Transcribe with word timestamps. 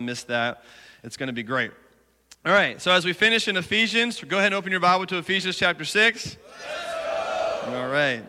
miss 0.00 0.24
that. 0.24 0.64
It's 1.04 1.16
going 1.16 1.28
to 1.28 1.32
be 1.32 1.42
great. 1.42 1.70
All 2.44 2.52
right, 2.52 2.80
so 2.80 2.90
as 2.90 3.04
we 3.04 3.12
finish 3.12 3.48
in 3.48 3.56
Ephesians, 3.56 4.22
go 4.24 4.38
ahead 4.38 4.46
and 4.46 4.54
open 4.54 4.70
your 4.70 4.80
Bible 4.80 5.06
to 5.06 5.18
Ephesians 5.18 5.58
chapter 5.58 5.84
6. 5.84 6.36
All 7.66 7.88
right. 7.88 8.22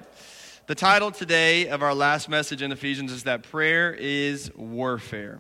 The 0.68 0.76
title 0.76 1.12
today 1.12 1.70
of 1.70 1.82
our 1.82 1.96
last 1.96 2.28
message 2.28 2.62
in 2.62 2.72
Ephesians 2.72 3.12
is 3.12 3.24
that 3.24 3.44
prayer 3.44 3.94
is 3.94 4.54
warfare. 4.56 5.40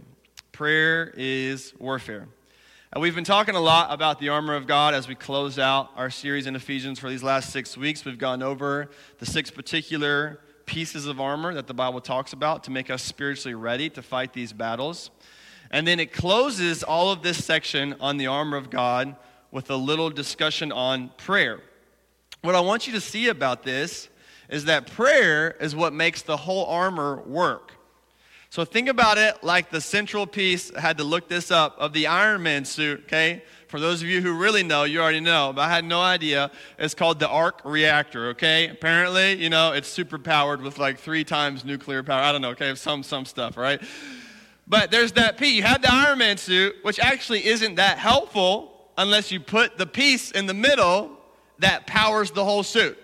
Prayer 0.51 1.13
is 1.17 1.73
warfare. 1.79 2.27
Uh, 2.95 2.99
we've 2.99 3.15
been 3.15 3.23
talking 3.23 3.55
a 3.55 3.61
lot 3.61 3.93
about 3.93 4.19
the 4.19 4.29
armor 4.29 4.55
of 4.55 4.67
God 4.67 4.93
as 4.93 5.07
we 5.07 5.15
close 5.15 5.59
out 5.59 5.91
our 5.95 6.09
series 6.09 6.47
in 6.47 6.55
Ephesians 6.55 6.97
for 6.99 7.09
these 7.09 7.23
last 7.23 7.51
six 7.51 7.77
weeks. 7.77 8.05
We've 8.05 8.17
gone 8.17 8.41
over 8.41 8.89
the 9.19 9.25
six 9.25 9.51
particular 9.51 10.39
pieces 10.65 11.05
of 11.05 11.19
armor 11.19 11.53
that 11.53 11.67
the 11.67 11.73
Bible 11.73 11.99
talks 11.99 12.31
about 12.33 12.63
to 12.63 12.71
make 12.71 12.89
us 12.89 13.03
spiritually 13.03 13.55
ready 13.55 13.89
to 13.89 14.01
fight 14.01 14.31
these 14.31 14.53
battles. 14.53 15.11
And 15.71 15.87
then 15.87 15.99
it 15.99 16.13
closes 16.13 16.83
all 16.83 17.11
of 17.11 17.23
this 17.23 17.43
section 17.43 17.95
on 17.99 18.17
the 18.17 18.27
armor 18.27 18.57
of 18.57 18.69
God 18.69 19.15
with 19.51 19.71
a 19.71 19.75
little 19.75 20.09
discussion 20.09 20.71
on 20.71 21.09
prayer. 21.17 21.61
What 22.41 22.55
I 22.55 22.59
want 22.59 22.87
you 22.87 22.93
to 22.93 23.01
see 23.01 23.29
about 23.29 23.63
this 23.63 24.09
is 24.49 24.65
that 24.65 24.87
prayer 24.87 25.51
is 25.61 25.75
what 25.75 25.93
makes 25.93 26.21
the 26.21 26.37
whole 26.37 26.65
armor 26.65 27.21
work. 27.21 27.71
So 28.49 28.65
think 28.65 28.89
about 28.89 29.17
it 29.17 29.41
like 29.45 29.69
the 29.69 29.79
central 29.79 30.27
piece, 30.27 30.73
I 30.73 30.81
had 30.81 30.97
to 30.97 31.05
look 31.05 31.29
this 31.29 31.51
up, 31.51 31.77
of 31.79 31.93
the 31.93 32.07
Iron 32.07 32.43
Man 32.43 32.65
suit, 32.65 33.03
okay? 33.05 33.43
For 33.69 33.79
those 33.79 34.01
of 34.01 34.09
you 34.09 34.19
who 34.19 34.33
really 34.37 34.63
know, 34.63 34.83
you 34.83 34.99
already 34.99 35.21
know, 35.21 35.53
but 35.55 35.61
I 35.61 35.69
had 35.69 35.85
no 35.85 36.01
idea. 36.01 36.51
It's 36.77 36.93
called 36.93 37.19
the 37.19 37.29
arc 37.29 37.61
reactor, 37.63 38.31
okay? 38.31 38.67
Apparently, 38.67 39.41
you 39.41 39.49
know, 39.49 39.71
it's 39.71 39.87
super 39.87 40.19
powered 40.19 40.61
with 40.61 40.77
like 40.77 40.99
three 40.99 41.23
times 41.23 41.63
nuclear 41.63 42.03
power. 42.03 42.21
I 42.21 42.33
don't 42.33 42.41
know, 42.41 42.49
okay? 42.49 42.75
Some, 42.75 43.03
some 43.03 43.23
stuff, 43.23 43.55
right? 43.55 43.81
But 44.71 44.89
there's 44.89 45.11
that 45.11 45.37
piece. 45.37 45.55
You 45.55 45.63
have 45.63 45.81
the 45.81 45.91
Iron 45.91 46.19
Man 46.19 46.37
suit, 46.37 46.77
which 46.83 46.97
actually 46.97 47.45
isn't 47.45 47.75
that 47.75 47.97
helpful 47.97 48.89
unless 48.97 49.29
you 49.29 49.41
put 49.41 49.77
the 49.77 49.85
piece 49.85 50.31
in 50.31 50.45
the 50.45 50.53
middle 50.53 51.11
that 51.59 51.85
powers 51.87 52.31
the 52.31 52.45
whole 52.45 52.63
suit. 52.63 52.97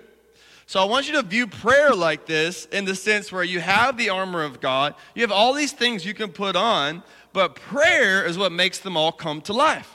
So 0.66 0.80
I 0.81 0.86
want 0.86 1.08
you 1.08 1.14
to 1.16 1.23
view 1.23 1.45
prayer 1.45 1.94
like 1.94 2.25
this 2.25 2.67
in 2.67 2.86
the 2.86 2.95
sense 2.95 3.33
where 3.33 3.44
you 3.44 3.59
have 3.59 3.97
the 3.97 4.08
armor 4.09 4.44
of 4.44 4.61
God, 4.61 4.95
you 5.14 5.23
have 5.23 5.31
all 5.31 5.52
these 5.52 5.73
things 5.73 6.05
you 6.05 6.14
can 6.14 6.30
put 6.31 6.55
on, 6.55 7.03
but 7.33 7.55
prayer 7.55 8.25
is 8.25 8.38
what 8.38 8.53
makes 8.53 8.80
them 8.80 8.95
all 8.95 9.11
come 9.11 9.42
to 9.42 9.52
life. 9.52 9.94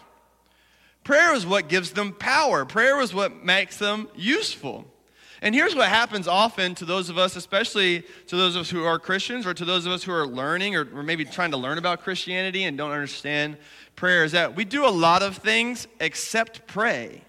Prayer 1.04 1.34
is 1.34 1.46
what 1.46 1.68
gives 1.68 1.92
them 1.92 2.12
power. 2.12 2.66
Prayer 2.66 3.00
is 3.00 3.14
what 3.14 3.46
makes 3.46 3.78
them 3.78 4.08
useful. 4.14 4.91
And 5.42 5.56
here's 5.56 5.74
what 5.74 5.88
happens 5.88 6.28
often 6.28 6.76
to 6.76 6.84
those 6.84 7.10
of 7.10 7.18
us, 7.18 7.34
especially 7.34 8.04
to 8.28 8.36
those 8.36 8.54
of 8.54 8.60
us 8.60 8.70
who 8.70 8.84
are 8.84 8.96
Christians 8.96 9.44
or 9.44 9.52
to 9.52 9.64
those 9.64 9.86
of 9.86 9.92
us 9.92 10.04
who 10.04 10.12
are 10.12 10.24
learning 10.24 10.76
or, 10.76 10.82
or 10.94 11.02
maybe 11.02 11.24
trying 11.24 11.50
to 11.50 11.56
learn 11.56 11.78
about 11.78 12.00
Christianity 12.00 12.62
and 12.62 12.78
don't 12.78 12.92
understand 12.92 13.56
prayer, 13.96 14.22
is 14.22 14.30
that 14.32 14.54
we 14.54 14.64
do 14.64 14.86
a 14.86 14.88
lot 14.88 15.20
of 15.20 15.38
things 15.38 15.88
except 15.98 16.68
pray. 16.68 17.22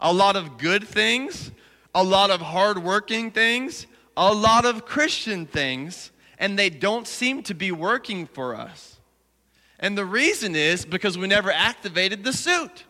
A 0.00 0.12
lot 0.12 0.34
of 0.34 0.58
good 0.58 0.88
things, 0.88 1.52
a 1.94 2.02
lot 2.02 2.30
of 2.30 2.40
hardworking 2.40 3.30
things, 3.30 3.86
a 4.16 4.34
lot 4.34 4.64
of 4.64 4.84
Christian 4.84 5.46
things, 5.46 6.10
and 6.36 6.58
they 6.58 6.68
don't 6.68 7.06
seem 7.06 7.44
to 7.44 7.54
be 7.54 7.70
working 7.70 8.26
for 8.26 8.56
us. 8.56 8.98
And 9.78 9.96
the 9.96 10.04
reason 10.04 10.56
is 10.56 10.84
because 10.84 11.16
we 11.16 11.28
never 11.28 11.52
activated 11.52 12.24
the 12.24 12.32
suit. 12.32 12.82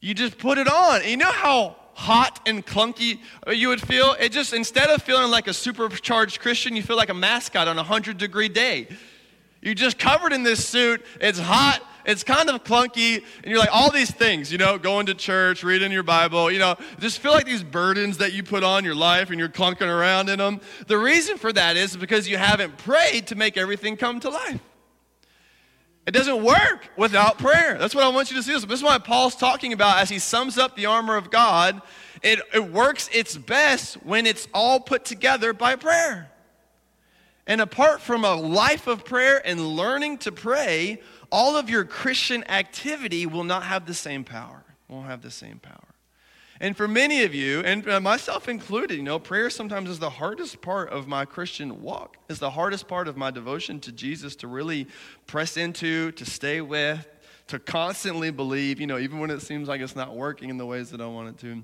You 0.00 0.14
just 0.14 0.38
put 0.38 0.58
it 0.58 0.68
on. 0.68 1.02
You 1.04 1.16
know 1.16 1.32
how 1.32 1.76
hot 1.96 2.40
and 2.46 2.64
clunky 2.64 3.20
uh, 3.46 3.50
you 3.50 3.68
would 3.68 3.80
feel. 3.80 4.14
It 4.20 4.30
just, 4.30 4.52
instead 4.52 4.90
of 4.90 5.02
feeling 5.02 5.30
like 5.30 5.48
a 5.48 5.54
supercharged 5.54 6.40
Christian, 6.40 6.76
you 6.76 6.82
feel 6.82 6.96
like 6.96 7.08
a 7.08 7.14
mascot 7.14 7.68
on 7.68 7.76
a 7.76 7.82
100 7.82 8.18
degree 8.18 8.50
day. 8.50 8.86
You're 9.62 9.74
just 9.74 9.98
covered 9.98 10.32
in 10.32 10.42
this 10.42 10.66
suit. 10.66 11.04
It's 11.20 11.38
hot. 11.38 11.82
It's 12.04 12.22
kind 12.22 12.50
of 12.50 12.62
clunky. 12.62 13.16
And 13.16 13.46
you're 13.46 13.58
like, 13.58 13.70
all 13.72 13.90
these 13.90 14.10
things, 14.10 14.52
you 14.52 14.58
know, 14.58 14.78
going 14.78 15.06
to 15.06 15.14
church, 15.14 15.64
reading 15.64 15.90
your 15.90 16.02
Bible, 16.02 16.50
you 16.50 16.58
know, 16.58 16.76
just 17.00 17.18
feel 17.18 17.32
like 17.32 17.46
these 17.46 17.64
burdens 17.64 18.18
that 18.18 18.34
you 18.34 18.42
put 18.42 18.62
on 18.62 18.84
your 18.84 18.94
life 18.94 19.30
and 19.30 19.38
you're 19.38 19.48
clunking 19.48 19.88
around 19.88 20.28
in 20.28 20.38
them. 20.38 20.60
The 20.86 20.98
reason 20.98 21.38
for 21.38 21.52
that 21.54 21.76
is 21.78 21.96
because 21.96 22.28
you 22.28 22.36
haven't 22.36 22.76
prayed 22.76 23.26
to 23.28 23.34
make 23.34 23.56
everything 23.56 23.96
come 23.96 24.20
to 24.20 24.28
life. 24.28 24.60
It 26.06 26.12
doesn't 26.12 26.44
work 26.44 26.88
without 26.96 27.38
prayer. 27.38 27.76
That's 27.78 27.94
what 27.94 28.04
I 28.04 28.08
want 28.08 28.30
you 28.30 28.36
to 28.36 28.42
see. 28.42 28.52
This, 28.52 28.64
is 28.64 28.82
why 28.82 28.98
Paul's 28.98 29.34
talking 29.34 29.72
about 29.72 29.98
as 29.98 30.08
he 30.08 30.20
sums 30.20 30.56
up 30.56 30.76
the 30.76 30.86
armor 30.86 31.16
of 31.16 31.30
God. 31.30 31.82
It, 32.22 32.40
it 32.54 32.70
works 32.70 33.10
its 33.12 33.36
best 33.36 33.94
when 34.04 34.24
it's 34.24 34.46
all 34.54 34.78
put 34.78 35.04
together 35.04 35.52
by 35.52 35.74
prayer. 35.74 36.30
And 37.48 37.60
apart 37.60 38.00
from 38.00 38.24
a 38.24 38.34
life 38.34 38.86
of 38.86 39.04
prayer 39.04 39.42
and 39.44 39.76
learning 39.76 40.18
to 40.18 40.32
pray, 40.32 41.00
all 41.30 41.56
of 41.56 41.68
your 41.68 41.84
Christian 41.84 42.48
activity 42.48 43.26
will 43.26 43.44
not 43.44 43.64
have 43.64 43.86
the 43.86 43.94
same 43.94 44.22
power. 44.22 44.64
Won't 44.88 45.06
have 45.06 45.22
the 45.22 45.30
same 45.30 45.58
power. 45.58 45.95
And 46.60 46.76
for 46.76 46.88
many 46.88 47.22
of 47.24 47.34
you, 47.34 47.60
and 47.60 47.86
uh, 47.88 48.00
myself 48.00 48.48
included, 48.48 48.96
you 48.96 49.02
know, 49.02 49.18
prayer 49.18 49.50
sometimes 49.50 49.90
is 49.90 49.98
the 49.98 50.10
hardest 50.10 50.62
part 50.62 50.88
of 50.88 51.06
my 51.06 51.24
Christian 51.24 51.82
walk. 51.82 52.16
It's 52.30 52.38
the 52.38 52.50
hardest 52.50 52.88
part 52.88 53.08
of 53.08 53.16
my 53.16 53.30
devotion 53.30 53.78
to 53.80 53.92
Jesus 53.92 54.36
to 54.36 54.46
really 54.46 54.86
press 55.26 55.56
into, 55.56 56.12
to 56.12 56.24
stay 56.24 56.60
with, 56.60 57.06
to 57.48 57.58
constantly 57.58 58.30
believe, 58.30 58.80
you 58.80 58.86
know, 58.86 58.98
even 58.98 59.18
when 59.18 59.30
it 59.30 59.40
seems 59.40 59.68
like 59.68 59.80
it's 59.80 59.96
not 59.96 60.16
working 60.16 60.48
in 60.48 60.56
the 60.56 60.66
ways 60.66 60.90
that 60.90 61.00
I 61.00 61.06
want 61.06 61.28
it 61.28 61.38
to. 61.38 61.62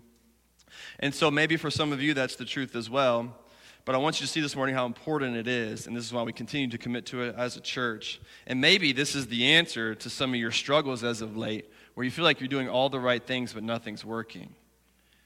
And 1.01 1.15
so 1.15 1.31
maybe 1.31 1.57
for 1.57 1.71
some 1.71 1.93
of 1.93 2.03
you 2.03 2.15
that's 2.15 2.37
the 2.37 2.45
truth 2.45 2.77
as 2.77 2.91
well. 2.91 3.37
But 3.85 3.97
I 3.97 3.99
want 3.99 4.21
you 4.21 4.27
to 4.27 4.33
see 4.33 4.41
this 4.41 4.55
morning 4.55 4.77
how 4.77 4.87
important 4.87 5.37
it 5.37 5.49
is, 5.49 5.89
and 5.89 5.97
this 5.97 6.05
is 6.05 6.13
why 6.13 6.23
we 6.23 6.33
continue 6.33 6.69
to 6.69 6.79
commit 6.79 7.05
to 7.07 7.23
it 7.23 7.35
as 7.37 7.57
a 7.57 7.61
church. 7.61 8.21
And 8.47 8.61
maybe 8.61 8.93
this 8.93 9.17
is 9.17 9.27
the 9.27 9.45
answer 9.45 9.97
to 9.97 10.09
some 10.09 10.31
of 10.35 10.37
your 10.37 10.53
struggles 10.53 11.03
as 11.03 11.21
of 11.21 11.37
late, 11.37 11.69
where 11.95 12.05
you 12.05 12.13
feel 12.13 12.25
like 12.25 12.39
you're 12.41 12.49
doing 12.49 12.69
all 12.69 12.91
the 12.91 13.01
right 13.01 13.27
things, 13.27 13.53
but 13.53 13.65
nothing's 13.65 14.05
working. 14.05 14.55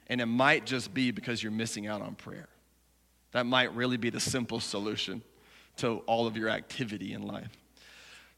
And 0.08 0.20
it 0.20 0.26
might 0.26 0.66
just 0.66 0.94
be 0.94 1.10
because 1.10 1.42
you're 1.42 1.52
missing 1.52 1.86
out 1.86 2.02
on 2.02 2.14
prayer. 2.14 2.48
That 3.32 3.46
might 3.46 3.74
really 3.74 3.96
be 3.96 4.10
the 4.10 4.20
simple 4.20 4.60
solution 4.60 5.22
to 5.78 5.98
all 6.06 6.26
of 6.26 6.36
your 6.36 6.48
activity 6.48 7.12
in 7.12 7.22
life. 7.26 7.50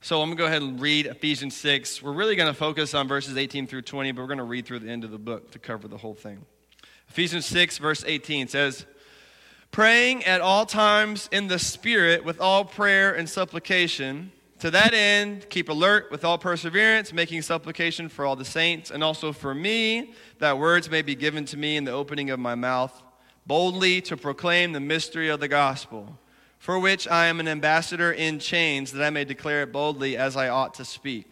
So 0.01 0.23
I'm 0.23 0.29
going 0.29 0.37
to 0.37 0.43
go 0.43 0.47
ahead 0.47 0.63
and 0.63 0.81
read 0.81 1.07
Ephesians 1.07 1.57
6. 1.57 2.03
We're 2.03 2.13
really 2.13 2.37
going 2.37 2.53
to 2.53 2.59
focus 2.59 2.95
on 2.95 3.09
verses 3.09 3.37
18 3.37 3.67
through 3.67 3.83
20, 3.83 4.13
but 4.13 4.23
we're 4.23 4.29
going 4.29 4.39
to 4.39 4.45
read 4.45 4.65
through 4.65 4.79
the 4.81 4.91
end 4.91 5.05
of 5.05 5.11
the 5.11 5.19
book 5.19 5.51
to 5.53 5.59
cover 5.59 5.89
the 5.89 5.99
whole 5.99 6.15
thing. 6.15 6.45
Ephesians 7.09 7.47
6, 7.47 7.79
verse 7.79 8.05
18 8.07 8.49
says, 8.49 8.87
Praying 9.71 10.25
at 10.25 10.41
all 10.41 10.67
times 10.67 11.29
in 11.33 11.49
the 11.49 11.59
Spirit 11.59 12.25
with 12.25 12.41
all 12.41 12.65
prayer 12.65 13.13
and 13.13 13.29
supplication 13.29 14.33
to 14.61 14.71
that 14.71 14.93
end, 14.93 15.49
keep 15.51 15.69
alert 15.69 16.11
with 16.11 16.25
all 16.25 16.39
perseverance, 16.39 17.13
making 17.13 17.43
supplication 17.43 18.09
for 18.09 18.25
all 18.25 18.35
the 18.35 18.45
saints, 18.45 18.91
and 18.91 19.05
also 19.05 19.33
for 19.33 19.55
me, 19.55 20.13
that 20.39 20.59
words 20.59 20.91
may 20.91 21.03
be 21.03 21.15
given 21.15 21.45
to 21.47 21.57
me 21.57 21.77
in 21.77 21.85
the 21.85 21.93
opening 21.93 22.31
of 22.31 22.39
my 22.39 22.55
mouth, 22.55 23.03
boldly 23.47 24.01
to 24.03 24.17
proclaim 24.17 24.73
the 24.73 24.81
mystery 24.81 25.29
of 25.29 25.41
the 25.41 25.49
gospel, 25.49 26.19
for 26.59 26.79
which 26.79 27.09
I 27.09 27.27
am 27.27 27.41
an 27.41 27.49
ambassador 27.49 28.13
in 28.13 28.39
chains, 28.39 28.93
that 28.93 29.05
I 29.05 29.11
may 29.11 29.25
declare 29.25 29.63
it 29.63 29.73
boldly 29.73 30.17
as 30.17 30.37
I 30.37 30.49
ought 30.49 30.75
to 30.75 30.85
speak. 30.85 31.31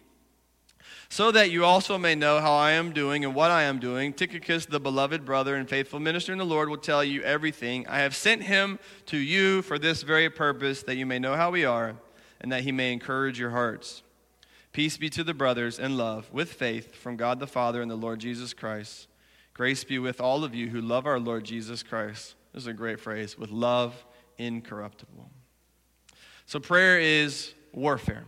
So 1.09 1.31
that 1.31 1.51
you 1.51 1.65
also 1.65 1.99
may 1.99 2.15
know 2.17 2.41
how 2.41 2.55
I 2.55 2.73
am 2.73 2.93
doing 2.93 3.25
and 3.25 3.35
what 3.35 3.51
I 3.51 3.63
am 3.63 3.79
doing, 3.79 4.13
Tychicus, 4.13 4.67
the 4.67 4.81
beloved 4.81 5.25
brother 5.25 5.55
and 5.55 5.69
faithful 5.69 6.01
minister 6.01 6.33
in 6.33 6.39
the 6.39 6.45
Lord, 6.45 6.69
will 6.69 6.77
tell 6.79 7.05
you 7.05 7.23
everything. 7.23 7.87
I 7.87 7.99
have 7.99 8.17
sent 8.17 8.43
him 8.43 8.81
to 9.07 9.17
you 9.17 9.63
for 9.63 9.79
this 9.79 10.03
very 10.03 10.29
purpose, 10.29 10.83
that 10.83 10.97
you 10.97 11.07
may 11.07 11.21
know 11.21 11.37
how 11.37 11.51
we 11.51 11.65
are 11.65 11.97
and 12.41 12.51
that 12.51 12.63
he 12.63 12.73
may 12.73 12.93
encourage 12.93 13.39
your 13.39 13.51
hearts. 13.51 14.03
Peace 14.77 14.99
be 14.99 15.09
to 15.09 15.25
the 15.25 15.33
brothers 15.33 15.79
and 15.79 15.97
love 15.97 16.31
with 16.31 16.53
faith 16.53 16.95
from 16.95 17.17
God 17.17 17.41
the 17.41 17.47
Father 17.47 17.81
and 17.81 17.91
the 17.91 17.97
Lord 17.97 18.19
Jesus 18.19 18.53
Christ. 18.53 19.09
Grace 19.55 19.85
be 19.85 19.99
with 19.99 20.21
all 20.21 20.45
of 20.45 20.55
you 20.55 20.69
who 20.69 20.83
love 20.83 21.07
our 21.07 21.19
Lord 21.19 21.45
Jesus 21.45 21.83
Christ. 21.83 22.35
This 22.53 22.65
is 22.65 22.67
a 22.67 22.75
great 22.75 23.01
phrase 23.01 23.39
with 23.39 23.49
love 23.49 24.05
incorruptible. 24.37 25.31
So, 26.45 26.61
prayer 26.61 27.01
is 27.01 27.55
warfare. 27.73 28.25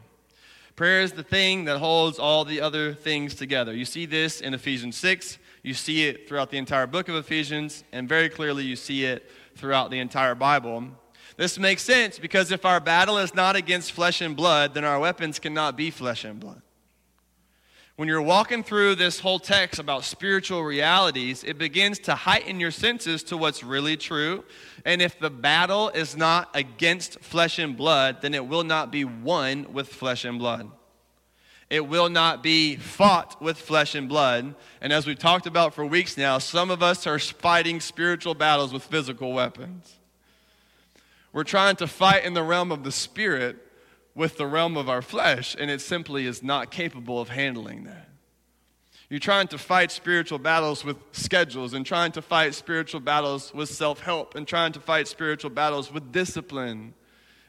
Prayer 0.75 1.03
is 1.03 1.13
the 1.13 1.23
thing 1.23 1.67
that 1.67 1.81
holds 1.81 2.19
all 2.19 2.47
the 2.47 2.63
other 2.63 2.95
things 2.95 3.35
together. 3.35 3.75
You 3.75 3.85
see 3.85 4.07
this 4.07 4.41
in 4.41 4.55
Ephesians 4.55 4.97
6. 4.97 5.39
You 5.63 5.75
see 5.75 6.07
it 6.07 6.31
throughout 6.31 6.51
the 6.51 6.57
entire 6.57 6.87
book 6.87 7.11
of 7.11 7.17
Ephesians, 7.17 7.85
and 7.93 8.09
very 8.09 8.31
clearly 8.31 8.65
you 8.65 8.75
see 8.75 9.05
it 9.05 9.31
throughout 9.55 9.91
the 9.91 9.99
entire 9.99 10.35
Bible. 10.35 10.93
This 11.39 11.57
makes 11.57 11.83
sense 11.83 12.19
because 12.19 12.51
if 12.51 12.65
our 12.65 12.81
battle 12.81 13.17
is 13.17 13.33
not 13.33 13.55
against 13.55 13.93
flesh 13.93 14.21
and 14.21 14.37
blood, 14.37 14.75
then 14.75 14.85
our 14.85 14.99
weapons 14.99 15.39
cannot 15.39 15.77
be 15.77 15.91
flesh 15.91 16.25
and 16.25 16.41
blood. 16.41 16.61
When 17.95 18.09
you're 18.09 18.21
walking 18.21 18.65
through 18.65 18.97
this 18.97 19.21
whole 19.21 19.39
text 19.39 19.79
about 19.79 20.05
spiritual 20.05 20.65
realities, 20.65 21.45
it 21.45 21.57
begins 21.57 22.01
to 22.01 22.17
heighten 22.17 22.59
your 22.59 22.73
senses 22.73 23.23
to 23.25 23.37
what's 23.37 23.63
really 23.63 23.97
true. 23.97 24.45
And 24.85 25.01
if 25.01 25.21
the 25.21 25.31
battle 25.31 25.91
is 25.91 26.17
not 26.17 26.51
against 26.55 27.21
flesh 27.21 27.61
and 27.61 27.77
blood, 27.77 28.21
then 28.21 28.35
it 28.35 28.45
will 28.45 28.65
not 28.65 28.91
be 28.91 29.05
won 29.05 29.73
with 29.73 29.89
flesh 29.89 30.25
and 30.25 30.41
blood. 30.41 30.69
It 31.71 31.87
will 31.87 32.09
not 32.09 32.43
be 32.43 32.75
fought 32.75 33.41
with 33.41 33.59
flesh 33.59 33.95
and 33.95 34.09
blood. 34.09 34.57
And 34.81 34.93
as 34.93 35.07
we've 35.07 35.19
talked 35.19 35.47
about 35.47 35.73
for 35.73 35.87
weeks 35.87 36.17
now, 36.17 36.39
some 36.39 36.73
of 36.73 36.83
us 36.83 37.07
are 37.07 37.21
fighting 37.21 37.79
spiritual 37.79 38.35
battles 38.35 38.73
with 38.73 38.83
physical 38.83 39.33
weapons. 39.33 39.98
We're 41.39 41.45
trying 41.45 41.77
to 41.77 41.87
fight 41.87 42.25
in 42.25 42.35
the 42.35 42.43
realm 42.43 42.73
of 42.73 42.83
the 42.83 42.91
spirit 42.91 43.59
with 44.13 44.39
the 44.39 44.47
realm 44.49 44.77
of 44.77 44.89
our 44.89 45.01
flesh, 45.01 45.55
and 45.57 45.71
it 45.71 45.81
simply 45.81 46.27
is 46.27 46.43
not 46.43 46.73
capable 46.73 47.21
of 47.21 47.29
handling 47.29 47.85
that. 47.85 48.09
You're 49.09 49.21
trying 49.21 49.47
to 49.47 49.57
fight 49.57 49.93
spiritual 49.93 50.41
battles 50.41 50.85
with 50.85 50.97
schedules, 51.13 51.75
and 51.75 51.87
trying 51.87 52.11
to 52.11 52.23
fight 52.23 52.57
spiritual 52.57 52.99
battles 52.99 53.55
with 53.55 53.69
self 53.69 54.01
help, 54.01 54.35
and 54.35 54.49
trying 54.49 54.73
to 54.73 54.81
fight 54.81 55.07
spiritual 55.07 55.51
battles 55.51 55.93
with 55.93 56.11
discipline. 56.11 56.93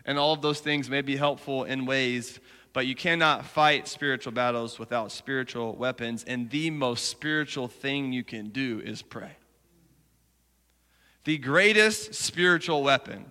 And 0.06 0.20
all 0.20 0.34
of 0.34 0.44
those 0.44 0.60
things 0.60 0.88
may 0.88 1.02
be 1.02 1.16
helpful 1.16 1.64
in 1.64 1.88
ways, 1.88 2.40
but 2.74 2.86
you 2.86 2.94
cannot 2.94 3.44
fight 3.44 3.88
spiritual 3.88 4.34
battles 4.34 4.78
without 4.78 5.12
spiritual 5.12 5.76
weapons. 5.76 6.24
And 6.26 6.52
the 6.52 6.70
most 6.70 7.06
spiritual 7.06 7.68
thing 7.68 8.14
you 8.14 8.24
can 8.24 8.50
do 8.50 8.84
is 8.86 9.02
pray. 9.02 9.32
The 11.24 11.40
greatest 11.40 12.14
spiritual 12.14 12.84
weapon 12.84 13.26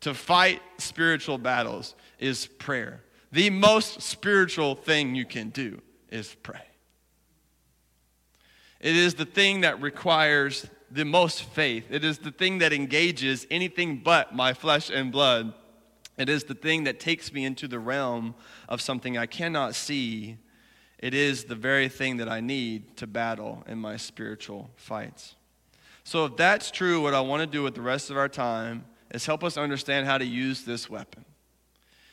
to 0.00 0.14
fight 0.14 0.62
spiritual 0.78 1.38
battles 1.38 1.94
is 2.18 2.46
prayer. 2.46 3.02
The 3.32 3.50
most 3.50 4.00
spiritual 4.02 4.74
thing 4.74 5.14
you 5.14 5.24
can 5.24 5.50
do 5.50 5.80
is 6.10 6.34
pray. 6.42 6.62
It 8.80 8.96
is 8.96 9.14
the 9.14 9.24
thing 9.24 9.62
that 9.62 9.80
requires 9.82 10.66
the 10.90 11.04
most 11.04 11.42
faith. 11.42 11.86
It 11.90 12.04
is 12.04 12.18
the 12.18 12.30
thing 12.30 12.58
that 12.58 12.72
engages 12.72 13.46
anything 13.50 13.98
but 13.98 14.34
my 14.34 14.52
flesh 14.52 14.88
and 14.88 15.10
blood. 15.10 15.52
It 16.16 16.28
is 16.28 16.44
the 16.44 16.54
thing 16.54 16.84
that 16.84 17.00
takes 17.00 17.32
me 17.32 17.44
into 17.44 17.68
the 17.68 17.78
realm 17.78 18.34
of 18.68 18.80
something 18.80 19.18
I 19.18 19.26
cannot 19.26 19.74
see. 19.74 20.36
It 20.98 21.12
is 21.12 21.44
the 21.44 21.54
very 21.54 21.88
thing 21.88 22.16
that 22.16 22.28
I 22.28 22.40
need 22.40 22.96
to 22.96 23.06
battle 23.06 23.64
in 23.68 23.78
my 23.78 23.96
spiritual 23.96 24.70
fights. 24.76 25.34
So, 26.02 26.24
if 26.24 26.36
that's 26.36 26.70
true, 26.70 27.02
what 27.02 27.14
I 27.14 27.20
want 27.20 27.42
to 27.42 27.46
do 27.46 27.62
with 27.62 27.74
the 27.74 27.82
rest 27.82 28.10
of 28.10 28.16
our 28.16 28.28
time 28.28 28.84
is 29.10 29.26
help 29.26 29.42
us 29.44 29.56
understand 29.56 30.06
how 30.06 30.18
to 30.18 30.24
use 30.24 30.62
this 30.62 30.88
weapon. 30.88 31.24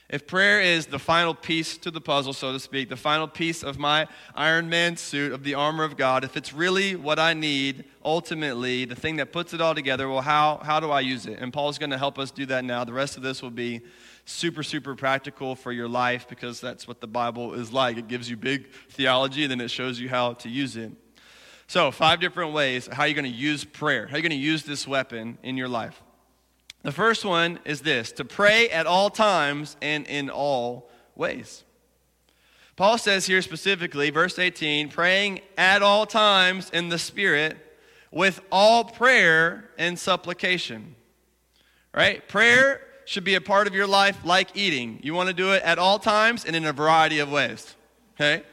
If 0.07 0.27
prayer 0.27 0.61
is 0.61 0.85
the 0.85 0.99
final 0.99 1.33
piece 1.33 1.77
to 1.77 1.89
the 1.89 1.99
puzzle, 1.99 2.31
so 2.31 2.51
to 2.51 2.59
speak, 2.59 2.89
the 2.89 2.95
final 2.95 3.27
piece 3.27 3.63
of 3.63 3.79
my 3.79 4.07
Iron 4.35 4.69
Man 4.69 4.97
suit, 4.97 5.31
of 5.31 5.43
the 5.43 5.55
armor 5.55 5.83
of 5.83 5.97
God, 5.97 6.23
if 6.23 6.37
it's 6.37 6.53
really 6.53 6.95
what 6.95 7.17
I 7.17 7.33
need, 7.33 7.85
ultimately, 8.03 8.85
the 8.85 8.95
thing 8.95 9.15
that 9.15 9.31
puts 9.31 9.55
it 9.55 9.61
all 9.61 9.73
together, 9.73 10.07
well, 10.07 10.21
how, 10.21 10.59
how 10.63 10.79
do 10.79 10.91
I 10.91 10.99
use 10.99 11.25
it? 11.25 11.39
And 11.39 11.51
Paul's 11.51 11.79
going 11.79 11.89
to 11.89 11.97
help 11.97 12.19
us 12.19 12.29
do 12.29 12.45
that 12.45 12.63
now. 12.63 12.83
The 12.83 12.93
rest 12.93 13.17
of 13.17 13.23
this 13.23 13.41
will 13.41 13.49
be 13.49 13.81
super, 14.25 14.61
super 14.61 14.93
practical 14.93 15.55
for 15.55 15.71
your 15.71 15.87
life 15.87 16.27
because 16.29 16.61
that's 16.61 16.87
what 16.87 17.01
the 17.01 17.07
Bible 17.07 17.55
is 17.55 17.73
like. 17.73 17.97
It 17.97 18.07
gives 18.07 18.29
you 18.29 18.37
big 18.37 18.67
theology, 18.89 19.43
and 19.43 19.51
then 19.51 19.61
it 19.61 19.71
shows 19.71 19.99
you 19.99 20.07
how 20.07 20.33
to 20.33 20.49
use 20.49 20.77
it. 20.77 20.91
So, 21.65 21.89
five 21.89 22.19
different 22.19 22.53
ways 22.53 22.87
how 22.91 23.05
you're 23.05 23.15
going 23.15 23.25
to 23.25 23.37
use 23.37 23.65
prayer, 23.65 24.05
how 24.05 24.17
you're 24.17 24.21
going 24.21 24.29
to 24.29 24.35
use 24.37 24.63
this 24.63 24.87
weapon 24.87 25.39
in 25.41 25.57
your 25.57 25.67
life. 25.67 25.99
The 26.85 26.91
first 26.91 27.25
one 27.25 27.57
is 27.65 27.81
this 27.81 28.11
to 28.11 28.23
pray 28.23 28.69
at 28.69 28.85
all 28.85 29.09
times 29.09 29.75
and 29.81 30.05
in 30.05 30.29
all 30.29 30.87
ways. 31.15 31.63
Paul 32.75 32.99
says 32.99 33.25
here 33.25 33.41
specifically, 33.41 34.11
verse 34.11 34.37
18, 34.37 34.89
praying 34.89 35.39
at 35.57 35.81
all 35.81 36.05
times 36.05 36.69
in 36.69 36.89
the 36.89 36.99
Spirit 36.99 37.57
with 38.11 38.39
all 38.51 38.83
prayer 38.83 39.71
and 39.79 39.97
supplication. 39.97 40.95
Right? 41.91 42.27
Prayer 42.27 42.81
should 43.05 43.23
be 43.23 43.33
a 43.33 43.41
part 43.41 43.65
of 43.65 43.73
your 43.73 43.87
life 43.87 44.23
like 44.23 44.55
eating. 44.55 44.99
You 45.01 45.15
want 45.15 45.29
to 45.29 45.33
do 45.33 45.53
it 45.53 45.63
at 45.63 45.79
all 45.79 45.97
times 45.97 46.45
and 46.45 46.55
in 46.55 46.65
a 46.65 46.73
variety 46.73 47.17
of 47.17 47.31
ways. 47.31 47.75
Okay? 48.13 48.43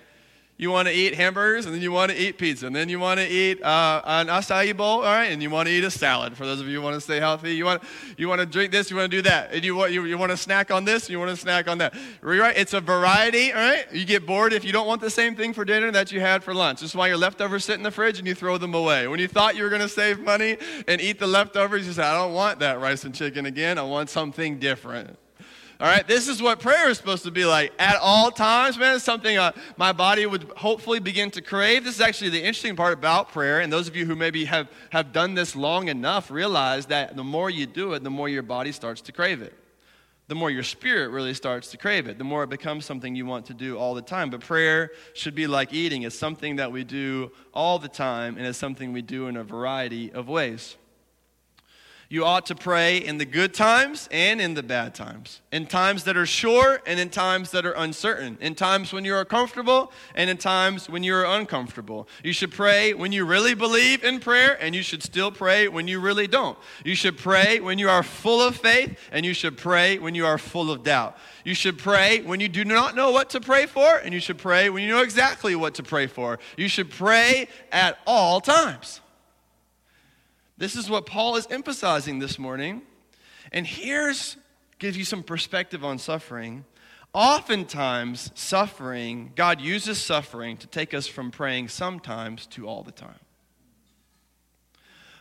You 0.62 0.70
want 0.70 0.86
to 0.86 0.94
eat 0.94 1.16
hamburgers, 1.16 1.66
and 1.66 1.74
then 1.74 1.82
you 1.82 1.90
want 1.90 2.12
to 2.12 2.16
eat 2.16 2.38
pizza, 2.38 2.68
and 2.68 2.76
then 2.76 2.88
you 2.88 3.00
want 3.00 3.18
to 3.18 3.28
eat 3.28 3.60
uh, 3.64 4.00
an 4.04 4.28
acai 4.28 4.74
bowl, 4.76 4.98
all 4.98 5.02
right, 5.02 5.32
and 5.32 5.42
you 5.42 5.50
want 5.50 5.66
to 5.66 5.74
eat 5.74 5.82
a 5.82 5.90
salad. 5.90 6.36
For 6.36 6.46
those 6.46 6.60
of 6.60 6.68
you 6.68 6.76
who 6.76 6.82
want 6.82 6.94
to 6.94 7.00
stay 7.00 7.18
healthy, 7.18 7.56
you 7.56 7.64
want 7.64 7.82
you 8.16 8.28
want 8.28 8.40
to 8.40 8.46
drink 8.46 8.70
this, 8.70 8.88
you 8.88 8.96
want 8.96 9.10
to 9.10 9.16
do 9.16 9.22
that, 9.22 9.52
and 9.52 9.64
you 9.64 9.74
want 9.74 9.90
you, 9.90 10.04
you 10.04 10.16
want 10.16 10.30
to 10.30 10.36
snack 10.36 10.70
on 10.70 10.84
this, 10.84 11.10
you 11.10 11.18
want 11.18 11.30
to 11.30 11.36
snack 11.36 11.66
on 11.68 11.78
that. 11.78 11.94
Right? 12.20 12.56
It's 12.56 12.74
a 12.74 12.80
variety, 12.80 13.52
all 13.52 13.60
right. 13.60 13.84
You 13.92 14.04
get 14.04 14.24
bored 14.24 14.52
if 14.52 14.64
you 14.64 14.70
don't 14.70 14.86
want 14.86 15.00
the 15.00 15.10
same 15.10 15.34
thing 15.34 15.52
for 15.52 15.64
dinner 15.64 15.90
that 15.90 16.12
you 16.12 16.20
had 16.20 16.44
for 16.44 16.54
lunch. 16.54 16.80
This 16.80 16.90
is 16.90 16.96
why 16.96 17.08
your 17.08 17.16
leftovers 17.16 17.64
sit 17.64 17.74
in 17.74 17.82
the 17.82 17.90
fridge 17.90 18.20
and 18.20 18.28
you 18.28 18.36
throw 18.36 18.56
them 18.56 18.74
away. 18.74 19.08
When 19.08 19.18
you 19.18 19.26
thought 19.26 19.56
you 19.56 19.64
were 19.64 19.68
going 19.68 19.82
to 19.82 19.88
save 19.88 20.20
money 20.20 20.58
and 20.86 21.00
eat 21.00 21.18
the 21.18 21.26
leftovers, 21.26 21.88
you 21.88 21.92
say, 21.92 22.04
I 22.04 22.14
don't 22.14 22.34
want 22.34 22.60
that 22.60 22.80
rice 22.80 23.02
and 23.02 23.12
chicken 23.12 23.46
again. 23.46 23.78
I 23.78 23.82
want 23.82 24.10
something 24.10 24.60
different. 24.60 25.18
All 25.82 25.88
right, 25.88 26.06
this 26.06 26.28
is 26.28 26.40
what 26.40 26.60
prayer 26.60 26.90
is 26.90 26.96
supposed 26.96 27.24
to 27.24 27.32
be 27.32 27.44
like 27.44 27.72
at 27.76 27.96
all 28.00 28.30
times, 28.30 28.78
man. 28.78 28.94
It's 28.94 29.04
something 29.04 29.36
uh, 29.36 29.50
my 29.76 29.90
body 29.90 30.24
would 30.24 30.44
hopefully 30.56 31.00
begin 31.00 31.28
to 31.32 31.42
crave. 31.42 31.82
This 31.82 31.96
is 31.96 32.00
actually 32.00 32.30
the 32.30 32.38
interesting 32.38 32.76
part 32.76 32.92
about 32.92 33.32
prayer. 33.32 33.58
And 33.58 33.72
those 33.72 33.88
of 33.88 33.96
you 33.96 34.06
who 34.06 34.14
maybe 34.14 34.44
have, 34.44 34.68
have 34.90 35.12
done 35.12 35.34
this 35.34 35.56
long 35.56 35.88
enough 35.88 36.30
realize 36.30 36.86
that 36.86 37.16
the 37.16 37.24
more 37.24 37.50
you 37.50 37.66
do 37.66 37.94
it, 37.94 38.04
the 38.04 38.10
more 38.10 38.28
your 38.28 38.44
body 38.44 38.70
starts 38.70 39.00
to 39.00 39.10
crave 39.10 39.42
it. 39.42 39.54
The 40.28 40.36
more 40.36 40.52
your 40.52 40.62
spirit 40.62 41.08
really 41.08 41.34
starts 41.34 41.72
to 41.72 41.76
crave 41.76 42.06
it, 42.06 42.16
the 42.16 42.22
more 42.22 42.44
it 42.44 42.50
becomes 42.50 42.84
something 42.84 43.16
you 43.16 43.26
want 43.26 43.46
to 43.46 43.54
do 43.54 43.76
all 43.76 43.94
the 43.94 44.02
time. 44.02 44.30
But 44.30 44.40
prayer 44.40 44.92
should 45.14 45.34
be 45.34 45.48
like 45.48 45.74
eating. 45.74 46.02
It's 46.02 46.16
something 46.16 46.56
that 46.56 46.70
we 46.70 46.84
do 46.84 47.32
all 47.52 47.80
the 47.80 47.88
time, 47.88 48.36
and 48.36 48.46
it's 48.46 48.56
something 48.56 48.92
we 48.92 49.02
do 49.02 49.26
in 49.26 49.36
a 49.36 49.42
variety 49.42 50.12
of 50.12 50.28
ways. 50.28 50.76
You 52.12 52.26
ought 52.26 52.44
to 52.44 52.54
pray 52.54 52.98
in 52.98 53.16
the 53.16 53.24
good 53.24 53.54
times 53.54 54.06
and 54.12 54.38
in 54.38 54.52
the 54.52 54.62
bad 54.62 54.94
times, 54.94 55.40
in 55.50 55.64
times 55.64 56.04
that 56.04 56.14
are 56.14 56.26
sure 56.26 56.82
and 56.84 57.00
in 57.00 57.08
times 57.08 57.52
that 57.52 57.64
are 57.64 57.72
uncertain, 57.72 58.36
in 58.38 58.54
times 58.54 58.92
when 58.92 59.06
you 59.06 59.14
are 59.14 59.24
comfortable 59.24 59.90
and 60.14 60.28
in 60.28 60.36
times 60.36 60.90
when 60.90 61.02
you 61.02 61.14
are 61.14 61.24
uncomfortable. 61.24 62.06
You 62.22 62.34
should 62.34 62.52
pray 62.52 62.92
when 62.92 63.12
you 63.12 63.24
really 63.24 63.54
believe 63.54 64.04
in 64.04 64.20
prayer, 64.20 64.58
and 64.60 64.74
you 64.74 64.82
should 64.82 65.02
still 65.02 65.30
pray 65.30 65.68
when 65.68 65.88
you 65.88 66.00
really 66.00 66.26
don't. 66.26 66.58
You 66.84 66.94
should 66.94 67.16
pray 67.16 67.60
when 67.60 67.78
you 67.78 67.88
are 67.88 68.02
full 68.02 68.42
of 68.42 68.56
faith, 68.56 68.98
and 69.10 69.24
you 69.24 69.32
should 69.32 69.56
pray 69.56 69.96
when 69.96 70.14
you 70.14 70.26
are 70.26 70.36
full 70.36 70.70
of 70.70 70.82
doubt. 70.82 71.16
You 71.46 71.54
should 71.54 71.78
pray 71.78 72.20
when 72.20 72.40
you 72.40 72.50
do 72.50 72.66
not 72.66 72.94
know 72.94 73.10
what 73.10 73.30
to 73.30 73.40
pray 73.40 73.64
for, 73.64 73.96
and 73.96 74.12
you 74.12 74.20
should 74.20 74.36
pray 74.36 74.68
when 74.68 74.82
you 74.82 74.90
know 74.90 75.00
exactly 75.00 75.56
what 75.56 75.76
to 75.76 75.82
pray 75.82 76.08
for. 76.08 76.38
You 76.58 76.68
should 76.68 76.90
pray 76.90 77.48
at 77.72 77.96
all 78.06 78.42
times. 78.42 79.00
This 80.62 80.76
is 80.76 80.88
what 80.88 81.06
Paul 81.06 81.34
is 81.34 81.48
emphasizing 81.50 82.20
this 82.20 82.38
morning. 82.38 82.82
And 83.50 83.66
here's 83.66 84.36
gives 84.78 84.96
you 84.96 85.04
some 85.04 85.24
perspective 85.24 85.84
on 85.84 85.98
suffering. 85.98 86.64
Oftentimes, 87.12 88.30
suffering, 88.36 89.32
God 89.34 89.60
uses 89.60 90.00
suffering 90.00 90.56
to 90.58 90.68
take 90.68 90.94
us 90.94 91.08
from 91.08 91.32
praying 91.32 91.66
sometimes 91.66 92.46
to 92.46 92.68
all 92.68 92.84
the 92.84 92.92
time. 92.92 93.18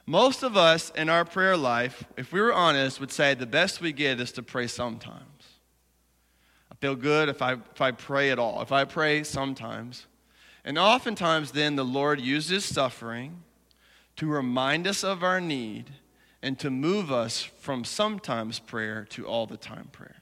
Most 0.06 0.44
of 0.44 0.56
us 0.56 0.92
in 0.92 1.10
our 1.10 1.26
prayer 1.26 1.58
life, 1.58 2.04
if 2.18 2.32
we 2.32 2.40
were 2.40 2.54
honest, 2.54 3.00
would 3.00 3.12
say 3.12 3.34
the 3.34 3.48
best 3.48 3.82
we 3.82 3.94
get 3.94 4.20
is 4.20 4.32
to 4.34 4.44
pray 4.44 4.68
sometimes. 4.68 5.44
I 6.72 6.76
feel 6.76 6.96
good 6.96 7.30
if 7.30 7.42
I, 7.42 7.54
if 7.54 7.82
I 7.82 7.90
pray 7.90 8.30
at 8.30 8.38
all, 8.38 8.62
if 8.62 8.72
I 8.72 8.86
pray 8.86 9.24
sometimes. 9.24 10.06
And 10.64 10.78
oftentimes, 10.78 11.54
then, 11.54 11.78
the 11.78 11.84
Lord 11.84 12.22
uses 12.22 12.64
suffering 12.64 13.42
to 14.22 14.28
remind 14.28 14.86
us 14.86 15.04
of 15.04 15.24
our 15.24 15.42
need 15.42 15.90
and 16.44 16.60
to 16.60 16.70
move 16.70 17.12
us 17.12 17.42
from 17.42 17.84
sometimes 17.84 18.60
prayer 18.60 19.04
to 19.10 19.26
all 19.26 19.48
the 19.48 19.58
time 19.58 19.90
prayer. 19.92 20.22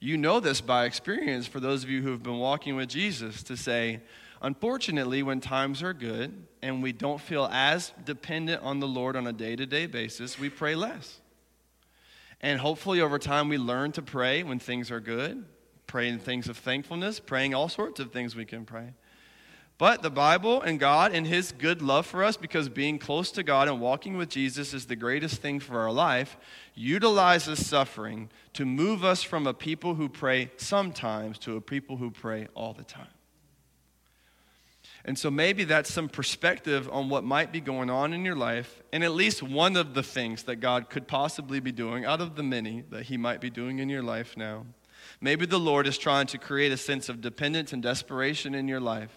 You 0.00 0.16
know 0.16 0.40
this 0.40 0.62
by 0.62 0.86
experience 0.86 1.46
for 1.46 1.60
those 1.60 1.84
of 1.84 1.90
you 1.90 2.00
who 2.00 2.10
have 2.10 2.22
been 2.22 2.38
walking 2.38 2.74
with 2.74 2.88
Jesus 2.88 3.42
to 3.42 3.56
say, 3.58 4.00
unfortunately, 4.40 5.22
when 5.22 5.42
times 5.42 5.82
are 5.82 5.92
good 5.92 6.46
and 6.62 6.82
we 6.82 6.90
don't 6.90 7.20
feel 7.20 7.50
as 7.52 7.92
dependent 8.06 8.62
on 8.62 8.80
the 8.80 8.88
Lord 8.88 9.14
on 9.14 9.26
a 9.26 9.32
day 9.34 9.54
to 9.54 9.66
day 9.66 9.84
basis, 9.84 10.38
we 10.38 10.48
pray 10.48 10.74
less. 10.74 11.20
And 12.40 12.58
hopefully, 12.58 13.02
over 13.02 13.18
time, 13.18 13.50
we 13.50 13.58
learn 13.58 13.92
to 13.92 14.00
pray 14.00 14.42
when 14.42 14.58
things 14.58 14.90
are 14.90 15.00
good, 15.00 15.44
praying 15.86 16.20
things 16.20 16.48
of 16.48 16.56
thankfulness, 16.56 17.20
praying 17.20 17.52
all 17.52 17.68
sorts 17.68 18.00
of 18.00 18.10
things 18.10 18.34
we 18.34 18.46
can 18.46 18.64
pray. 18.64 18.94
But 19.78 20.02
the 20.02 20.10
Bible 20.10 20.60
and 20.60 20.80
God 20.80 21.12
and 21.12 21.24
His 21.24 21.52
good 21.52 21.80
love 21.80 22.04
for 22.04 22.24
us, 22.24 22.36
because 22.36 22.68
being 22.68 22.98
close 22.98 23.30
to 23.30 23.44
God 23.44 23.68
and 23.68 23.80
walking 23.80 24.16
with 24.16 24.28
Jesus 24.28 24.74
is 24.74 24.86
the 24.86 24.96
greatest 24.96 25.40
thing 25.40 25.60
for 25.60 25.78
our 25.78 25.92
life, 25.92 26.36
utilizes 26.74 27.64
suffering 27.64 28.28
to 28.54 28.66
move 28.66 29.04
us 29.04 29.22
from 29.22 29.46
a 29.46 29.54
people 29.54 29.94
who 29.94 30.08
pray 30.08 30.50
sometimes 30.56 31.38
to 31.38 31.56
a 31.56 31.60
people 31.60 31.96
who 31.96 32.10
pray 32.10 32.48
all 32.56 32.74
the 32.74 32.82
time. 32.82 33.06
And 35.04 35.16
so 35.16 35.30
maybe 35.30 35.62
that's 35.62 35.94
some 35.94 36.08
perspective 36.08 36.88
on 36.90 37.08
what 37.08 37.22
might 37.22 37.52
be 37.52 37.60
going 37.60 37.88
on 37.88 38.12
in 38.12 38.24
your 38.24 38.34
life, 38.34 38.82
and 38.92 39.04
at 39.04 39.12
least 39.12 39.44
one 39.44 39.76
of 39.76 39.94
the 39.94 40.02
things 40.02 40.42
that 40.42 40.56
God 40.56 40.90
could 40.90 41.06
possibly 41.06 41.60
be 41.60 41.70
doing 41.70 42.04
out 42.04 42.20
of 42.20 42.34
the 42.34 42.42
many 42.42 42.82
that 42.90 43.04
He 43.04 43.16
might 43.16 43.40
be 43.40 43.48
doing 43.48 43.78
in 43.78 43.88
your 43.88 44.02
life 44.02 44.36
now. 44.36 44.66
Maybe 45.20 45.46
the 45.46 45.60
Lord 45.60 45.86
is 45.86 45.98
trying 45.98 46.26
to 46.26 46.38
create 46.38 46.72
a 46.72 46.76
sense 46.76 47.08
of 47.08 47.20
dependence 47.20 47.72
and 47.72 47.80
desperation 47.80 48.56
in 48.56 48.66
your 48.66 48.80
life 48.80 49.12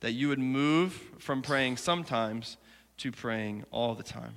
that 0.00 0.12
you 0.12 0.28
would 0.28 0.38
move 0.38 0.92
from 1.18 1.42
praying 1.42 1.76
sometimes 1.76 2.56
to 2.98 3.12
praying 3.12 3.64
all 3.70 3.94
the 3.94 4.02
time. 4.02 4.34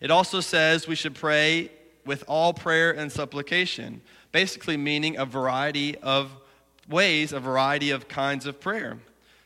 It 0.00 0.10
also 0.10 0.40
says 0.40 0.88
we 0.88 0.94
should 0.94 1.14
pray 1.14 1.70
with 2.06 2.24
all 2.26 2.52
prayer 2.52 2.90
and 2.92 3.10
supplication, 3.10 4.00
basically 4.32 4.76
meaning 4.76 5.16
a 5.16 5.24
variety 5.24 5.96
of 5.98 6.30
ways, 6.88 7.32
a 7.32 7.40
variety 7.40 7.90
of 7.90 8.08
kinds 8.08 8.46
of 8.46 8.60
prayer. 8.60 8.98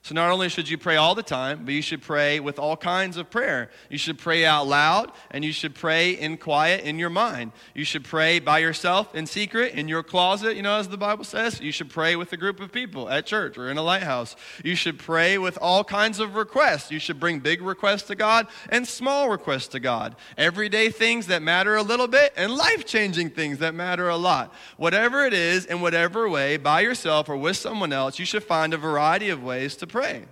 So 0.05 0.15
not 0.15 0.31
only 0.31 0.51
should 0.51 0.69
you 0.69 0.77
pray 0.77 0.97
all 0.97 1.15
the 1.15 1.23
time, 1.23 1.65
but 1.65 1.73
you 1.73 1.81
should 1.81 2.03
pray 2.03 2.39
with 2.39 2.59
all 2.59 2.77
kinds 2.77 3.17
of 3.17 3.31
prayer. 3.31 3.71
You 3.89 3.97
should 3.97 4.19
pray 4.19 4.45
out 4.45 4.67
loud 4.67 5.11
and 5.31 5.43
you 5.43 5.51
should 5.51 5.75
pray 5.75 6.11
in 6.11 6.37
quiet 6.37 6.85
in 6.85 6.99
your 6.99 7.09
mind. 7.09 7.53
You 7.75 7.87
should 7.87 8.05
pray 8.05 8.39
by 8.39 8.59
yourself 8.59 9.15
in 9.15 9.25
secret 9.25 9.73
in 9.73 9.89
your 9.89 10.03
closet, 10.03 10.57
you 10.57 10.63
know, 10.63 10.77
as 10.77 10.89
the 10.89 10.99
Bible 10.99 11.25
says. 11.25 11.59
You 11.59 11.73
should 11.73 11.89
pray 11.89 12.17
with 12.17 12.31
a 12.35 12.37
group 12.37 12.61
of 12.61 12.71
people 12.71 13.09
at 13.09 13.25
church 13.25 13.57
or 13.57 13.71
in 13.71 13.79
a 13.79 13.83
lighthouse. 13.83 14.37
You 14.63 14.75
should 14.75 14.99
pray 14.99 15.39
with 15.39 15.57
all 15.63 15.83
kinds 15.83 16.21
of 16.21 16.35
requests. 16.35 16.91
You 16.91 16.99
should 16.99 17.19
bring 17.19 17.39
big 17.39 17.63
requests 17.63 18.03
to 18.09 18.15
God 18.15 18.47
and 18.69 18.87
small 18.87 19.31
requests 19.31 19.69
to 19.69 19.81
God. 19.81 20.17
Everyday 20.37 20.91
things 20.91 21.29
that 21.29 21.41
matter 21.41 21.77
a 21.77 21.83
little 21.83 22.09
bit 22.09 22.35
and 22.37 22.55
life 22.55 22.85
changing 22.85 23.31
things 23.31 23.57
that 23.61 23.75
matter 23.75 24.11
a 24.11 24.19
lot. 24.19 24.53
Whatever 24.77 25.25
it 25.25 25.33
is, 25.33 25.65
in 25.65 25.81
whatever 25.81 26.29
way, 26.29 26.59
by 26.59 26.83
yourself 26.83 27.31
or 27.31 27.39
with 27.39 27.57
someone 27.57 27.95
else, 27.95 28.19
you 28.19 28.27
should 28.27 28.45
find 28.45 28.75
a 28.75 28.77
variety 28.77 29.31
of 29.31 29.43
ways 29.43 29.77
to 29.77 29.94
pray. 29.95 30.25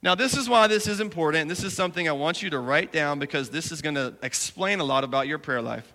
Now, 0.00 0.14
this 0.14 0.36
is 0.36 0.48
why 0.48 0.68
this 0.68 0.86
is 0.86 1.00
important. 1.00 1.48
This 1.48 1.64
is 1.64 1.74
something 1.74 2.08
I 2.08 2.12
want 2.12 2.40
you 2.40 2.50
to 2.50 2.60
write 2.60 2.92
down 2.92 3.18
because 3.18 3.50
this 3.50 3.72
is 3.72 3.82
going 3.82 3.96
to 3.96 4.14
explain 4.22 4.78
a 4.78 4.84
lot 4.84 5.02
about 5.02 5.26
your 5.26 5.38
prayer 5.38 5.60
life. 5.60 5.92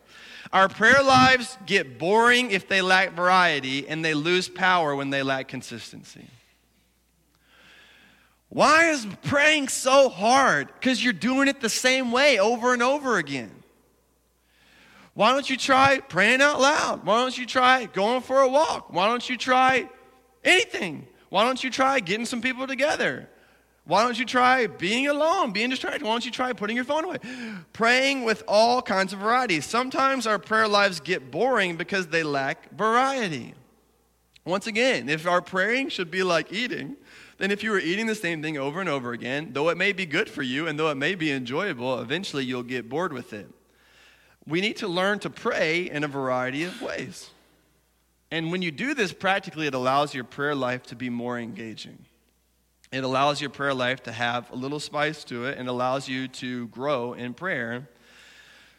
Our 0.52 0.68
prayer 0.68 1.02
lives 1.02 1.58
get 1.66 1.98
boring 1.98 2.52
if 2.52 2.68
they 2.68 2.82
lack 2.82 3.14
variety, 3.14 3.88
and 3.88 4.04
they 4.04 4.14
lose 4.14 4.50
power 4.50 4.94
when 4.94 5.10
they 5.10 5.24
lack 5.24 5.48
consistency. 5.48 6.28
Why 8.50 8.90
is 8.90 9.08
praying 9.24 9.70
so 9.70 10.10
hard? 10.10 10.68
Because 10.68 11.02
you're 11.02 11.14
doing 11.14 11.48
it 11.48 11.62
the 11.62 11.70
same 11.70 12.12
way 12.12 12.40
over 12.40 12.74
and 12.74 12.84
over 12.84 13.20
again. 13.20 13.52
Why 15.14 15.32
don't 15.32 15.50
you 15.50 15.56
try 15.56 16.00
praying 16.00 16.42
out 16.42 16.60
loud? 16.60 17.06
Why 17.06 17.22
don't 17.22 17.38
you 17.38 17.46
try 17.46 17.86
going 17.86 18.22
for 18.22 18.42
a 18.42 18.50
walk? 18.50 18.92
Why 18.92 19.08
don't 19.08 19.30
you 19.30 19.38
try 19.38 19.88
anything? 20.44 21.08
Why 21.30 21.44
don't 21.44 21.64
you 21.64 21.70
try 21.70 22.00
getting 22.00 22.26
some 22.26 22.42
people 22.42 22.68
together? 22.68 23.30
Why 23.86 24.04
don't 24.04 24.20
you 24.20 24.26
try 24.26 24.68
being 24.68 25.08
alone, 25.08 25.52
being 25.52 25.70
distracted? 25.70 26.04
Why 26.04 26.12
don't 26.12 26.26
you 26.26 26.32
try 26.32 26.54
putting 26.54 26.76
your 26.76 26.86
phone 26.86 27.06
away? 27.06 27.18
Praying 27.74 28.24
with 28.24 28.44
all 28.48 28.82
kinds 28.84 29.14
of 29.14 29.20
variety. 29.20 29.62
Sometimes 29.62 30.28
our 30.28 30.38
prayer 30.38 30.68
lives 30.68 31.00
get 31.00 31.32
boring 31.32 31.76
because 31.76 32.08
they 32.08 32.22
lack 32.22 32.72
variety. 32.76 33.56
Once 34.46 34.68
again, 34.68 35.10
if 35.10 35.28
our 35.28 35.42
praying 35.42 35.90
should 35.90 36.12
be 36.12 36.22
like 36.24 36.52
eating, 36.54 36.96
then 37.40 37.52
if 37.52 37.64
you 37.64 37.72
were 37.72 37.80
eating 37.80 38.06
the 38.06 38.16
same 38.16 38.42
thing 38.42 38.58
over 38.58 38.80
and 38.80 38.90
over 38.90 39.12
again, 39.12 39.50
though 39.54 39.70
it 39.70 39.78
may 39.78 39.92
be 39.92 40.06
good 40.06 40.30
for 40.30 40.44
you 40.44 40.68
and 40.68 40.78
though 40.78 40.90
it 40.90 40.96
may 40.96 41.16
be 41.16 41.32
enjoyable, 41.32 42.00
eventually 42.00 42.44
you'll 42.44 42.64
get 42.64 42.90
bored 42.90 43.14
with 43.14 43.34
it. 43.34 43.50
We 44.46 44.62
need 44.62 44.78
to 44.78 44.88
learn 44.88 45.20
to 45.20 45.30
pray 45.30 45.90
in 45.90 46.04
a 46.04 46.08
variety 46.08 46.64
of 46.64 46.82
ways. 46.82 47.30
And 48.32 48.52
when 48.52 48.62
you 48.62 48.72
do 48.72 48.94
this 48.94 49.12
practically, 49.12 49.68
it 49.68 49.74
allows 49.74 50.14
your 50.14 50.24
prayer 50.24 50.56
life 50.56 50.84
to 50.88 50.96
be 50.96 51.10
more 51.10 51.40
engaging. 51.40 52.06
It 52.92 53.04
allows 53.04 53.40
your 53.40 53.50
prayer 53.50 53.74
life 53.74 54.04
to 54.04 54.12
have 54.12 54.50
a 54.52 54.56
little 54.56 54.80
spice 54.80 55.24
to 55.26 55.46
it 55.46 55.58
and 55.58 55.68
allows 55.68 56.08
you 56.08 56.28
to 56.28 56.68
grow 56.68 57.14
in 57.14 57.34
prayer. 57.34 57.88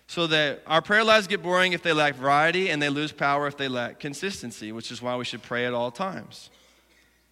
So 0.06 0.26
that 0.26 0.62
our 0.66 0.82
prayer 0.82 1.04
lives 1.04 1.28
get 1.28 1.42
boring 1.42 1.72
if 1.72 1.82
they 1.82 1.92
lack 1.92 2.16
variety 2.16 2.70
and 2.70 2.82
they 2.82 2.88
lose 2.88 3.12
power 3.12 3.46
if 3.46 3.56
they 3.56 3.68
lack 3.68 4.00
consistency, 4.00 4.72
which 4.72 4.90
is 4.90 5.00
why 5.00 5.14
we 5.14 5.24
should 5.24 5.42
pray 5.42 5.66
at 5.66 5.74
all 5.74 5.92
times. 5.92 6.50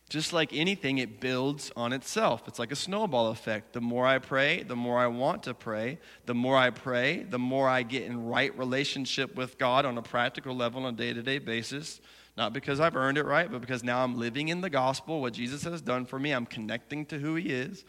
Just 0.08 0.32
like 0.32 0.54
anything, 0.54 0.98
it 0.98 1.20
builds 1.20 1.70
on 1.76 1.92
itself. 1.92 2.48
It's 2.48 2.58
like 2.58 2.72
a 2.72 2.76
snowball 2.76 3.28
effect. 3.28 3.74
The 3.74 3.82
more 3.82 4.06
I 4.06 4.18
pray, 4.18 4.62
the 4.62 4.76
more 4.76 4.98
I 4.98 5.06
want 5.06 5.42
to 5.42 5.52
pray. 5.52 5.98
The 6.24 6.34
more 6.34 6.56
I 6.56 6.70
pray, 6.70 7.24
the 7.24 7.38
more 7.38 7.68
I 7.68 7.82
get 7.82 8.04
in 8.04 8.24
right 8.24 8.56
relationship 8.56 9.36
with 9.36 9.58
God 9.58 9.84
on 9.84 9.98
a 9.98 10.02
practical 10.02 10.56
level 10.56 10.86
on 10.86 10.94
a 10.94 10.96
day 10.96 11.12
to 11.12 11.22
day 11.22 11.38
basis. 11.38 12.00
Not 12.38 12.54
because 12.54 12.80
I've 12.80 12.96
earned 12.96 13.18
it 13.18 13.24
right, 13.24 13.50
but 13.50 13.60
because 13.60 13.84
now 13.84 14.02
I'm 14.02 14.16
living 14.16 14.48
in 14.48 14.62
the 14.62 14.70
gospel, 14.70 15.20
what 15.20 15.34
Jesus 15.34 15.64
has 15.64 15.82
done 15.82 16.06
for 16.06 16.18
me. 16.18 16.30
I'm 16.30 16.46
connecting 16.46 17.04
to 17.06 17.18
who 17.18 17.34
he 17.34 17.50
is. 17.50 17.84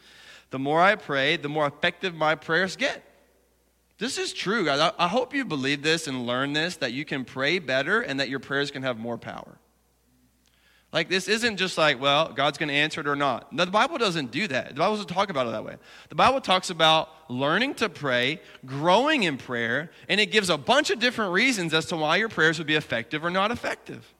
The 0.50 0.58
more 0.58 0.82
I 0.82 0.96
pray, 0.96 1.36
the 1.36 1.48
more 1.48 1.66
effective 1.66 2.14
my 2.14 2.34
prayers 2.34 2.76
get. 2.76 3.02
This 3.96 4.18
is 4.18 4.32
true, 4.32 4.64
guys. 4.64 4.92
I, 4.98 5.08
hope 5.08 5.34
you 5.34 5.44
believe 5.44 5.82
this 5.82 6.06
and 6.08 6.26
learn 6.26 6.52
this 6.52 6.76
that 6.76 6.92
you 6.92 7.04
can 7.04 7.24
pray 7.24 7.58
better 7.60 8.00
and 8.00 8.18
that 8.18 8.28
your 8.28 8.40
prayers 8.40 8.70
can 8.70 8.82
have 8.82 8.98
more 8.98 9.16
power. 9.16 9.59
Like, 10.92 11.08
this 11.08 11.28
isn't 11.28 11.56
just 11.56 11.78
like, 11.78 12.00
well, 12.00 12.32
God's 12.32 12.58
going 12.58 12.68
to 12.68 12.74
answer 12.74 13.00
it 13.00 13.06
or 13.06 13.14
not. 13.14 13.52
No, 13.52 13.64
the 13.64 13.70
Bible 13.70 13.96
doesn't 13.96 14.32
do 14.32 14.48
that. 14.48 14.70
The 14.70 14.74
Bible 14.74 14.94
doesn't 14.94 15.08
talk 15.08 15.30
about 15.30 15.46
it 15.46 15.50
that 15.50 15.64
way. 15.64 15.76
The 16.08 16.16
Bible 16.16 16.40
talks 16.40 16.68
about 16.68 17.08
learning 17.28 17.74
to 17.74 17.88
pray, 17.88 18.40
growing 18.66 19.22
in 19.22 19.36
prayer, 19.36 19.92
and 20.08 20.20
it 20.20 20.32
gives 20.32 20.50
a 20.50 20.58
bunch 20.58 20.90
of 20.90 20.98
different 20.98 21.32
reasons 21.32 21.74
as 21.74 21.86
to 21.86 21.96
why 21.96 22.16
your 22.16 22.28
prayers 22.28 22.58
would 22.58 22.66
be 22.66 22.74
effective 22.74 23.24
or 23.24 23.30
not 23.30 23.52
effective. 23.52 24.12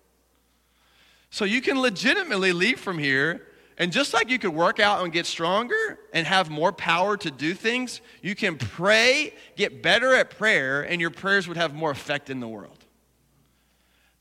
So 1.30 1.44
you 1.44 1.60
can 1.60 1.80
legitimately 1.80 2.52
leave 2.52 2.78
from 2.78 2.98
here, 2.98 3.48
and 3.76 3.90
just 3.90 4.14
like 4.14 4.30
you 4.30 4.38
could 4.38 4.54
work 4.54 4.78
out 4.78 5.02
and 5.02 5.12
get 5.12 5.26
stronger 5.26 5.98
and 6.12 6.24
have 6.24 6.50
more 6.50 6.70
power 6.70 7.16
to 7.16 7.32
do 7.32 7.52
things, 7.52 8.00
you 8.22 8.36
can 8.36 8.56
pray, 8.56 9.34
get 9.56 9.82
better 9.82 10.14
at 10.14 10.30
prayer, 10.30 10.82
and 10.82 11.00
your 11.00 11.10
prayers 11.10 11.48
would 11.48 11.56
have 11.56 11.74
more 11.74 11.90
effect 11.90 12.30
in 12.30 12.38
the 12.38 12.48
world. 12.48 12.79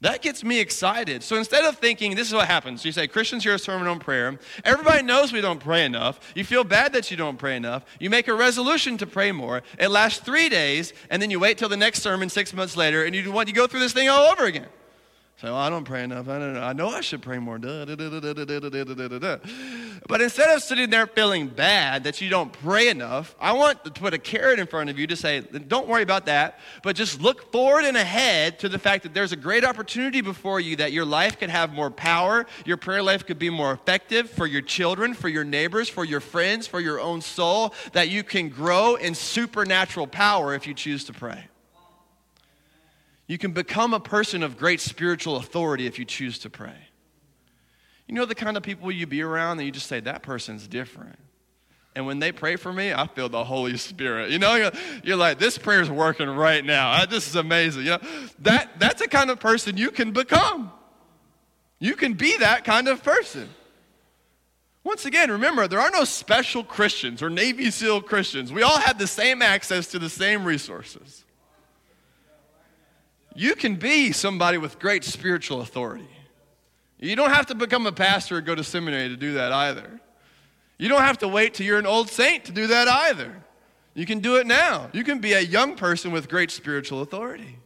That 0.02 0.22
gets 0.22 0.46
me 0.46 0.60
excited. 0.60 1.24
So 1.24 1.36
instead 1.36 1.66
of 1.66 1.78
thinking, 1.78 2.16
this 2.16 2.28
is 2.28 2.34
what 2.34 2.48
happens. 2.48 2.86
You 2.86 2.94
say, 2.94 3.08
Christians 3.08 3.44
hear 3.44 3.56
a 3.56 3.60
sermon 3.60 3.86
on 3.88 4.00
prayer. 4.00 4.40
Everybody 4.64 5.04
knows 5.04 5.34
we 5.34 5.42
don't 5.42 5.60
pray 5.60 5.84
enough. 5.84 6.22
You 6.36 6.46
feel 6.46 6.64
bad 6.64 6.94
that 6.94 7.12
you 7.12 7.18
don't 7.18 7.38
pray 7.38 7.58
enough. 7.58 7.84
You 8.00 8.10
make 8.10 8.30
a 8.30 8.34
resolution 8.34 8.98
to 9.00 9.06
pray 9.06 9.34
more. 9.34 9.62
It 9.78 9.90
lasts 9.90 10.22
three 10.22 10.48
days, 10.48 10.94
and 11.10 11.22
then 11.22 11.30
you 11.30 11.40
wait 11.40 11.58
till 11.58 11.68
the 11.68 11.76
next 11.76 12.02
sermon 12.02 12.30
six 12.30 12.54
months 12.54 12.78
later, 12.78 13.04
and 13.04 13.14
you, 13.14 13.30
want, 13.30 13.50
you 13.50 13.54
go 13.54 13.68
through 13.68 13.82
this 13.82 13.92
thing 13.92 14.08
all 14.08 14.32
over 14.32 14.46
again. 14.46 14.68
Well, 15.42 15.56
I 15.56 15.70
don't 15.70 15.86
pray 15.86 16.04
enough. 16.04 16.28
I, 16.28 16.38
don't 16.38 16.54
know. 16.54 16.62
I 16.62 16.74
know 16.74 16.90
I 16.90 17.00
should 17.00 17.22
pray 17.22 17.40
more. 17.40 17.58
But 17.60 17.80
instead 20.22 20.50
of 20.50 20.62
sitting 20.62 20.90
there 20.90 21.08
feeling 21.08 21.48
bad 21.48 22.04
that 22.04 22.20
you 22.20 22.30
don't 22.30 22.52
pray 22.52 22.90
enough, 22.90 23.36
I 23.40 23.54
want 23.54 23.86
to 23.86 23.92
put 23.92 24.14
a 24.14 24.18
carrot 24.18 24.60
in 24.60 24.68
front 24.68 24.90
of 24.90 25.00
you 25.00 25.08
to 25.08 25.16
say, 25.16 25.40
don't 25.40 25.88
worry 25.88 26.04
about 26.04 26.26
that, 26.26 26.60
but 26.84 26.98
just 26.98 27.22
look 27.22 27.54
forward 27.54 27.86
and 27.86 27.96
ahead 27.96 28.60
to 28.60 28.68
the 28.68 28.78
fact 28.78 29.04
that 29.04 29.14
there's 29.14 29.32
a 29.32 29.38
great 29.38 29.64
opportunity 29.64 30.20
before 30.20 30.60
you 30.60 30.76
that 30.76 30.92
your 30.92 31.06
life 31.06 31.40
could 31.40 31.50
have 31.50 31.72
more 31.72 31.90
power, 31.90 32.46
your 32.66 32.78
prayer 32.78 33.02
life 33.02 33.26
could 33.26 33.40
be 33.40 33.50
more 33.50 33.72
effective 33.72 34.30
for 34.30 34.46
your 34.46 34.62
children, 34.62 35.14
for 35.14 35.30
your 35.30 35.46
neighbors, 35.46 35.88
for 35.88 36.04
your 36.04 36.20
friends, 36.20 36.68
for 36.68 36.82
your 36.82 37.00
own 37.00 37.22
soul, 37.22 37.74
that 37.94 38.10
you 38.10 38.24
can 38.24 38.50
grow 38.50 38.96
in 38.96 39.16
supernatural 39.16 40.08
power 40.08 40.54
if 40.54 40.68
you 40.68 40.74
choose 40.74 41.06
to 41.06 41.14
pray. 41.14 41.46
You 43.30 43.38
can 43.38 43.52
become 43.52 43.94
a 43.94 44.00
person 44.00 44.42
of 44.42 44.58
great 44.58 44.82
spiritual 44.82 45.38
authority 45.38 45.86
if 45.86 46.00
you 46.00 46.04
choose 46.04 46.40
to 46.40 46.50
pray. 46.50 46.74
You 48.08 48.16
know 48.16 48.26
the 48.26 48.34
kind 48.34 48.58
of 48.58 48.64
people 48.64 48.92
you 48.92 49.06
be 49.06 49.22
around 49.22 49.58
that 49.58 49.66
you 49.66 49.72
just 49.72 49.86
say, 49.86 50.00
that 50.00 50.24
person's 50.24 50.68
different. 50.68 51.20
And 51.96 52.08
when 52.08 52.18
they 52.18 52.32
pray 52.32 52.56
for 52.56 52.74
me, 52.74 52.92
I 52.92 53.06
feel 53.06 53.30
the 53.30 53.44
Holy 53.44 53.78
Spirit. 53.78 54.32
You 54.32 54.40
know, 54.40 54.72
you're, 55.04 55.16
like, 55.16 55.38
this 55.38 55.60
prayer 55.60 55.80
is 55.80 55.92
working 55.92 56.28
right 56.28 56.66
now. 56.66 57.06
This 57.06 57.28
is 57.28 57.36
amazing. 57.36 57.84
You 57.84 57.92
know, 57.92 58.00
that, 58.40 58.80
that's 58.80 59.00
the 59.00 59.08
kind 59.08 59.30
of 59.30 59.40
person 59.40 59.78
you 59.78 59.92
can 59.92 60.12
become. 60.12 60.72
You 61.78 61.96
can 61.96 62.14
be 62.14 62.36
that 62.38 62.64
kind 62.64 62.88
of 62.88 63.04
person. 63.04 63.48
Once 64.84 65.06
again, 65.06 65.30
remember, 65.30 65.68
there 65.68 65.80
are 65.80 65.92
no 65.92 66.04
special 66.04 66.64
Christians 66.64 67.22
or 67.22 67.30
Navy 67.30 67.70
SEAL 67.70 68.02
Christians. 68.02 68.52
We 68.52 68.64
all 68.64 68.80
have 68.80 68.98
the 68.98 69.06
same 69.06 69.44
access 69.44 69.86
to 69.90 70.00
the 70.00 70.10
same 70.10 70.46
resources. 70.46 71.26
You 73.40 73.56
can 73.56 73.78
be 73.78 74.12
somebody 74.12 74.58
with 74.58 74.80
great 74.80 75.06
spiritual 75.06 75.62
authority. 75.62 76.10
You 77.00 77.16
don't 77.16 77.30
have 77.30 77.46
to 77.46 77.56
become 77.56 77.88
a 77.88 77.92
pastor 77.94 78.36
or 78.36 78.42
go 78.42 78.54
to 78.54 78.66
seminary 78.66 79.08
to 79.08 79.16
do 79.16 79.36
that 79.36 79.54
either. 79.54 80.02
You 80.78 80.90
don't 80.90 81.04
have 81.04 81.20
to 81.20 81.28
wait 81.30 81.54
till 81.54 81.66
you're 81.66 81.80
an 81.80 81.86
old 81.86 82.10
saint 82.10 82.44
to 82.46 82.52
do 82.52 82.68
that 82.68 82.90
either. 82.90 83.42
You 83.94 84.06
can 84.06 84.20
do 84.20 84.36
it 84.36 84.46
now. 84.46 84.90
You 84.92 85.06
can 85.06 85.20
be 85.20 85.32
a 85.32 85.40
young 85.40 85.78
person 85.78 86.12
with 86.12 86.28
great 86.28 86.52
spiritual 86.52 87.02
authority. 87.02 87.60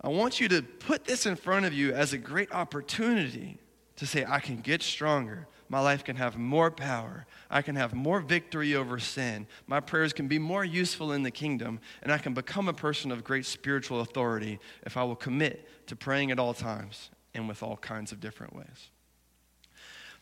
I 0.00 0.08
want 0.08 0.40
you 0.40 0.48
to 0.48 0.60
put 0.60 1.04
this 1.04 1.26
in 1.26 1.36
front 1.36 1.66
of 1.66 1.72
you 1.72 1.92
as 1.92 2.12
a 2.14 2.18
great 2.18 2.50
opportunity 2.50 3.58
to 3.94 4.08
say, 4.08 4.24
I 4.28 4.40
can 4.40 4.56
get 4.56 4.82
stronger. 4.82 5.46
My 5.70 5.78
life 5.78 6.02
can 6.02 6.16
have 6.16 6.36
more 6.36 6.68
power. 6.68 7.26
I 7.48 7.62
can 7.62 7.76
have 7.76 7.94
more 7.94 8.20
victory 8.20 8.74
over 8.74 8.98
sin. 8.98 9.46
My 9.68 9.78
prayers 9.78 10.12
can 10.12 10.26
be 10.26 10.40
more 10.40 10.64
useful 10.64 11.12
in 11.12 11.22
the 11.22 11.30
kingdom, 11.30 11.78
and 12.02 12.12
I 12.12 12.18
can 12.18 12.34
become 12.34 12.68
a 12.68 12.72
person 12.72 13.12
of 13.12 13.22
great 13.22 13.46
spiritual 13.46 14.00
authority 14.00 14.58
if 14.84 14.96
I 14.96 15.04
will 15.04 15.14
commit 15.14 15.68
to 15.86 15.94
praying 15.94 16.32
at 16.32 16.40
all 16.40 16.54
times 16.54 17.10
and 17.34 17.46
with 17.46 17.62
all 17.62 17.76
kinds 17.76 18.10
of 18.10 18.18
different 18.18 18.56
ways. 18.56 18.90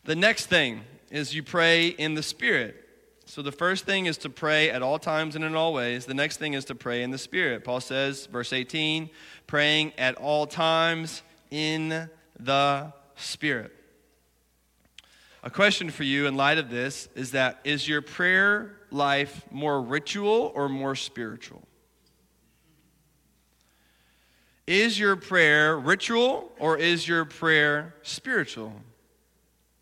The 0.03 0.15
next 0.15 0.45
thing 0.45 0.81
is 1.09 1.33
you 1.33 1.41
pray 1.41 1.87
in 1.87 2.13
the 2.13 2.23
Spirit. 2.23 2.85
So 3.25 3.41
the 3.41 3.51
first 3.51 3.85
thing 3.85 4.05
is 4.05 4.19
to 4.19 4.29
pray 4.29 4.69
at 4.69 4.83
all 4.83 4.99
times 4.99 5.35
and 5.35 5.43
in 5.43 5.55
all 5.55 5.73
ways. 5.73 6.05
The 6.05 6.13
next 6.13 6.37
thing 6.37 6.53
is 6.53 6.65
to 6.65 6.75
pray 6.75 7.01
in 7.01 7.09
the 7.09 7.17
Spirit. 7.17 7.63
Paul 7.63 7.81
says, 7.81 8.27
verse 8.27 8.53
18, 8.53 9.09
praying 9.47 9.93
at 9.97 10.13
all 10.15 10.45
times 10.45 11.23
in 11.49 12.07
the 12.39 12.93
Spirit. 13.15 13.78
A 15.41 15.49
question 15.49 15.89
for 15.89 16.03
you 16.03 16.27
in 16.27 16.35
light 16.35 16.57
of 16.57 16.69
this 16.69 17.07
is 17.15 17.31
that 17.31 17.59
is 17.63 17.87
your 17.87 18.01
prayer 18.01 18.75
life 18.91 19.45
more 19.51 19.81
ritual 19.81 20.51
or 20.53 20.67
more 20.67 20.95
spiritual? 20.95 21.63
Is 24.67 24.99
your 24.99 25.15
prayer 25.15 25.79
ritual 25.79 26.51
or 26.59 26.77
is 26.77 27.07
your 27.07 27.25
prayer 27.25 27.95
spiritual? 28.03 28.73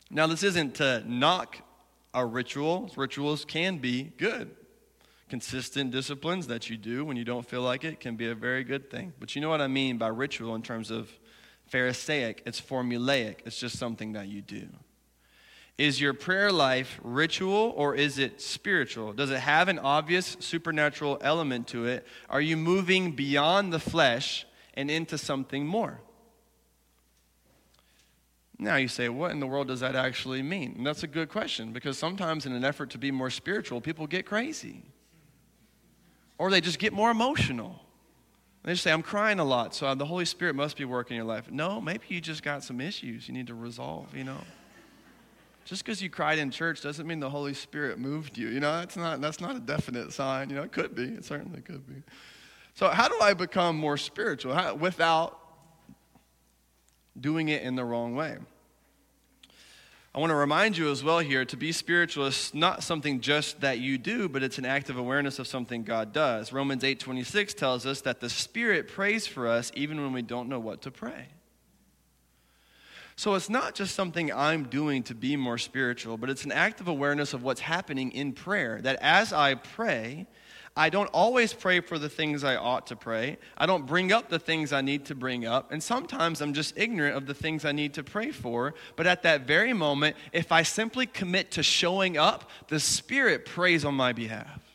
Now, 0.09 0.27
this 0.27 0.43
isn't 0.43 0.75
to 0.75 1.03
knock 1.05 1.57
our 2.13 2.25
rituals. 2.25 2.95
Rituals 2.95 3.43
can 3.43 3.79
be 3.79 4.03
good. 4.17 4.55
Consistent 5.27 5.91
disciplines 5.91 6.47
that 6.47 6.69
you 6.69 6.77
do 6.77 7.03
when 7.03 7.17
you 7.17 7.25
don't 7.25 7.45
feel 7.45 7.61
like 7.61 7.83
it 7.83 7.99
can 7.99 8.15
be 8.15 8.29
a 8.29 8.35
very 8.35 8.63
good 8.63 8.89
thing. 8.89 9.11
But 9.19 9.35
you 9.35 9.41
know 9.41 9.49
what 9.49 9.59
I 9.59 9.67
mean 9.67 9.97
by 9.97 10.07
ritual 10.07 10.55
in 10.55 10.61
terms 10.61 10.89
of 10.89 11.11
Pharisaic? 11.65 12.43
It's 12.45 12.61
formulaic, 12.61 13.39
it's 13.45 13.59
just 13.59 13.77
something 13.77 14.13
that 14.13 14.27
you 14.29 14.41
do. 14.41 14.69
Is 15.77 16.01
your 16.01 16.13
prayer 16.13 16.51
life 16.51 17.00
ritual 17.03 17.74
or 17.75 17.93
is 17.93 18.17
it 18.17 18.41
spiritual? 18.41 19.13
Does 19.13 19.29
it 19.29 19.39
have 19.39 19.67
an 19.67 19.77
obvious 19.77 20.36
supernatural 20.39 21.19
element 21.22 21.67
to 21.67 21.86
it? 21.86 22.07
Are 22.29 22.41
you 22.41 22.57
moving 22.57 23.12
beyond 23.12 23.72
the 23.72 23.79
flesh 23.79 24.48
and 24.74 24.89
into 24.89 25.17
something 25.19 25.67
more? 25.67 26.01
Now 28.57 28.77
you 28.77 28.88
say, 28.88 29.07
what 29.07 29.29
in 29.29 29.39
the 29.39 29.46
world 29.46 29.67
does 29.67 29.81
that 29.81 29.96
actually 29.96 30.41
mean? 30.41 30.74
And 30.77 30.88
that's 30.88 31.03
a 31.03 31.07
good 31.07 31.29
question 31.29 31.74
because 31.74 31.96
sometimes, 31.96 32.48
in 32.48 32.53
an 32.53 32.65
effort 32.65 32.89
to 32.91 32.98
be 32.98 33.12
more 33.12 33.29
spiritual, 33.29 33.79
people 33.79 34.07
get 34.07 34.25
crazy 34.25 34.81
or 36.39 36.50
they 36.50 36.62
just 36.62 36.79
get 36.79 36.91
more 36.91 37.12
emotional. 37.12 37.79
They 38.63 38.74
just 38.74 38.84
say, 38.84 38.91
I'm 38.91 39.03
crying 39.03 39.39
a 39.39 39.46
lot, 39.46 39.75
so 39.75 39.93
the 39.96 40.05
Holy 40.05 40.25
Spirit 40.25 40.55
must 40.55 40.75
be 40.75 40.86
working 40.86 41.15
in 41.15 41.17
your 41.17 41.25
life. 41.25 41.50
No, 41.51 41.79
maybe 41.79 42.05
you 42.10 42.19
just 42.19 42.43
got 42.43 42.63
some 42.63 42.81
issues 42.81 43.27
you 43.27 43.34
need 43.34 43.48
to 43.48 43.55
resolve, 43.55 44.15
you 44.15 44.24
know. 44.24 44.39
Just 45.67 45.83
because 45.83 46.01
you 46.01 46.09
cried 46.09 46.39
in 46.39 46.50
church 46.50 46.81
doesn't 46.81 47.05
mean 47.05 47.19
the 47.19 47.29
Holy 47.29 47.53
Spirit 47.53 48.00
moved 48.00 48.38
you. 48.38 48.47
You 48.47 48.62
know, 48.62 48.71
that's 48.79 48.95
not, 48.95 49.19
that's 49.19 49.41
not 49.41 49.57
a 49.57 49.59
definite 49.59 50.13
sign. 50.13 50.50
You 50.50 50.55
know, 50.55 50.63
it 50.63 50.71
could 50.71 50.95
be. 50.95 51.03
It 51.03 51.25
certainly 51.25 51.59
could 51.59 51.86
be. 51.86 52.03
So, 52.74 52.88
how 52.88 53.09
do 53.09 53.19
I 53.19 53.33
become 53.33 53.77
more 53.77 53.97
spiritual 53.97 54.53
how, 54.53 54.75
without 54.75 55.38
doing 57.19 57.50
it 57.50 57.63
in 57.63 57.75
the 57.75 57.83
wrong 57.83 58.15
way? 58.15 58.38
I 60.15 60.19
want 60.19 60.29
to 60.29 60.36
remind 60.36 60.77
you 60.77 60.89
as 60.89 61.03
well 61.03 61.19
here 61.19 61.43
to 61.43 61.57
be 61.57 61.74
spiritual 61.74 62.27
is 62.27 62.53
not 62.53 62.81
something 62.81 63.19
just 63.19 63.59
that 63.59 63.79
you 63.79 63.97
do, 63.97 64.29
but 64.29 64.43
it's 64.43 64.57
an 64.57 64.65
active 64.65 64.97
awareness 64.97 65.38
of 65.38 65.47
something 65.47 65.83
God 65.83 66.13
does. 66.13 66.53
Romans 66.53 66.83
8:26 66.83 67.53
tells 67.53 67.86
us 67.86 68.00
that 68.01 68.21
the 68.21 68.29
Spirit 68.29 68.88
prays 68.88 69.27
for 69.27 69.50
us 69.50 69.74
even 69.75 70.01
when 70.01 70.13
we 70.13 70.21
don't 70.21 70.47
know 70.47 70.62
what 70.62 70.81
to 70.83 70.91
pray. 70.91 71.27
So 73.17 73.33
it's 73.33 73.50
not 73.50 73.74
just 73.74 73.95
something 73.95 74.31
I'm 74.31 74.65
doing 74.65 75.01
to 75.03 75.15
be 75.15 75.36
more 75.36 75.57
spiritual, 75.57 76.17
but 76.17 76.29
it's 76.29 76.45
an 76.45 76.51
active 76.51 76.88
awareness 76.88 77.33
of 77.33 77.41
what's 77.41 77.62
happening 77.62 78.12
in 78.12 78.31
prayer. 78.31 78.79
That 78.79 79.00
as 79.01 79.33
I 79.33 79.55
pray, 79.55 80.27
I 80.75 80.91
don't 80.91 81.07
always 81.07 81.51
pray 81.51 81.79
for 81.79 81.97
the 81.97 82.09
things 82.09 82.43
I 82.43 82.57
ought 82.57 82.86
to 82.88 82.95
pray. 82.95 83.39
I 83.57 83.65
don't 83.65 83.88
bring 83.88 84.12
up 84.12 84.29
the 84.29 84.38
things 84.38 84.71
I 84.71 84.81
need 84.81 85.05
to 85.05 85.15
bring 85.15 85.47
up. 85.47 85.71
And 85.71 85.81
sometimes 85.81 86.41
I'm 86.41 86.53
just 86.53 86.77
ignorant 86.77 87.17
of 87.17 87.25
the 87.25 87.33
things 87.33 87.65
I 87.65 87.71
need 87.71 87.95
to 87.95 88.03
pray 88.03 88.29
for. 88.29 88.75
But 88.95 89.07
at 89.07 89.24
that 89.24 89.47
very 89.47 89.74
moment, 89.74 90.15
if 90.31 90.51
I 90.51 90.62
simply 90.62 91.07
commit 91.07 91.50
to 91.51 91.63
showing 91.63 92.17
up, 92.17 92.51
the 92.67 92.79
Spirit 92.79 93.47
prays 93.47 93.83
on 93.83 93.95
my 93.95 94.13
behalf. 94.13 94.66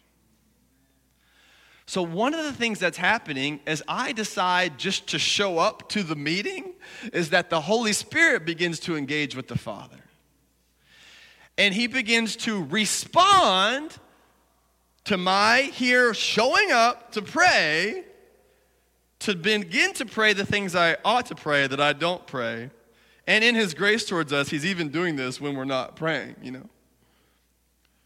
So, 1.92 2.02
one 2.02 2.32
of 2.32 2.42
the 2.42 2.54
things 2.54 2.78
that's 2.78 2.96
happening 2.96 3.60
as 3.66 3.82
I 3.86 4.12
decide 4.12 4.78
just 4.78 5.08
to 5.08 5.18
show 5.18 5.58
up 5.58 5.90
to 5.90 6.02
the 6.02 6.16
meeting 6.16 6.72
is 7.12 7.28
that 7.28 7.50
the 7.50 7.60
Holy 7.60 7.92
Spirit 7.92 8.46
begins 8.46 8.80
to 8.80 8.96
engage 8.96 9.36
with 9.36 9.46
the 9.46 9.58
Father. 9.58 9.98
And 11.58 11.74
he 11.74 11.88
begins 11.88 12.34
to 12.36 12.64
respond 12.64 13.94
to 15.04 15.18
my 15.18 15.70
here 15.74 16.14
showing 16.14 16.72
up 16.72 17.12
to 17.12 17.20
pray, 17.20 18.04
to 19.18 19.34
begin 19.34 19.92
to 19.92 20.06
pray 20.06 20.32
the 20.32 20.46
things 20.46 20.74
I 20.74 20.96
ought 21.04 21.26
to 21.26 21.34
pray 21.34 21.66
that 21.66 21.78
I 21.78 21.92
don't 21.92 22.26
pray. 22.26 22.70
And 23.26 23.44
in 23.44 23.54
his 23.54 23.74
grace 23.74 24.06
towards 24.06 24.32
us, 24.32 24.48
he's 24.48 24.64
even 24.64 24.88
doing 24.88 25.16
this 25.16 25.42
when 25.42 25.54
we're 25.54 25.66
not 25.66 25.96
praying, 25.96 26.36
you 26.40 26.52
know. 26.52 26.70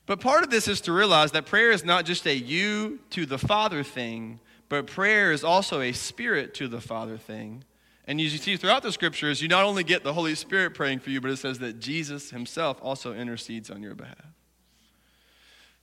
But 0.07 0.21
part 0.21 0.45
of 0.45 0.51
this 0.51 0.69
is 0.69 0.81
to 0.83 0.93
realize 0.93 1.33
that 1.33 1.47
prayer 1.47 1.73
is 1.73 1.85
not 1.85 2.05
just 2.05 2.27
a 2.27 2.35
you 2.35 3.01
to 3.11 3.27
the 3.27 3.39
Father 3.39 3.83
thing, 3.83 4.39
but 4.69 4.87
prayer 4.87 5.33
is 5.33 5.45
also 5.45 5.81
a 5.81 5.93
spirit 5.93 6.55
to 6.55 6.69
the 6.69 6.81
Father 6.81 7.19
thing. 7.19 7.65
And 8.07 8.21
as 8.21 8.33
you 8.33 8.39
see 8.39 8.57
throughout 8.57 8.85
the 8.85 8.93
scriptures, 8.93 9.43
you 9.43 9.49
not 9.49 9.65
only 9.65 9.83
get 9.83 10.05
the 10.05 10.13
Holy 10.13 10.37
Spirit 10.37 10.75
praying 10.75 11.01
for 11.01 11.11
you, 11.11 11.21
but 11.21 11.31
it 11.31 11.39
says 11.39 11.59
that 11.59 11.81
Jesus 11.81 12.31
himself 12.31 12.79
also 12.81 13.13
intercedes 13.13 13.69
on 13.69 13.83
your 13.83 13.97
behalf. 13.97 14.15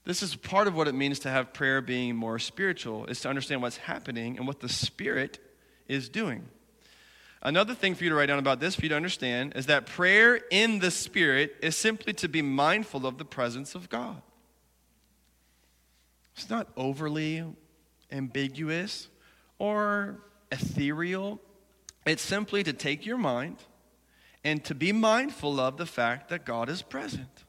This 0.04 0.22
is 0.22 0.36
part 0.36 0.66
of 0.66 0.74
what 0.74 0.88
it 0.88 0.94
means 0.94 1.18
to 1.20 1.30
have 1.30 1.52
prayer 1.52 1.82
being 1.82 2.16
more 2.16 2.38
spiritual, 2.38 3.06
is 3.06 3.20
to 3.20 3.28
understand 3.28 3.60
what's 3.60 3.76
happening 3.76 4.38
and 4.38 4.46
what 4.46 4.60
the 4.60 4.68
Spirit 4.68 5.38
is 5.86 6.08
doing. 6.08 6.48
Another 7.44 7.74
thing 7.74 7.94
for 7.94 8.04
you 8.04 8.10
to 8.10 8.16
write 8.16 8.26
down 8.26 8.38
about 8.38 8.58
this, 8.58 8.74
for 8.74 8.82
you 8.82 8.88
to 8.88 8.96
understand, 8.96 9.52
is 9.54 9.66
that 9.66 9.84
prayer 9.84 10.40
in 10.50 10.78
the 10.78 10.90
Spirit 10.90 11.56
is 11.60 11.76
simply 11.76 12.14
to 12.14 12.28
be 12.28 12.40
mindful 12.40 13.06
of 13.06 13.18
the 13.18 13.24
presence 13.24 13.74
of 13.74 13.90
God. 13.90 14.22
It's 16.34 16.48
not 16.48 16.68
overly 16.76 17.44
ambiguous 18.10 19.08
or 19.58 20.20
ethereal. 20.50 21.38
It's 22.06 22.22
simply 22.22 22.62
to 22.62 22.72
take 22.72 23.04
your 23.04 23.18
mind 23.18 23.58
and 24.42 24.64
to 24.64 24.74
be 24.74 24.92
mindful 24.92 25.60
of 25.60 25.76
the 25.76 25.86
fact 25.86 26.30
that 26.30 26.44
God 26.44 26.68
is 26.70 26.80
present, 26.80 27.44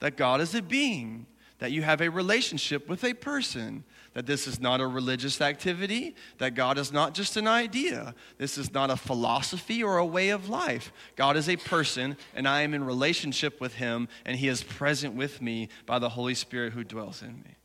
that 0.00 0.16
God 0.16 0.40
is 0.40 0.54
a 0.54 0.62
being, 0.62 1.26
that 1.58 1.70
you 1.70 1.82
have 1.82 2.00
a 2.00 2.10
relationship 2.10 2.88
with 2.88 3.04
a 3.04 3.14
person, 3.14 3.84
that 4.16 4.24
this 4.24 4.46
is 4.46 4.58
not 4.58 4.80
a 4.80 4.86
religious 4.86 5.42
activity, 5.42 6.16
that 6.38 6.54
God 6.54 6.78
is 6.78 6.90
not 6.90 7.12
just 7.12 7.36
an 7.36 7.46
idea, 7.46 8.14
this 8.38 8.56
is 8.56 8.72
not 8.72 8.88
a 8.88 8.96
philosophy 8.96 9.82
or 9.82 9.98
a 9.98 10.06
way 10.06 10.30
of 10.30 10.48
life. 10.48 10.90
God 11.16 11.36
is 11.36 11.50
a 11.50 11.56
person, 11.56 12.16
and 12.34 12.48
I 12.48 12.62
am 12.62 12.72
in 12.72 12.82
relationship 12.82 13.60
with 13.60 13.74
him, 13.74 14.08
and 14.24 14.38
he 14.38 14.48
is 14.48 14.62
present 14.62 15.14
with 15.14 15.42
me 15.42 15.68
by 15.84 15.98
the 15.98 16.08
Holy 16.08 16.32
Spirit 16.32 16.72
who 16.72 16.82
dwells 16.82 17.20
in 17.20 17.42
me. 17.44 17.56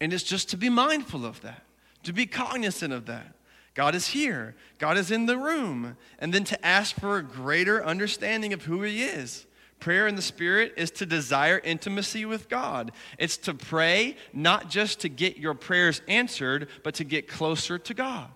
And 0.00 0.14
it's 0.14 0.24
just 0.24 0.48
to 0.48 0.56
be 0.56 0.70
mindful 0.70 1.26
of 1.26 1.42
that, 1.42 1.64
to 2.04 2.14
be 2.14 2.24
cognizant 2.24 2.94
of 2.94 3.04
that. 3.04 3.34
God 3.74 3.94
is 3.94 4.06
here, 4.06 4.54
God 4.78 4.96
is 4.96 5.10
in 5.10 5.26
the 5.26 5.36
room, 5.36 5.98
and 6.18 6.32
then 6.32 6.44
to 6.44 6.66
ask 6.66 6.98
for 6.98 7.18
a 7.18 7.22
greater 7.22 7.84
understanding 7.84 8.54
of 8.54 8.64
who 8.64 8.80
he 8.80 9.02
is 9.02 9.44
Prayer 9.80 10.06
in 10.06 10.14
the 10.14 10.22
Spirit 10.22 10.74
is 10.76 10.90
to 10.92 11.06
desire 11.06 11.58
intimacy 11.64 12.24
with 12.24 12.48
God. 12.48 12.92
It's 13.18 13.38
to 13.38 13.54
pray 13.54 14.16
not 14.32 14.70
just 14.70 15.00
to 15.00 15.08
get 15.08 15.38
your 15.38 15.54
prayers 15.54 16.02
answered, 16.06 16.68
but 16.84 16.94
to 16.96 17.04
get 17.04 17.26
closer 17.26 17.78
to 17.78 17.94
God. 17.94 18.28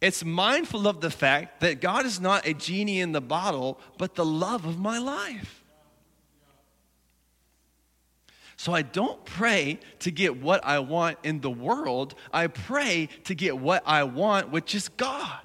It's 0.00 0.24
mindful 0.24 0.86
of 0.86 1.00
the 1.00 1.10
fact 1.10 1.60
that 1.60 1.80
God 1.80 2.04
is 2.04 2.20
not 2.20 2.46
a 2.46 2.52
genie 2.52 3.00
in 3.00 3.12
the 3.12 3.20
bottle, 3.20 3.80
but 3.96 4.16
the 4.16 4.24
love 4.24 4.66
of 4.66 4.78
my 4.78 4.98
life. 4.98 5.64
So 8.56 8.72
I 8.72 8.82
don't 8.82 9.24
pray 9.24 9.78
to 10.00 10.10
get 10.10 10.40
what 10.40 10.64
I 10.64 10.78
want 10.80 11.18
in 11.22 11.40
the 11.40 11.50
world, 11.50 12.14
I 12.32 12.46
pray 12.48 13.08
to 13.24 13.34
get 13.34 13.58
what 13.58 13.82
I 13.86 14.04
want, 14.04 14.50
which 14.50 14.74
is 14.74 14.88
God. 14.88 15.40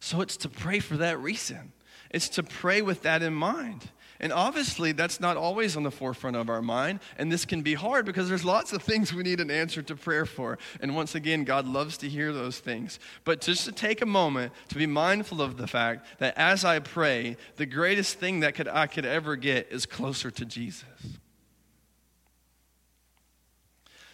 So 0.00 0.22
it's 0.22 0.36
to 0.38 0.48
pray 0.48 0.80
for 0.80 0.96
that 0.96 1.20
reason. 1.20 1.72
It's 2.10 2.28
to 2.30 2.42
pray 2.42 2.82
with 2.82 3.02
that 3.02 3.22
in 3.22 3.34
mind. 3.34 3.90
And 4.22 4.34
obviously, 4.34 4.92
that's 4.92 5.18
not 5.18 5.38
always 5.38 5.76
on 5.76 5.82
the 5.82 5.90
forefront 5.90 6.36
of 6.36 6.50
our 6.50 6.60
mind. 6.60 7.00
And 7.16 7.32
this 7.32 7.46
can 7.46 7.62
be 7.62 7.72
hard 7.72 8.04
because 8.04 8.28
there's 8.28 8.44
lots 8.44 8.72
of 8.74 8.82
things 8.82 9.14
we 9.14 9.22
need 9.22 9.40
an 9.40 9.50
answer 9.50 9.80
to 9.82 9.96
prayer 9.96 10.26
for. 10.26 10.58
And 10.80 10.94
once 10.94 11.14
again, 11.14 11.44
God 11.44 11.66
loves 11.66 11.96
to 11.98 12.08
hear 12.08 12.30
those 12.30 12.58
things. 12.58 12.98
But 13.24 13.40
just 13.40 13.64
to 13.64 13.72
take 13.72 14.02
a 14.02 14.06
moment 14.06 14.52
to 14.68 14.74
be 14.74 14.86
mindful 14.86 15.40
of 15.40 15.56
the 15.56 15.66
fact 15.66 16.06
that 16.18 16.36
as 16.36 16.66
I 16.66 16.80
pray, 16.80 17.38
the 17.56 17.64
greatest 17.64 18.18
thing 18.18 18.40
that 18.40 18.54
could, 18.54 18.68
I 18.68 18.88
could 18.88 19.06
ever 19.06 19.36
get 19.36 19.68
is 19.70 19.86
closer 19.86 20.30
to 20.30 20.44
Jesus. 20.44 20.84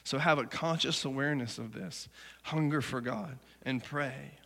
So 0.05 0.19
have 0.19 0.39
a 0.39 0.45
conscious 0.45 1.05
awareness 1.05 1.59
of 1.59 1.73
this, 1.73 2.09
hunger 2.45 2.81
for 2.81 3.01
God, 3.01 3.41
and 3.65 3.83
pray. 3.83 4.39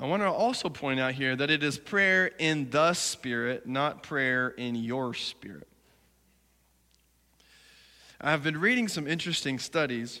I 0.00 0.06
want 0.06 0.22
to 0.22 0.30
also 0.30 0.68
point 0.68 1.00
out 1.00 1.14
here 1.14 1.34
that 1.34 1.50
it 1.50 1.64
is 1.64 1.76
prayer 1.76 2.30
in 2.38 2.70
the 2.70 2.94
Spirit, 2.94 3.66
not 3.66 4.04
prayer 4.04 4.50
in 4.50 4.76
your 4.76 5.12
spirit. 5.12 5.66
I've 8.20 8.44
been 8.44 8.60
reading 8.60 8.86
some 8.86 9.08
interesting 9.08 9.58
studies 9.58 10.20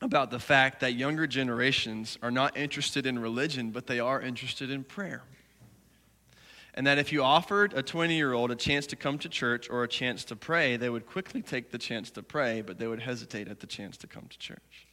about 0.00 0.32
the 0.32 0.40
fact 0.40 0.80
that 0.80 0.94
younger 0.94 1.28
generations 1.28 2.18
are 2.20 2.32
not 2.32 2.56
interested 2.56 3.06
in 3.06 3.20
religion, 3.20 3.70
but 3.70 3.86
they 3.86 4.00
are 4.00 4.20
interested 4.20 4.70
in 4.70 4.82
prayer. 4.82 5.22
And 6.74 6.84
that 6.88 6.98
if 6.98 7.12
you 7.12 7.22
offered 7.22 7.74
a 7.74 7.82
20 7.84 8.16
year 8.16 8.32
old 8.32 8.50
a 8.50 8.56
chance 8.56 8.88
to 8.88 8.96
come 8.96 9.18
to 9.18 9.28
church 9.28 9.70
or 9.70 9.84
a 9.84 9.88
chance 9.88 10.24
to 10.24 10.36
pray, 10.36 10.76
they 10.76 10.90
would 10.90 11.06
quickly 11.06 11.42
take 11.42 11.70
the 11.70 11.78
chance 11.78 12.10
to 12.10 12.24
pray, 12.24 12.60
but 12.60 12.78
they 12.78 12.88
would 12.88 13.00
hesitate 13.00 13.46
at 13.46 13.60
the 13.60 13.68
chance 13.68 13.96
to 13.98 14.08
come 14.08 14.26
to 14.28 14.38
church. 14.38 14.88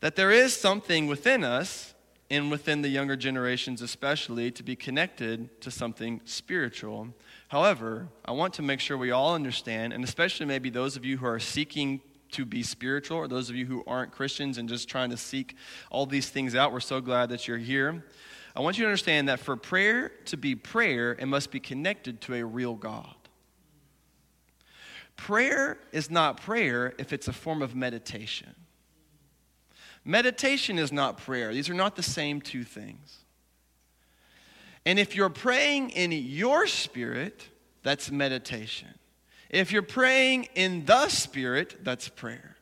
That 0.00 0.16
there 0.16 0.30
is 0.30 0.56
something 0.56 1.06
within 1.06 1.44
us 1.44 1.93
and 2.30 2.50
within 2.50 2.82
the 2.82 2.88
younger 2.88 3.16
generations 3.16 3.82
especially, 3.82 4.50
to 4.50 4.62
be 4.62 4.74
connected 4.74 5.60
to 5.60 5.70
something 5.70 6.20
spiritual. 6.24 7.08
However, 7.48 8.08
I 8.24 8.32
want 8.32 8.54
to 8.54 8.62
make 8.62 8.80
sure 8.80 8.96
we 8.96 9.10
all 9.10 9.34
understand, 9.34 9.92
and 9.92 10.02
especially 10.02 10.46
maybe 10.46 10.70
those 10.70 10.96
of 10.96 11.04
you 11.04 11.18
who 11.18 11.26
are 11.26 11.38
seeking 11.38 12.00
to 12.32 12.44
be 12.44 12.62
spiritual, 12.62 13.18
or 13.18 13.28
those 13.28 13.50
of 13.50 13.56
you 13.56 13.66
who 13.66 13.84
aren't 13.86 14.10
Christians 14.10 14.58
and 14.58 14.68
just 14.68 14.88
trying 14.88 15.10
to 15.10 15.16
seek 15.16 15.54
all 15.90 16.06
these 16.06 16.28
things 16.30 16.54
out, 16.54 16.72
we're 16.72 16.80
so 16.80 17.00
glad 17.00 17.28
that 17.28 17.46
you're 17.46 17.58
here. 17.58 18.04
I 18.56 18.60
want 18.60 18.78
you 18.78 18.84
to 18.84 18.88
understand 18.88 19.28
that 19.28 19.40
for 19.40 19.56
prayer 19.56 20.10
to 20.26 20.36
be 20.36 20.54
prayer, 20.54 21.12
it 21.12 21.26
must 21.26 21.50
be 21.50 21.60
connected 21.60 22.20
to 22.22 22.34
a 22.34 22.44
real 22.44 22.74
God. 22.74 23.14
Prayer 25.16 25.78
is 25.92 26.10
not 26.10 26.40
prayer 26.40 26.94
if 26.98 27.12
it's 27.12 27.28
a 27.28 27.32
form 27.32 27.62
of 27.62 27.74
meditation. 27.74 28.54
Meditation 30.04 30.78
is 30.78 30.92
not 30.92 31.18
prayer, 31.18 31.52
these 31.52 31.70
are 31.70 31.74
not 31.74 31.96
the 31.96 32.02
same 32.02 32.40
two 32.40 32.64
things. 32.64 33.18
And 34.86 34.98
if 34.98 35.16
you're 35.16 35.30
praying 35.30 35.90
in 35.90 36.12
your 36.12 36.66
spirit, 36.66 37.48
that's 37.82 38.10
meditation. 38.10 38.88
If 39.48 39.72
you're 39.72 39.82
praying 39.82 40.48
in 40.54 40.84
the 40.84 41.08
spirit, 41.08 41.84
that's 41.84 42.08
prayer. 42.08 42.56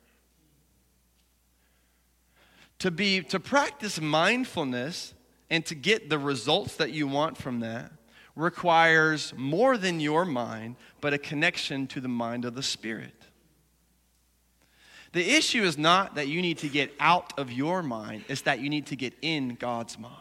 To 2.81 2.91
be 2.91 3.23
to 3.23 3.41
practice 3.41 4.01
mindfulness 4.01 5.15
and 5.51 5.65
to 5.67 5.75
get 5.75 6.11
the 6.11 6.19
results 6.19 6.77
that 6.77 6.93
you 6.93 7.07
want 7.07 7.37
from 7.37 7.61
that 7.61 7.93
requires 8.35 9.33
more 9.37 9.77
than 9.77 10.01
your 10.01 10.25
mind, 10.25 10.77
but 11.01 11.13
a 11.13 11.19
connection 11.19 11.87
to 11.89 12.01
the 12.01 12.09
mind 12.09 12.45
of 12.45 12.55
the 12.55 12.63
spirit. 12.63 13.22
The 15.13 15.37
issue 15.37 15.63
is 15.63 15.77
not 15.77 16.15
that 16.15 16.29
you 16.29 16.41
need 16.41 16.59
to 16.59 16.69
get 16.69 16.93
out 16.99 17.39
of 17.39 17.53
your 17.53 17.83
mind, 17.83 18.25
it's 18.29 18.43
that 18.43 18.61
you 18.61 18.71
need 18.71 18.87
to 18.87 18.97
get 18.97 19.13
in 19.23 19.57
God's 19.57 19.99
mind. 19.99 20.17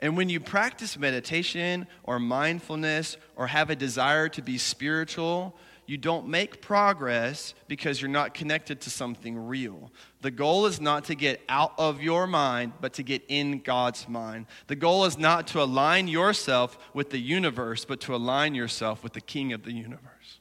And 0.00 0.16
when 0.16 0.28
you 0.28 0.40
practice 0.40 0.98
meditation 0.98 1.86
or 2.02 2.18
mindfulness 2.18 3.16
or 3.36 3.46
have 3.46 3.70
a 3.70 3.76
desire 3.76 4.28
to 4.30 4.42
be 4.42 4.58
spiritual, 4.58 5.54
you 5.86 5.96
don't 5.96 6.26
make 6.26 6.60
progress 6.60 7.54
because 7.68 8.02
you're 8.02 8.10
not 8.10 8.34
connected 8.34 8.80
to 8.80 8.90
something 8.90 9.36
real. 9.36 9.92
The 10.20 10.32
goal 10.32 10.66
is 10.66 10.80
not 10.80 11.04
to 11.04 11.14
get 11.14 11.40
out 11.48 11.74
of 11.78 12.02
your 12.02 12.26
mind, 12.26 12.72
but 12.80 12.94
to 12.94 13.04
get 13.04 13.22
in 13.28 13.60
God's 13.60 14.08
mind. 14.08 14.46
The 14.66 14.74
goal 14.74 15.04
is 15.04 15.18
not 15.18 15.46
to 15.48 15.62
align 15.62 16.08
yourself 16.08 16.78
with 16.94 17.10
the 17.10 17.20
universe, 17.20 17.84
but 17.84 18.00
to 18.00 18.14
align 18.14 18.56
yourself 18.56 19.04
with 19.04 19.12
the 19.12 19.20
King 19.20 19.52
of 19.52 19.62
the 19.62 19.72
universe. 19.72 20.40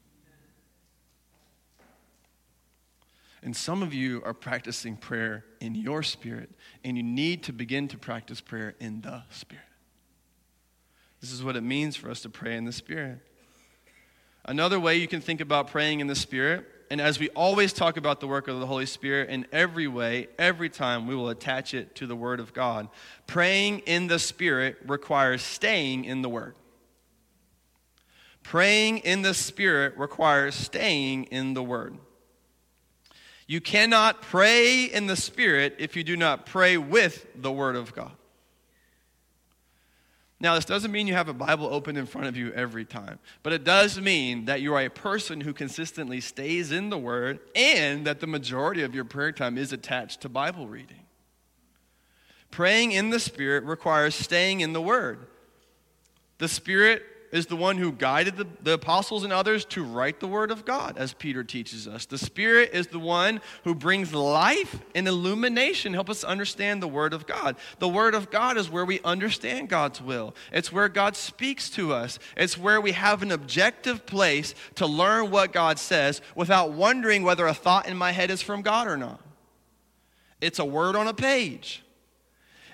And 3.43 3.55
some 3.55 3.81
of 3.81 3.93
you 3.93 4.21
are 4.23 4.33
practicing 4.33 4.95
prayer 4.95 5.45
in 5.59 5.73
your 5.73 6.03
spirit, 6.03 6.51
and 6.83 6.95
you 6.95 7.03
need 7.03 7.43
to 7.43 7.53
begin 7.53 7.87
to 7.87 7.97
practice 7.97 8.39
prayer 8.39 8.75
in 8.79 9.01
the 9.01 9.23
spirit. 9.31 9.63
This 11.21 11.31
is 11.31 11.43
what 11.43 11.55
it 11.55 11.61
means 11.61 11.95
for 11.95 12.09
us 12.09 12.21
to 12.21 12.29
pray 12.29 12.55
in 12.55 12.65
the 12.65 12.71
spirit. 12.71 13.19
Another 14.45 14.79
way 14.79 14.97
you 14.97 15.07
can 15.07 15.21
think 15.21 15.41
about 15.41 15.67
praying 15.67 15.99
in 15.99 16.07
the 16.07 16.15
spirit, 16.15 16.65
and 16.91 16.99
as 16.99 17.19
we 17.19 17.29
always 17.29 17.73
talk 17.73 17.95
about 17.95 18.19
the 18.19 18.27
work 18.27 18.47
of 18.47 18.59
the 18.59 18.65
Holy 18.65 18.85
Spirit, 18.85 19.29
in 19.29 19.47
every 19.51 19.87
way, 19.87 20.27
every 20.37 20.69
time, 20.69 21.07
we 21.07 21.15
will 21.15 21.29
attach 21.29 21.73
it 21.73 21.95
to 21.95 22.05
the 22.05 22.15
Word 22.17 22.39
of 22.39 22.53
God. 22.53 22.89
Praying 23.27 23.79
in 23.85 24.07
the 24.07 24.19
Spirit 24.19 24.77
requires 24.85 25.41
staying 25.41 26.05
in 26.05 26.21
the 26.21 26.27
Word. 26.27 26.55
Praying 28.43 28.97
in 28.99 29.21
the 29.21 29.33
Spirit 29.33 29.97
requires 29.97 30.53
staying 30.53 31.25
in 31.25 31.53
the 31.53 31.63
Word. 31.63 31.97
You 33.47 33.61
cannot 33.61 34.21
pray 34.21 34.85
in 34.85 35.07
the 35.07 35.15
Spirit 35.15 35.75
if 35.79 35.95
you 35.95 36.03
do 36.03 36.15
not 36.15 36.45
pray 36.45 36.77
with 36.77 37.27
the 37.35 37.51
Word 37.51 37.75
of 37.75 37.93
God. 37.93 38.11
Now, 40.39 40.55
this 40.55 40.65
doesn't 40.65 40.91
mean 40.91 41.05
you 41.05 41.13
have 41.13 41.27
a 41.27 41.33
Bible 41.33 41.67
open 41.71 41.95
in 41.97 42.07
front 42.07 42.25
of 42.25 42.35
you 42.35 42.51
every 42.53 42.83
time, 42.83 43.19
but 43.43 43.53
it 43.53 43.63
does 43.63 44.01
mean 44.01 44.45
that 44.45 44.59
you 44.59 44.73
are 44.73 44.81
a 44.81 44.89
person 44.89 45.41
who 45.41 45.53
consistently 45.53 46.19
stays 46.19 46.71
in 46.71 46.89
the 46.89 46.97
Word 46.97 47.39
and 47.55 48.07
that 48.07 48.19
the 48.21 48.27
majority 48.27 48.81
of 48.81 48.95
your 48.95 49.05
prayer 49.05 49.31
time 49.31 49.57
is 49.57 49.71
attached 49.71 50.21
to 50.21 50.29
Bible 50.29 50.67
reading. 50.67 51.05
Praying 52.49 52.91
in 52.91 53.11
the 53.11 53.19
Spirit 53.19 53.65
requires 53.65 54.15
staying 54.15 54.61
in 54.61 54.73
the 54.73 54.81
Word. 54.81 55.27
The 56.39 56.47
Spirit 56.47 57.03
is 57.31 57.45
the 57.45 57.55
one 57.55 57.77
who 57.77 57.91
guided 57.91 58.35
the, 58.35 58.47
the, 58.61 58.73
apostles 58.73 59.23
and 59.23 59.31
others 59.31 59.63
to 59.65 59.83
write 59.83 60.19
the 60.19 60.27
word 60.27 60.51
of 60.51 60.65
God, 60.65 60.97
as 60.97 61.13
Peter 61.13 61.43
teaches 61.43 61.87
us. 61.87 62.05
The 62.05 62.17
Spirit 62.17 62.71
is 62.73 62.87
the 62.87 62.99
one 62.99 63.41
who 63.63 63.73
brings 63.73 64.13
life 64.13 64.79
and 64.93 65.07
illumination, 65.07 65.93
help 65.93 66.09
us 66.09 66.23
understand 66.23 66.81
the 66.81 66.87
word 66.87 67.13
of 67.13 67.25
God. 67.25 67.55
The 67.79 67.87
word 67.87 68.15
of 68.15 68.29
God 68.29 68.57
is 68.57 68.69
where 68.69 68.85
we 68.85 68.99
understand 69.01 69.69
God's 69.69 70.01
will, 70.01 70.35
it's 70.51 70.71
where 70.71 70.89
God 70.89 71.15
speaks 71.15 71.69
to 71.71 71.93
us, 71.93 72.19
it's 72.35 72.57
where 72.57 72.81
we 72.81 72.91
have 72.91 73.21
an 73.21 73.31
objective 73.31 74.05
place 74.05 74.53
to 74.75 74.85
learn 74.85 75.31
what 75.31 75.53
God 75.53 75.79
says 75.79 76.21
without 76.35 76.73
wondering 76.73 77.23
whether 77.23 77.47
a 77.47 77.53
thought 77.53 77.87
in 77.87 77.95
my 77.95 78.11
head 78.11 78.29
is 78.29 78.41
from 78.41 78.61
God 78.61 78.87
or 78.87 78.97
not. 78.97 79.21
It's 80.41 80.59
a 80.59 80.65
word 80.65 80.95
on 80.95 81.07
a 81.07 81.13
page. 81.13 81.83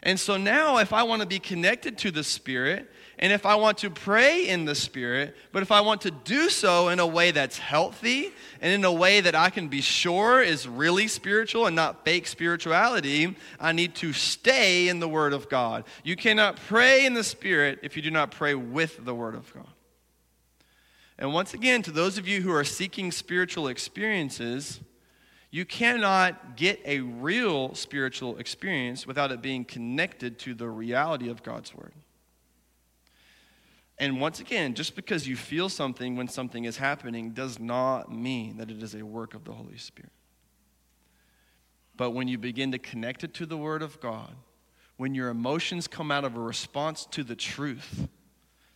And 0.04 0.20
so 0.20 0.38
now, 0.38 0.78
if 0.78 0.94
I 0.94 1.04
want 1.04 1.22
to 1.22 1.28
be 1.28 1.40
connected 1.40 1.98
to 2.00 2.12
the 2.12 2.24
Spirit, 2.24 2.90
and 3.20 3.34
if 3.34 3.48
I 3.48 3.56
want 3.56 3.80
to 3.80 3.90
pray 3.90 4.48
in 4.48 4.66
the 4.66 4.76
Spirit, 4.76 5.36
but 5.52 5.64
if 5.64 5.72
I 5.72 5.82
want 5.82 6.02
to 6.02 6.12
do 6.12 6.50
so 6.50 6.90
in 6.90 7.00
a 7.00 7.08
way 7.08 7.32
that's 7.32 7.58
healthy 7.58 8.32
and 8.62 8.72
in 8.72 8.86
a 8.86 8.92
way 8.92 9.22
that 9.22 9.34
I 9.34 9.50
can 9.50 9.70
be 9.70 9.82
sure 9.82 10.42
is 10.42 10.68
really 10.68 11.08
spiritual 11.08 11.66
and 11.66 11.76
not 11.76 12.06
fake 12.06 12.28
spirituality, 12.28 13.36
I 13.60 13.72
need 13.72 13.96
to 13.96 14.14
stay 14.14 14.88
in 14.88 15.00
the 15.00 15.08
Word 15.08 15.34
of 15.34 15.50
God. 15.50 15.86
You 16.04 16.16
cannot 16.16 16.58
pray 16.58 17.08
in 17.08 17.16
the 17.16 17.24
Spirit 17.24 17.80
if 17.82 17.96
you 17.96 18.04
do 18.04 18.12
not 18.12 18.30
pray 18.30 18.54
with 18.54 19.04
the 19.04 19.16
Word 19.16 19.34
of 19.34 19.52
God. 19.52 19.68
And 21.18 21.34
once 21.34 21.56
again, 21.56 21.82
to 21.84 21.92
those 21.92 22.20
of 22.20 22.28
you 22.28 22.42
who 22.42 22.52
are 22.52 22.64
seeking 22.64 23.12
spiritual 23.12 23.68
experiences, 23.68 24.80
you 25.50 25.66
cannot 25.66 26.56
get 26.56 26.80
a 26.86 27.00
real 27.00 27.74
spiritual 27.74 28.38
experience 28.38 29.08
without 29.08 29.32
it 29.32 29.42
being 29.42 29.66
connected 29.66 30.38
to 30.40 30.54
the 30.54 30.70
reality 30.70 31.30
of 31.30 31.42
God's 31.42 31.74
Word. 31.74 31.94
And 34.00 34.22
once 34.22 34.40
again, 34.40 34.76
just 34.76 34.96
because 34.96 35.28
you 35.28 35.36
feel 35.36 35.70
something 35.70 36.16
when 36.16 36.28
something 36.28 36.66
is 36.66 36.78
happening 36.78 37.32
does 37.32 37.60
not 37.60 38.12
mean 38.12 38.58
that 38.58 38.70
it 38.70 38.84
is 38.84 38.94
a 38.94 39.04
work 39.04 39.34
of 39.34 39.44
the 39.44 39.54
Holy 39.54 39.78
Spirit. 39.78 40.12
But 41.96 42.12
when 42.12 42.28
you 42.28 42.38
begin 42.38 42.72
to 42.74 42.78
connect 42.78 43.24
it 43.24 43.34
to 43.36 43.48
the 43.48 43.58
Word 43.58 43.82
of 43.82 44.00
God, 44.00 44.36
when 44.98 45.16
your 45.16 45.30
emotions 45.30 45.88
come 45.88 46.12
out 46.12 46.26
of 46.26 46.36
a 46.36 46.40
response 46.40 47.08
to 47.12 47.24
the 47.24 47.36
truth 47.36 48.08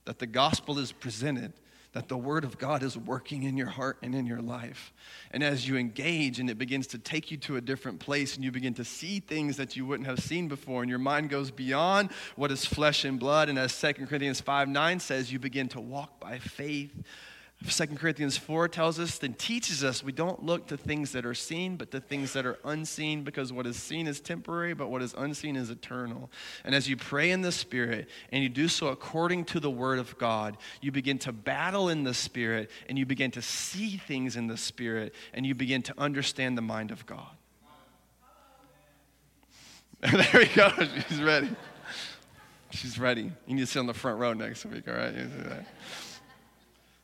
that 0.05 0.17
the 0.17 0.25
gospel 0.25 0.79
is 0.79 0.91
presented, 0.91 1.53
that 1.93 2.07
the 2.07 2.17
Word 2.17 2.43
of 2.43 2.57
God 2.57 2.83
is 2.83 2.97
working 2.97 3.43
in 3.43 3.57
your 3.57 3.67
heart 3.67 3.97
and 4.01 4.15
in 4.15 4.25
your 4.25 4.41
life. 4.41 4.93
And 5.31 5.43
as 5.43 5.67
you 5.67 5.77
engage 5.77 6.39
and 6.39 6.49
it 6.49 6.57
begins 6.57 6.87
to 6.87 6.97
take 6.97 7.31
you 7.31 7.37
to 7.37 7.57
a 7.57 7.61
different 7.61 7.99
place 7.99 8.35
and 8.35 8.45
you 8.45 8.51
begin 8.51 8.73
to 8.75 8.85
see 8.85 9.19
things 9.19 9.57
that 9.57 9.75
you 9.75 9.85
wouldn't 9.85 10.07
have 10.07 10.19
seen 10.19 10.47
before, 10.47 10.81
and 10.81 10.89
your 10.89 10.99
mind 10.99 11.29
goes 11.29 11.51
beyond 11.51 12.11
what 12.35 12.51
is 12.51 12.65
flesh 12.65 13.03
and 13.03 13.19
blood. 13.19 13.49
And 13.49 13.59
as 13.59 13.77
2 13.79 13.93
Corinthians 13.93 14.39
5 14.39 14.69
9 14.69 14.99
says, 14.99 15.31
you 15.31 15.39
begin 15.39 15.67
to 15.69 15.81
walk 15.81 16.19
by 16.19 16.39
faith 16.39 16.91
2 17.67 17.87
Corinthians 17.87 18.37
4 18.37 18.67
tells 18.67 18.99
us 18.99 19.21
and 19.21 19.37
teaches 19.37 19.83
us 19.83 20.03
we 20.03 20.11
don't 20.11 20.43
look 20.43 20.65
to 20.67 20.77
things 20.77 21.11
that 21.11 21.27
are 21.27 21.35
seen, 21.35 21.75
but 21.75 21.91
to 21.91 21.99
things 21.99 22.33
that 22.33 22.43
are 22.43 22.57
unseen, 22.65 23.23
because 23.23 23.53
what 23.53 23.67
is 23.67 23.77
seen 23.77 24.07
is 24.07 24.19
temporary, 24.19 24.73
but 24.73 24.89
what 24.89 25.03
is 25.03 25.13
unseen 25.15 25.55
is 25.55 25.69
eternal. 25.69 26.31
And 26.65 26.73
as 26.73 26.89
you 26.89 26.97
pray 26.97 27.29
in 27.29 27.41
the 27.41 27.51
Spirit 27.51 28.09
and 28.31 28.41
you 28.41 28.49
do 28.49 28.67
so 28.67 28.87
according 28.87 29.45
to 29.45 29.59
the 29.59 29.69
Word 29.69 29.99
of 29.99 30.17
God, 30.17 30.57
you 30.81 30.91
begin 30.91 31.19
to 31.19 31.31
battle 31.31 31.89
in 31.89 32.03
the 32.03 32.15
Spirit 32.15 32.71
and 32.89 32.97
you 32.97 33.05
begin 33.05 33.29
to 33.31 33.43
see 33.43 33.97
things 33.97 34.35
in 34.35 34.47
the 34.47 34.57
Spirit 34.57 35.13
and 35.31 35.45
you 35.45 35.53
begin 35.53 35.83
to 35.83 35.93
understand 35.99 36.57
the 36.57 36.63
mind 36.63 36.89
of 36.89 37.05
God. 37.05 37.29
there 40.11 40.27
we 40.33 40.47
go. 40.47 40.71
She's 41.07 41.21
ready. 41.21 41.49
She's 42.71 42.97
ready. 42.97 43.31
You 43.45 43.55
need 43.55 43.61
to 43.61 43.67
sit 43.67 43.79
on 43.79 43.85
the 43.85 43.93
front 43.93 44.17
row 44.17 44.33
next 44.33 44.65
week, 44.65 44.87
all 44.87 44.95
right? 44.95 45.13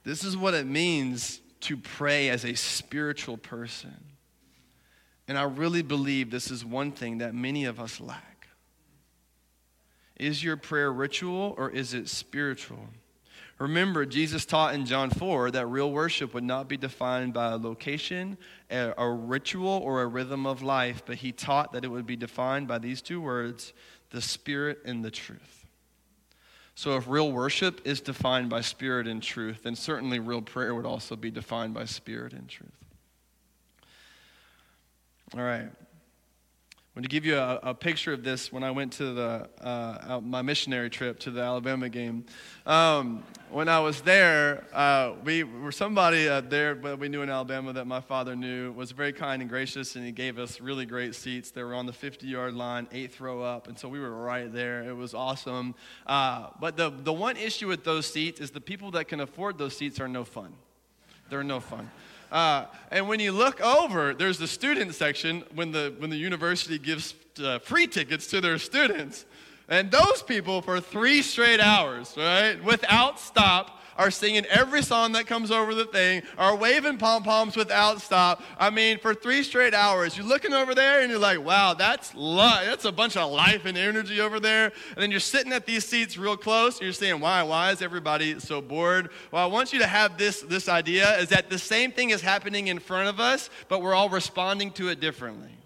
This 0.08 0.24
is 0.24 0.38
what 0.38 0.54
it 0.54 0.66
means 0.66 1.42
to 1.60 1.76
pray 1.76 2.30
as 2.30 2.46
a 2.46 2.56
spiritual 2.56 3.36
person. 3.36 3.94
And 5.28 5.38
I 5.38 5.44
really 5.44 5.82
believe 5.82 6.32
this 6.32 6.50
is 6.50 6.64
one 6.64 6.94
thing 6.94 7.18
that 7.18 7.36
many 7.36 7.66
of 7.66 7.78
us 7.78 8.00
lack. 8.00 8.48
Is 10.16 10.42
your 10.42 10.56
prayer 10.56 10.94
ritual 10.94 11.56
or 11.58 11.70
is 11.70 11.94
it 11.94 12.08
spiritual? 12.08 12.88
Remember, 13.60 14.06
Jesus 14.06 14.46
taught 14.46 14.74
in 14.76 14.86
John 14.86 15.10
4 15.10 15.52
that 15.52 15.66
real 15.66 15.92
worship 15.92 16.34
would 16.34 16.46
not 16.46 16.70
be 16.70 16.78
defined 16.78 17.34
by 17.34 17.52
a 17.52 17.58
location, 17.58 18.38
a, 18.72 18.94
a, 18.98 19.12
ritual, 19.12 19.82
or 19.84 20.04
a 20.04 20.08
rhythm 20.08 20.48
of 20.48 20.64
life, 20.64 21.04
but 21.06 21.18
he 21.18 21.34
taught 21.34 21.74
that 21.74 21.84
it 21.84 21.90
would 21.90 22.06
be 22.06 22.16
defined 22.16 22.66
by 22.70 22.78
these 22.78 23.02
two 23.02 23.20
words 23.20 23.74
the 24.12 24.22
Spirit 24.22 24.80
and 24.86 25.04
the 25.04 25.12
truth. 25.12 25.57
So, 26.78 26.96
if 26.96 27.08
real 27.08 27.32
worship 27.32 27.82
is 27.86 28.02
defined 28.02 28.52
by 28.52 28.62
spirit 28.62 29.08
and 29.08 29.20
truth, 29.20 29.64
then 29.64 29.76
certainly 29.76 30.20
real 30.20 30.44
prayer 30.44 30.76
would 30.76 30.86
also 30.86 31.16
be 31.16 31.32
defined 31.32 31.74
by 31.74 31.86
spirit 31.86 32.34
and 32.34 32.48
truth. 32.48 32.70
All 35.36 35.42
right. 35.42 35.72
I'm 36.98 37.04
to 37.04 37.10
give 37.10 37.26
you 37.26 37.38
a, 37.38 37.60
a, 37.62 37.74
picture 37.76 38.12
of 38.12 38.24
this 38.24 38.52
when 38.52 38.64
I 38.64 38.72
went 38.72 38.94
to 38.94 39.14
the, 39.14 39.48
uh, 39.62 40.20
my 40.24 40.42
missionary 40.42 40.90
trip 40.90 41.20
to 41.20 41.30
the 41.30 41.42
Alabama 41.42 41.90
game. 41.90 42.26
Um, 42.66 43.24
when 43.52 43.70
I 43.70 43.82
was 43.82 44.02
there, 44.02 44.66
uh, 44.74 45.14
we 45.24 45.44
were 45.44 45.72
somebody 45.72 46.28
uh, 46.28 46.42
there 46.42 46.74
that 46.74 46.98
we 46.98 47.08
knew 47.08 47.22
in 47.22 47.30
Alabama 47.30 47.72
that 47.74 47.86
my 47.86 48.02
father 48.02 48.36
knew 48.36 48.72
was 48.72 48.94
very 48.94 49.14
kind 49.14 49.44
and 49.44 49.48
gracious, 49.48 49.96
and 49.96 50.04
he 50.04 50.12
gave 50.12 50.40
us 50.40 50.60
really 50.60 50.88
great 50.88 51.14
seats. 51.14 51.52
They 51.52 51.62
were 51.62 51.76
on 51.76 51.86
the 51.86 51.94
50 51.94 52.26
yard 52.26 52.56
line, 52.56 52.88
eighth 52.92 53.22
row 53.22 53.44
up, 53.44 53.68
and 53.68 53.78
so 53.78 53.88
we 53.88 54.00
were 54.00 54.10
right 54.10 54.52
there. 54.52 54.82
It 54.82 54.96
was 54.96 55.14
awesome. 55.14 55.76
Uh, 56.08 56.48
but 56.60 56.78
the, 56.78 56.90
the 56.90 57.14
one 57.14 57.38
issue 57.38 57.68
with 57.68 57.84
those 57.84 58.12
seats 58.12 58.42
is 58.42 58.50
the 58.50 58.60
people 58.60 58.90
that 58.92 59.08
can 59.08 59.20
afford 59.20 59.60
those 59.60 59.78
seats 59.78 60.00
are 60.00 60.08
no 60.08 60.26
fun. 60.26 60.52
They're 61.30 61.44
no 61.44 61.60
fun. 61.60 61.92
Uh, 62.32 62.66
and 62.92 63.08
when 63.08 63.20
you 63.20 63.32
look 63.32 63.62
over, 63.62 64.14
there's 64.14 64.38
the 64.38 64.48
student 64.48 64.94
section 64.94 65.44
when 65.56 65.72
the, 65.72 65.94
when 65.98 66.10
the 66.10 66.18
university 66.18 66.78
gives 66.78 67.16
uh, 67.42 67.60
free 67.60 67.88
tickets 67.88 68.28
to 68.28 68.42
their 68.42 68.58
students. 68.58 69.26
And 69.70 69.92
those 69.92 70.24
people, 70.24 70.62
for 70.62 70.80
three 70.80 71.22
straight 71.22 71.60
hours, 71.60 72.14
right, 72.18 72.62
without 72.64 73.20
stop, 73.20 73.77
are 73.98 74.12
singing 74.12 74.46
every 74.46 74.82
song 74.82 75.14
that 75.14 75.28
comes 75.28 75.52
over 75.52 75.74
the 75.74 75.86
thing, 75.86 76.22
are 76.38 76.56
waving 76.56 76.98
pom 76.98 77.24
poms 77.24 77.56
without 77.56 78.02
stop. 78.02 78.42
I 78.58 78.70
mean, 78.70 79.00
for 79.00 79.14
three 79.14 79.44
straight 79.44 79.74
hours, 79.74 80.18
you're 80.18 80.26
looking 80.26 80.54
over 80.54 80.76
there 80.76 81.02
and 81.02 81.10
you're 81.10 81.20
like, 81.20 81.44
wow, 81.44 81.74
that's 81.74 82.14
li- 82.16 82.66
that's 82.66 82.86
a 82.86 82.92
bunch 82.92 83.18
of 83.18 83.32
life 83.32 83.66
and 83.66 83.78
energy 83.78 84.22
over 84.22 84.40
there. 84.40 84.72
And 84.94 85.02
then 85.02 85.12
you're 85.12 85.20
sitting 85.20 85.52
at 85.52 85.66
these 85.66 85.86
seats 85.86 86.18
real 86.18 86.38
close 86.38 86.76
and 86.76 86.84
you're 86.84 86.94
saying, 86.94 87.20
why? 87.20 87.44
Why 87.44 87.72
is 87.72 87.82
everybody 87.82 88.40
so 88.40 88.62
bored? 88.62 89.10
Well, 89.32 89.44
I 89.44 89.48
want 89.48 89.74
you 89.74 89.80
to 89.80 89.88
have 89.88 90.18
this, 90.18 90.42
this 90.42 90.70
idea 90.70 91.18
is 91.20 91.30
that 91.30 91.50
the 91.50 91.60
same 91.60 91.92
thing 91.92 92.12
is 92.12 92.22
happening 92.22 92.68
in 92.68 92.80
front 92.80 93.10
of 93.10 93.20
us, 93.20 93.50
but 93.68 93.82
we're 93.82 93.96
all 93.96 94.10
responding 94.10 94.72
to 94.72 94.90
it 94.90 95.00
differently. 95.00 95.58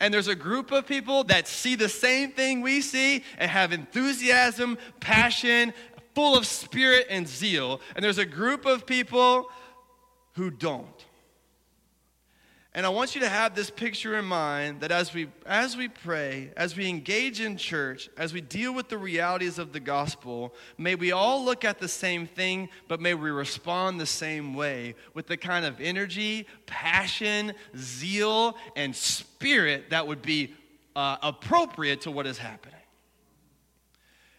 And 0.00 0.14
there's 0.14 0.28
a 0.28 0.36
group 0.36 0.70
of 0.70 0.86
people 0.86 1.24
that 1.24 1.48
see 1.48 1.74
the 1.74 1.88
same 1.88 2.30
thing 2.30 2.60
we 2.60 2.80
see 2.80 3.24
and 3.36 3.50
have 3.50 3.72
enthusiasm, 3.72 4.78
passion, 5.00 5.74
full 6.18 6.36
of 6.36 6.44
spirit 6.44 7.06
and 7.08 7.28
zeal, 7.28 7.80
and 7.94 8.04
there's 8.04 8.18
a 8.18 8.26
group 8.26 8.66
of 8.66 8.84
people 8.84 9.48
who 10.32 10.50
don't. 10.50 11.06
And 12.74 12.84
I 12.84 12.88
want 12.88 13.14
you 13.14 13.20
to 13.20 13.28
have 13.28 13.54
this 13.54 13.70
picture 13.70 14.18
in 14.18 14.24
mind 14.24 14.80
that 14.80 14.90
as 14.90 15.14
we 15.14 15.28
as 15.46 15.76
we 15.76 15.86
pray, 15.86 16.50
as 16.56 16.76
we 16.76 16.88
engage 16.88 17.40
in 17.40 17.56
church, 17.56 18.10
as 18.18 18.32
we 18.32 18.40
deal 18.40 18.74
with 18.74 18.88
the 18.88 18.98
realities 18.98 19.60
of 19.60 19.72
the 19.72 19.78
gospel, 19.78 20.52
may 20.76 20.96
we 20.96 21.12
all 21.12 21.44
look 21.44 21.64
at 21.64 21.78
the 21.78 21.86
same 21.86 22.26
thing, 22.26 22.68
but 22.88 23.00
may 23.00 23.14
we 23.14 23.30
respond 23.30 24.00
the 24.00 24.04
same 24.04 24.54
way 24.54 24.96
with 25.14 25.28
the 25.28 25.36
kind 25.36 25.64
of 25.64 25.80
energy, 25.80 26.48
passion, 26.66 27.52
zeal, 27.76 28.58
and 28.74 28.96
spirit 28.96 29.90
that 29.90 30.04
would 30.04 30.22
be 30.22 30.52
uh, 30.96 31.16
appropriate 31.22 32.00
to 32.00 32.10
what 32.10 32.26
is 32.26 32.38
happening. 32.38 32.77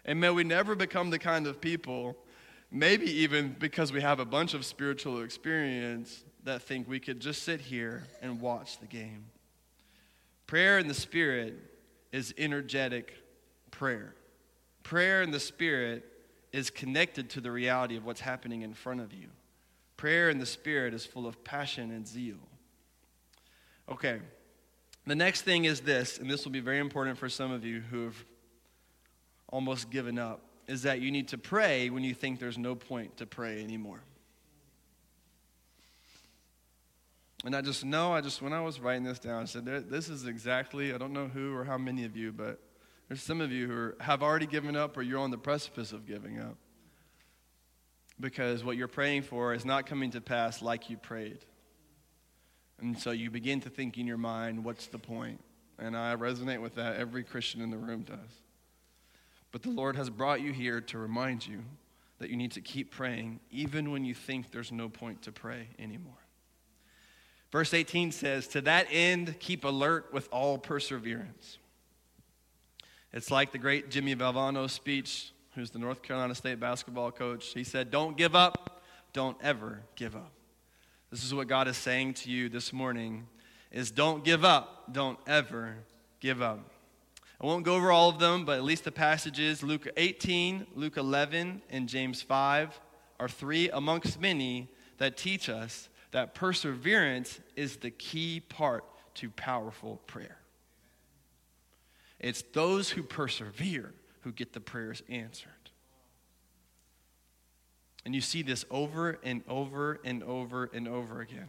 And 0.06 0.20
may 0.20 0.30
we 0.30 0.44
never 0.44 0.76
become 0.76 1.10
the 1.10 1.20
kind 1.20 1.46
of 1.48 1.62
people, 1.62 2.18
maybe 2.72 3.06
even 3.06 3.56
because 3.60 3.92
we 3.92 4.02
have 4.02 4.20
a 4.20 4.26
bunch 4.26 4.54
of 4.54 4.66
spiritual 4.66 5.22
experience, 5.22 6.24
that 6.44 6.62
think 6.62 6.88
we 6.88 7.00
could 7.00 7.20
just 7.20 7.44
sit 7.44 7.62
here 7.62 8.04
and 8.22 8.40
watch 8.40 8.80
the 8.80 8.88
game. 8.88 9.26
Prayer 10.48 10.80
in 10.80 10.88
the 10.88 10.94
Spirit 10.94 11.56
is 12.12 12.34
energetic 12.38 13.14
prayer. 13.72 14.16
Prayer 14.84 15.22
in 15.22 15.32
the 15.32 15.40
Spirit 15.40 16.06
is 16.52 16.70
connected 16.70 17.30
to 17.32 17.42
the 17.42 17.52
reality 17.52 17.96
of 17.96 18.06
what's 18.06 18.22
happening 18.22 18.64
in 18.64 18.74
front 18.74 19.02
of 19.02 19.14
you. 19.14 19.28
Prayer 19.98 20.30
in 20.30 20.40
the 20.40 20.46
Spirit 20.46 20.94
is 20.94 21.06
full 21.06 21.28
of 21.28 21.44
passion 21.44 21.92
and 21.92 22.08
zeal. 22.08 22.38
Okay, 23.92 24.20
the 25.06 25.16
next 25.16 25.42
thing 25.42 25.66
is 25.66 25.82
this, 25.82 26.18
and 26.18 26.30
this 26.30 26.46
will 26.46 26.52
be 26.52 26.60
very 26.60 26.80
important 26.80 27.18
for 27.18 27.30
some 27.30 27.52
of 27.52 27.66
you 27.66 27.82
who 27.82 28.06
have 28.06 28.26
almost 29.52 29.90
given 29.90 30.18
up 30.18 30.42
is 30.68 30.84
that 30.84 31.02
you 31.02 31.12
need 31.12 31.30
to 31.30 31.38
pray 31.38 31.90
when 31.90 32.04
you 32.04 32.14
think 32.14 32.40
there's 32.40 32.58
no 32.58 32.76
point 32.76 33.18
to 33.18 33.26
pray 33.26 33.64
anymore. 33.64 34.02
And 37.46 37.56
I 37.56 37.62
just 37.62 37.86
know, 37.86 38.12
I 38.12 38.22
just, 38.22 38.42
when 38.42 38.54
I 38.54 38.62
was 38.62 38.80
writing 38.80 39.04
this 39.04 39.18
down, 39.18 39.42
I 39.42 39.46
said, 39.46 39.66
this 39.66 40.10
is 40.10 40.26
exactly, 40.26 40.94
I 40.94 40.98
don't 40.98 41.14
know 41.14 41.28
who 41.28 41.56
or 41.56 41.64
how 41.64 41.78
many 41.78 42.04
of 42.04 42.16
you, 42.16 42.32
but 42.32 42.60
there's 43.08 43.24
some 43.24 43.40
of 43.42 43.52
you 43.52 43.68
who 43.68 43.74
are, 43.74 43.96
have 44.02 44.22
already 44.22 44.46
given 44.46 44.76
up 44.76 44.98
or 44.98 45.02
you're 45.02 45.20
on 45.20 45.32
the 45.32 45.38
precipice 45.38 45.94
of 45.94 46.06
giving 46.06 46.40
up. 46.40 46.58
Because 48.20 48.64
what 48.64 48.76
you're 48.76 48.90
praying 48.90 49.24
for 49.24 49.54
is 49.54 49.64
not 49.64 49.86
coming 49.86 50.12
to 50.12 50.22
pass 50.22 50.62
like 50.62 50.90
you 50.90 50.98
prayed. 50.98 51.40
And 52.82 53.00
so 53.00 53.12
you 53.12 53.32
begin 53.32 53.62
to 53.62 53.70
think 53.70 53.98
in 53.98 54.06
your 54.06 54.18
mind, 54.18 54.66
what's 54.66 54.88
the 54.88 55.00
point? 55.00 55.40
And 55.78 55.96
I 55.96 56.16
resonate 56.18 56.62
with 56.62 56.76
that. 56.76 56.98
Every 56.98 57.24
Christian 57.24 57.62
in 57.62 57.72
the 57.72 57.78
room 57.78 58.02
does. 58.02 58.18
But 59.52 59.64
the 59.64 59.70
Lord 59.70 59.96
has 59.96 60.10
brought 60.10 60.42
you 60.42 60.54
here 60.54 60.82
to 60.82 60.98
remind 60.98 61.46
you 61.48 61.64
that 62.20 62.30
you 62.30 62.38
need 62.38 62.52
to 62.52 62.62
keep 62.62 62.92
praying 62.92 63.40
even 63.50 63.92
when 63.92 64.06
you 64.06 64.14
think 64.14 64.52
there's 64.52 64.72
no 64.72 64.90
point 64.90 65.22
to 65.24 65.32
pray 65.32 65.68
anymore. 65.80 66.14
Verse 67.52 67.74
18 67.74 68.12
says, 68.12 68.48
To 68.50 68.62
that 68.62 68.88
end, 68.92 69.40
keep 69.40 69.64
alert 69.64 70.14
with 70.14 70.28
all 70.32 70.58
perseverance. 70.58 71.58
It's 73.12 73.32
like 73.32 73.52
the 73.52 73.58
great 73.58 73.90
Jimmy 73.90 74.16
Valvano 74.16 74.70
speech, 74.70 75.32
who's 75.56 75.72
the 75.72 75.80
North 75.80 76.04
Carolina 76.04 76.36
State 76.36 76.60
basketball 76.60 77.12
coach. 77.12 77.48
He 77.54 77.64
said, 77.64 77.90
Don't 77.90 78.16
give 78.16 78.36
up, 78.36 78.84
don't 79.14 79.38
ever 79.42 79.82
give 79.96 80.16
up. 80.16 80.32
This 81.10 81.24
is 81.24 81.34
what 81.34 81.48
God 81.48 81.68
is 81.68 81.78
saying 81.78 82.14
to 82.16 82.30
you 82.30 82.50
this 82.50 82.72
morning 82.72 83.26
is 83.72 83.90
don't 83.90 84.24
give 84.24 84.46
up, 84.46 84.92
don't 84.92 85.20
ever 85.26 85.78
give 86.20 86.42
up. 86.42 86.72
I 87.42 87.46
won't 87.46 87.64
go 87.64 87.76
over 87.76 87.92
all 87.92 88.10
of 88.10 88.20
them, 88.20 88.44
but 88.44 88.58
at 88.58 88.64
least 88.64 88.84
the 88.84 88.92
passages 88.92 89.64
Luke 89.64 89.88
18, 89.96 90.68
Luke 90.76 90.98
11, 90.98 91.62
and 91.70 91.88
James 91.88 92.22
5 92.22 92.80
are 93.20 93.30
three 93.30 93.70
amongst 93.70 94.20
many 94.20 94.70
that 94.98 95.16
teach 95.16 95.48
us 95.48 95.88
that 96.12 96.34
perseverance 96.34 97.40
is 97.56 97.78
the 97.78 97.92
key 97.92 98.42
part 98.42 98.84
to 99.16 99.30
powerful 99.30 100.02
prayer. 100.06 100.38
It's 102.20 102.42
those 102.54 102.90
who 102.90 103.04
persevere 103.04 103.94
who 104.22 104.34
get 104.34 104.52
the 104.52 104.60
prayers 104.60 105.02
answered. 105.08 105.52
And 108.04 108.14
you 108.14 108.22
see 108.22 108.42
this 108.42 108.66
over 108.70 109.18
and 109.24 109.44
over 109.48 110.00
and 110.04 110.24
over 110.24 110.70
and 110.74 110.88
over 110.88 111.22
again 111.22 111.48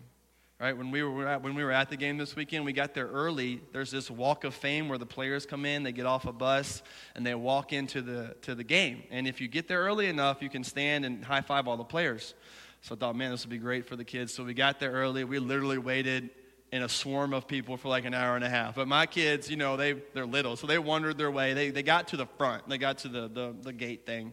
right? 0.61 0.77
When 0.77 0.91
we 0.91 1.03
were 1.03 1.27
at, 1.27 1.43
when 1.43 1.55
we 1.55 1.65
were 1.65 1.73
at 1.73 1.89
the 1.89 1.97
game 1.97 2.19
this 2.19 2.37
weekend, 2.37 2.65
we 2.65 2.73
got 2.73 2.95
there 2.95 3.07
early. 3.07 3.63
There's 3.73 3.91
this 3.91 4.11
walk 4.11 4.45
of 4.45 4.55
fame 4.55 4.89
where 4.89 4.99
the 4.99 5.07
players 5.07 5.47
come 5.47 5.65
in, 5.65 5.83
they 5.83 5.93
get 5.93 6.07
off 6.07 6.27
a 6.27 6.33
bus, 6.33 6.83
and 7.15 7.27
they 7.27 7.35
walk 7.35 7.73
into 7.73 8.03
the 8.03 8.37
to 8.43 8.55
the 8.55 8.65
game. 8.65 9.03
And 9.11 9.27
if 9.27 9.41
you 9.41 9.49
get 9.49 9.67
there 9.67 9.81
early 9.81 10.07
enough, 10.07 10.43
you 10.43 10.51
can 10.51 10.63
stand 10.63 11.05
and 11.05 11.25
high 11.25 11.41
five 11.41 11.67
all 11.67 11.77
the 11.77 11.85
players. 11.85 12.35
So 12.83 12.95
I 12.95 12.99
thought, 12.99 13.17
man, 13.17 13.31
this 13.31 13.45
would 13.45 13.51
be 13.51 13.59
great 13.59 13.87
for 13.87 13.97
the 13.97 14.05
kids. 14.05 14.33
So 14.33 14.45
we 14.45 14.55
got 14.55 14.81
there 14.81 14.93
early. 14.93 15.25
We 15.25 15.39
literally 15.39 15.79
waited 15.79 16.31
in 16.73 16.83
a 16.83 16.89
swarm 16.89 17.35
of 17.35 17.49
people 17.49 17.77
for 17.77 17.89
like 17.89 18.05
an 18.05 18.15
hour 18.15 18.37
and 18.37 18.45
a 18.45 18.49
half. 18.49 18.77
But 18.77 18.87
my 18.87 19.05
kids, 19.05 19.51
you 19.51 19.57
know, 19.57 19.77
they, 19.77 19.95
they're 20.15 20.25
little, 20.25 20.57
so 20.57 20.67
they 20.67 20.79
wandered 20.79 21.19
their 21.19 21.31
way. 21.31 21.53
They, 21.53 21.71
they 21.71 21.83
got 21.83 22.09
to 22.09 22.17
the 22.17 22.27
front, 22.39 22.69
they 22.69 22.79
got 22.79 22.99
to 22.99 23.09
the, 23.09 23.29
the, 23.29 23.55
the 23.61 23.73
gate 23.73 24.07
thing. 24.07 24.33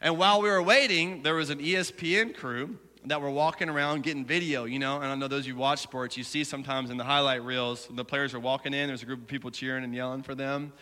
And 0.00 0.18
while 0.18 0.42
we 0.42 0.48
were 0.48 0.62
waiting, 0.62 1.22
there 1.22 1.34
was 1.34 1.48
an 1.50 1.58
ESPN 1.58 2.34
crew 2.34 2.78
that 3.06 3.20
were 3.20 3.30
walking 3.30 3.68
around 3.68 4.02
getting 4.02 4.24
video, 4.24 4.64
you 4.64 4.78
know. 4.78 4.96
And 4.96 5.06
I 5.06 5.14
know 5.14 5.28
those 5.28 5.40
of 5.40 5.48
you 5.48 5.56
watch 5.56 5.80
sports, 5.80 6.16
you 6.16 6.24
see 6.24 6.44
sometimes 6.44 6.90
in 6.90 6.96
the 6.96 7.04
highlight 7.04 7.42
reels, 7.42 7.88
the 7.90 8.04
players 8.04 8.34
are 8.34 8.40
walking 8.40 8.74
in, 8.74 8.88
there's 8.88 9.02
a 9.02 9.06
group 9.06 9.22
of 9.22 9.26
people 9.26 9.50
cheering 9.50 9.84
and 9.84 9.94
yelling 9.94 10.22
for 10.22 10.34
them. 10.34 10.72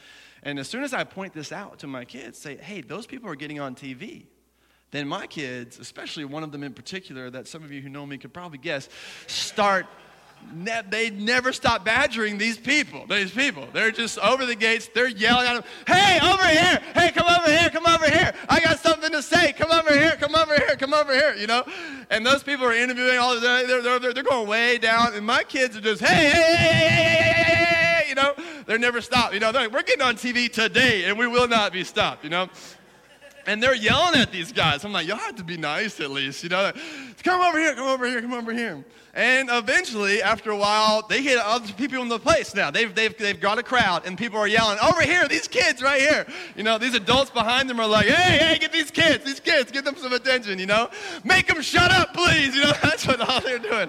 And 0.43 0.59
as 0.59 0.69
soon 0.69 0.85
as 0.85 0.93
I 0.93 1.05
point 1.05 1.33
this 1.33 1.53
out 1.53 1.79
to 1.81 1.87
my 1.87 2.05
kids, 2.05 2.39
say, 2.39 2.57
hey, 2.57 2.81
those 2.81 3.07
people 3.07 3.31
are 3.31 3.37
getting 3.37 3.61
on 3.61 3.75
TV, 3.75 4.27
then 4.91 5.09
my 5.09 5.27
kids, 5.27 5.79
especially 5.79 6.25
one 6.25 6.43
of 6.43 6.53
them 6.53 6.63
in 6.63 6.73
particular, 6.73 7.31
that 7.31 7.49
some 7.49 7.65
of 7.65 7.73
you 7.73 7.81
who 7.81 7.89
know 7.89 8.07
me 8.07 8.19
could 8.19 8.33
probably 8.33 8.59
guess, 8.59 8.89
start 9.27 9.87
ne- 10.53 10.83
they 10.89 11.11
never 11.11 11.53
stop 11.53 11.85
badgering 11.85 12.39
these 12.39 12.57
people. 12.57 13.07
These 13.09 13.31
people. 13.31 13.67
They're 13.73 13.91
just 13.91 14.19
over 14.19 14.47
the 14.47 14.55
gates. 14.55 14.89
They're 14.95 15.09
yelling 15.09 15.47
at 15.47 15.55
them, 15.55 15.65
hey, 15.87 16.19
over 16.23 16.47
here. 16.47 16.81
Hey, 16.95 17.11
come 17.13 17.27
over 17.27 17.51
here. 17.51 17.71
Come 17.71 17.87
over 17.87 18.09
here. 18.09 18.35
I 18.49 18.61
got 18.61 18.79
something 18.79 19.11
to 19.13 19.23
say. 19.23 19.53
Come 19.53 19.71
over 19.71 19.93
here. 19.93 20.17
Come 20.17 20.35
over 20.35 20.55
here. 20.55 20.77
Come 20.77 20.95
over 20.95 21.13
here. 21.15 21.35
You 21.35 21.47
know? 21.47 21.65
And 22.11 22.25
those 22.25 22.43
people 22.43 22.65
are 22.67 22.75
interviewing 22.75 23.19
all 23.19 23.35
of 23.35 23.43
them. 23.43 23.67
They're, 23.67 23.83
they're, 23.83 24.13
they're 24.13 24.23
going 24.23 24.49
way 24.49 24.79
down. 24.79 25.15
And 25.15 25.27
my 25.27 25.43
kids 25.45 25.77
are 25.77 25.81
just, 25.81 26.03
hey, 26.03 26.31
hey, 26.31 26.31
hey, 26.31 26.55
hey, 26.57 26.65
hey, 26.65 26.85
hey, 26.85 27.25
hey, 27.25 28.03
hey. 28.03 28.09
You 28.09 28.15
know? 28.15 28.35
They're 28.67 28.79
never 28.79 29.01
stopped. 29.01 29.35
You 29.35 29.41
know? 29.41 29.51
Like, 29.51 29.73
we're 29.73 29.83
getting 29.83 30.03
on 30.03 30.17
TV 30.17 30.51
today 30.51 31.05
and 31.05 31.19
we 31.19 31.27
will 31.27 31.49
not 31.49 31.73
be 31.73 31.85
stopped. 31.85 32.25
You 32.25 32.31
know? 32.31 32.49
And 33.47 33.63
they're 33.63 33.75
yelling 33.75 34.21
at 34.21 34.33
these 34.33 34.53
guys. 34.53 34.85
I'm 34.85 34.93
like, 34.93 35.07
y'all 35.07 35.19
have 35.19 35.37
to 35.37 35.45
be 35.45 35.57
nice 35.57 36.01
at 36.01 36.11
least, 36.11 36.43
you 36.43 36.49
know? 36.49 36.73
Come 37.23 37.41
over 37.41 37.59
here, 37.59 37.75
come 37.75 37.89
over 37.89 38.07
here, 38.07 38.23
come 38.23 38.33
over 38.33 38.53
here. 38.53 38.85
And 39.15 39.49
eventually, 39.49 40.21
after 40.23 40.51
a 40.51 40.57
while, 40.57 41.07
they 41.07 41.23
get 41.23 41.39
other 41.39 41.73
people 41.73 42.03
in 42.03 42.09
the 42.09 42.19
place 42.19 42.53
now. 42.53 42.73
They've, 42.73 42.93
they've, 42.93 43.17
they've 43.17 43.41
got 43.41 43.59
a 43.59 43.63
crowd, 43.63 44.07
and 44.07 44.19
people 44.19 44.41
are 44.41 44.49
yelling, 44.49 44.79
over 44.81 45.03
here, 45.03 45.29
these 45.29 45.47
kids 45.47 45.81
right 45.81 46.01
here. 46.01 46.27
You 46.57 46.65
know, 46.65 46.79
these 46.79 46.95
adults 46.95 47.31
behind 47.31 47.71
them 47.71 47.79
are 47.79 47.87
like, 47.87 48.07
hey, 48.07 48.39
hey, 48.39 48.59
get 48.59 48.73
these 48.73 48.91
kids, 48.91 49.25
these 49.25 49.39
kids, 49.39 49.71
get 49.71 49.85
them 49.85 49.97
some 49.97 50.13
attention, 50.13 50.59
you 50.59 50.67
know? 50.67 50.91
Make 51.23 51.47
them 51.47 51.63
shut 51.63 51.93
up, 51.93 52.13
please. 52.13 52.57
You 52.57 52.63
know, 52.63 52.73
that's 52.83 53.07
what 53.07 53.21
all 53.21 53.41
they're 53.41 53.61
doing. 53.61 53.89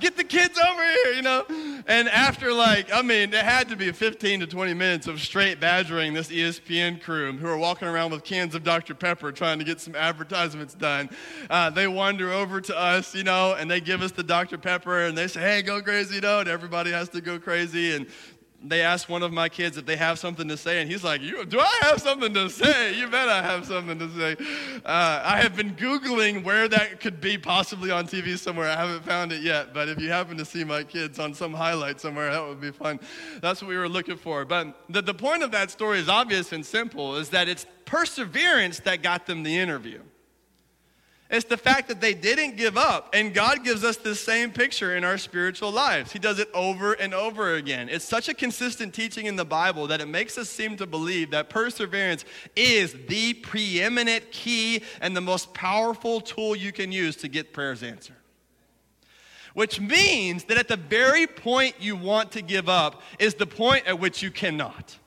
Get 0.00 0.16
the 0.16 0.24
kids 0.24 0.58
over 0.58 0.82
here, 0.82 1.12
you 1.12 1.22
know? 1.22 1.44
And 1.86 2.08
after 2.08 2.52
like, 2.52 2.90
I 2.94 3.02
mean, 3.02 3.34
it 3.34 3.44
had 3.44 3.68
to 3.68 3.76
be 3.76 3.92
15 3.92 4.40
to 4.40 4.46
20 4.46 4.72
minutes 4.72 5.06
of 5.06 5.20
straight 5.20 5.60
badgering 5.60 6.14
this 6.14 6.28
ESPN 6.28 7.02
crew 7.02 7.32
who 7.32 7.46
are 7.46 7.58
walking 7.58 7.88
around 7.88 8.12
with 8.12 8.24
cans 8.24 8.54
of 8.54 8.64
Dr. 8.64 8.94
Pepper 8.94 9.32
trying 9.32 9.58
to 9.58 9.64
get 9.64 9.80
some 9.80 9.94
advertisements 9.94 10.72
done. 10.72 11.10
Uh, 11.50 11.68
they 11.68 11.86
wander 11.86 12.32
over 12.32 12.60
to 12.62 12.76
us, 12.76 13.14
you 13.14 13.24
know, 13.24 13.54
and 13.58 13.70
they 13.70 13.80
give 13.80 14.00
us 14.00 14.12
the 14.12 14.22
Dr. 14.22 14.61
Pepper 14.62 15.02
and 15.02 15.16
they 15.16 15.26
say, 15.26 15.40
hey, 15.40 15.62
go 15.62 15.82
crazy, 15.82 16.16
you 16.16 16.20
know, 16.20 16.40
and 16.40 16.48
everybody 16.48 16.90
has 16.90 17.08
to 17.10 17.20
go 17.20 17.38
crazy. 17.38 17.94
And 17.94 18.06
they 18.64 18.80
ask 18.80 19.08
one 19.08 19.22
of 19.22 19.32
my 19.32 19.48
kids 19.48 19.76
if 19.76 19.86
they 19.86 19.96
have 19.96 20.18
something 20.18 20.48
to 20.48 20.56
say, 20.56 20.80
and 20.80 20.90
he's 20.90 21.02
like, 21.02 21.20
Do 21.20 21.60
I 21.60 21.78
have 21.82 22.00
something 22.00 22.32
to 22.34 22.48
say? 22.48 22.94
You 22.94 23.08
bet 23.08 23.28
I 23.28 23.42
have 23.42 23.66
something 23.66 23.98
to 23.98 24.08
say. 24.10 24.36
Uh, 24.84 25.22
I 25.24 25.40
have 25.42 25.56
been 25.56 25.74
Googling 25.74 26.44
where 26.44 26.68
that 26.68 27.00
could 27.00 27.20
be 27.20 27.38
possibly 27.38 27.90
on 27.90 28.06
TV 28.06 28.38
somewhere. 28.38 28.68
I 28.68 28.76
haven't 28.76 29.04
found 29.04 29.32
it 29.32 29.42
yet, 29.42 29.74
but 29.74 29.88
if 29.88 30.00
you 30.00 30.10
happen 30.10 30.36
to 30.36 30.44
see 30.44 30.64
my 30.64 30.84
kids 30.84 31.18
on 31.18 31.34
some 31.34 31.52
highlight 31.52 32.00
somewhere, 32.00 32.30
that 32.30 32.46
would 32.46 32.60
be 32.60 32.70
fun. 32.70 33.00
That's 33.40 33.60
what 33.62 33.68
we 33.68 33.76
were 33.76 33.88
looking 33.88 34.16
for. 34.16 34.44
But 34.44 34.76
the, 34.88 35.02
the 35.02 35.14
point 35.14 35.42
of 35.42 35.50
that 35.52 35.70
story 35.70 35.98
is 35.98 36.08
obvious 36.08 36.52
and 36.52 36.64
simple 36.64 37.16
is 37.16 37.30
that 37.30 37.48
it's 37.48 37.66
perseverance 37.84 38.80
that 38.80 39.02
got 39.02 39.26
them 39.26 39.42
the 39.42 39.58
interview. 39.58 40.00
It's 41.32 41.46
the 41.46 41.56
fact 41.56 41.88
that 41.88 42.02
they 42.02 42.12
didn't 42.12 42.58
give 42.58 42.76
up. 42.76 43.14
And 43.14 43.32
God 43.32 43.64
gives 43.64 43.84
us 43.84 43.96
this 43.96 44.20
same 44.20 44.50
picture 44.50 44.94
in 44.94 45.02
our 45.02 45.16
spiritual 45.16 45.72
lives. 45.72 46.12
He 46.12 46.18
does 46.18 46.38
it 46.38 46.50
over 46.52 46.92
and 46.92 47.14
over 47.14 47.54
again. 47.54 47.88
It's 47.88 48.04
such 48.04 48.28
a 48.28 48.34
consistent 48.34 48.92
teaching 48.92 49.24
in 49.24 49.36
the 49.36 49.44
Bible 49.46 49.86
that 49.86 50.02
it 50.02 50.08
makes 50.08 50.36
us 50.36 50.50
seem 50.50 50.76
to 50.76 50.86
believe 50.86 51.30
that 51.30 51.48
perseverance 51.48 52.26
is 52.54 52.94
the 53.08 53.32
preeminent 53.32 54.30
key 54.30 54.82
and 55.00 55.16
the 55.16 55.22
most 55.22 55.54
powerful 55.54 56.20
tool 56.20 56.54
you 56.54 56.70
can 56.70 56.92
use 56.92 57.16
to 57.16 57.28
get 57.28 57.54
prayers 57.54 57.82
answered. 57.82 58.16
Which 59.54 59.80
means 59.80 60.44
that 60.44 60.58
at 60.58 60.68
the 60.68 60.76
very 60.76 61.26
point 61.26 61.76
you 61.80 61.96
want 61.96 62.32
to 62.32 62.42
give 62.42 62.68
up 62.68 63.00
is 63.18 63.34
the 63.34 63.46
point 63.46 63.86
at 63.86 63.98
which 63.98 64.22
you 64.22 64.30
cannot. 64.30 64.98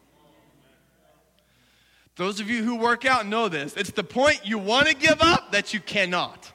Those 2.15 2.39
of 2.39 2.49
you 2.49 2.63
who 2.63 2.75
work 2.75 3.06
out 3.06 3.25
know 3.28 3.49
this. 3.49 3.75
It's 3.75 3.91
the 3.91 4.04
point 4.04 4.41
you 4.45 4.58
want 4.58 4.88
to 4.88 4.95
give 4.95 5.21
up 5.21 5.51
that 5.51 5.73
you 5.73 5.80
cannot. 5.80 6.51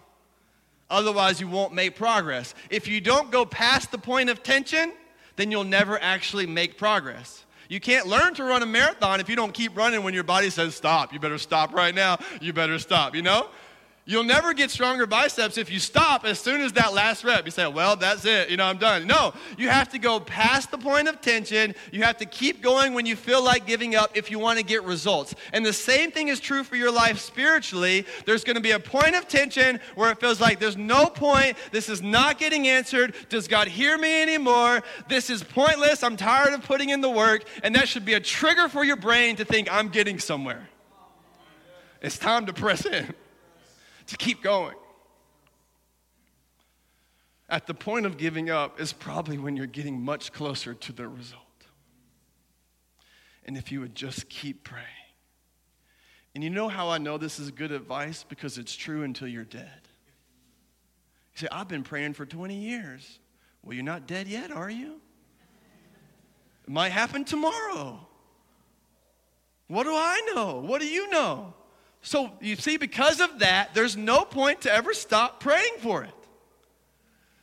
Otherwise, 0.88 1.40
you 1.40 1.48
won't 1.48 1.72
make 1.72 1.96
progress. 1.96 2.54
If 2.70 2.88
you 2.88 3.00
don't 3.00 3.30
go 3.30 3.44
past 3.44 3.92
the 3.92 3.98
point 3.98 4.30
of 4.30 4.42
tension, 4.42 4.92
then 5.36 5.50
you'll 5.50 5.64
never 5.64 6.00
actually 6.00 6.46
make 6.46 6.78
progress. 6.78 7.44
You 7.68 7.78
can't 7.78 8.08
learn 8.08 8.34
to 8.34 8.44
run 8.44 8.62
a 8.62 8.66
marathon 8.66 9.20
if 9.20 9.28
you 9.28 9.36
don't 9.36 9.54
keep 9.54 9.76
running 9.76 10.02
when 10.02 10.12
your 10.12 10.24
body 10.24 10.50
says 10.50 10.74
stop. 10.74 11.12
You 11.12 11.20
better 11.20 11.38
stop 11.38 11.72
right 11.72 11.94
now. 11.94 12.18
You 12.40 12.52
better 12.52 12.80
stop, 12.80 13.14
you 13.14 13.22
know? 13.22 13.48
You'll 14.06 14.24
never 14.24 14.54
get 14.54 14.70
stronger 14.70 15.06
biceps 15.06 15.58
if 15.58 15.70
you 15.70 15.78
stop 15.78 16.24
as 16.24 16.40
soon 16.40 16.62
as 16.62 16.72
that 16.72 16.94
last 16.94 17.22
rep. 17.22 17.44
You 17.44 17.50
say, 17.50 17.66
well, 17.68 17.96
that's 17.96 18.24
it. 18.24 18.48
You 18.48 18.56
know, 18.56 18.64
I'm 18.64 18.78
done. 18.78 19.06
No, 19.06 19.34
you 19.58 19.68
have 19.68 19.90
to 19.90 19.98
go 19.98 20.18
past 20.18 20.70
the 20.70 20.78
point 20.78 21.06
of 21.06 21.20
tension. 21.20 21.74
You 21.92 22.02
have 22.02 22.16
to 22.16 22.24
keep 22.24 22.62
going 22.62 22.94
when 22.94 23.04
you 23.04 23.14
feel 23.14 23.44
like 23.44 23.66
giving 23.66 23.94
up 23.94 24.16
if 24.16 24.30
you 24.30 24.38
want 24.38 24.58
to 24.58 24.64
get 24.64 24.82
results. 24.84 25.34
And 25.52 25.64
the 25.64 25.72
same 25.72 26.10
thing 26.10 26.28
is 26.28 26.40
true 26.40 26.64
for 26.64 26.76
your 26.76 26.90
life 26.90 27.18
spiritually. 27.18 28.06
There's 28.24 28.42
going 28.42 28.56
to 28.56 28.62
be 28.62 28.70
a 28.70 28.80
point 28.80 29.14
of 29.14 29.28
tension 29.28 29.78
where 29.94 30.10
it 30.10 30.18
feels 30.18 30.40
like 30.40 30.58
there's 30.58 30.78
no 30.78 31.06
point. 31.06 31.56
This 31.70 31.88
is 31.90 32.00
not 32.00 32.38
getting 32.38 32.66
answered. 32.66 33.14
Does 33.28 33.48
God 33.48 33.68
hear 33.68 33.98
me 33.98 34.22
anymore? 34.22 34.82
This 35.08 35.28
is 35.28 35.44
pointless. 35.44 36.02
I'm 36.02 36.16
tired 36.16 36.54
of 36.54 36.62
putting 36.62 36.88
in 36.88 37.02
the 37.02 37.10
work. 37.10 37.44
And 37.62 37.74
that 37.76 37.86
should 37.86 38.06
be 38.06 38.14
a 38.14 38.20
trigger 38.20 38.68
for 38.68 38.82
your 38.82 38.96
brain 38.96 39.36
to 39.36 39.44
think, 39.44 39.70
I'm 39.70 39.88
getting 39.88 40.18
somewhere. 40.18 40.68
It's 42.00 42.18
time 42.18 42.46
to 42.46 42.52
press 42.54 42.86
in 42.86 43.14
to 44.10 44.16
keep 44.16 44.42
going. 44.42 44.76
At 47.48 47.66
the 47.66 47.74
point 47.74 48.06
of 48.06 48.16
giving 48.16 48.50
up 48.50 48.80
is 48.80 48.92
probably 48.92 49.38
when 49.38 49.56
you're 49.56 49.66
getting 49.66 50.00
much 50.00 50.32
closer 50.32 50.74
to 50.74 50.92
the 50.92 51.08
result. 51.08 51.42
And 53.44 53.56
if 53.56 53.72
you 53.72 53.80
would 53.80 53.94
just 53.94 54.28
keep 54.28 54.62
praying. 54.64 54.86
And 56.34 56.44
you 56.44 56.50
know 56.50 56.68
how 56.68 56.88
I 56.90 56.98
know 56.98 57.18
this 57.18 57.40
is 57.40 57.50
good 57.50 57.72
advice? 57.72 58.24
Because 58.28 58.58
it's 58.58 58.74
true 58.74 59.02
until 59.02 59.26
you're 59.26 59.44
dead. 59.44 59.80
You 61.34 61.40
say, 61.40 61.48
I've 61.50 61.68
been 61.68 61.82
praying 61.82 62.14
for 62.14 62.26
20 62.26 62.54
years. 62.54 63.18
Well, 63.62 63.74
you're 63.74 63.84
not 63.84 64.06
dead 64.06 64.28
yet, 64.28 64.50
are 64.50 64.70
you? 64.70 65.00
It 66.66 66.70
might 66.70 66.90
happen 66.90 67.24
tomorrow. 67.24 68.06
What 69.66 69.84
do 69.84 69.90
I 69.90 70.30
know? 70.34 70.60
What 70.60 70.80
do 70.80 70.86
you 70.86 71.10
know? 71.10 71.54
So 72.02 72.32
you 72.40 72.56
see, 72.56 72.76
because 72.76 73.20
of 73.20 73.40
that, 73.40 73.74
there's 73.74 73.96
no 73.96 74.24
point 74.24 74.62
to 74.62 74.72
ever 74.72 74.94
stop 74.94 75.40
praying 75.40 75.74
for 75.78 76.02
it. 76.02 76.14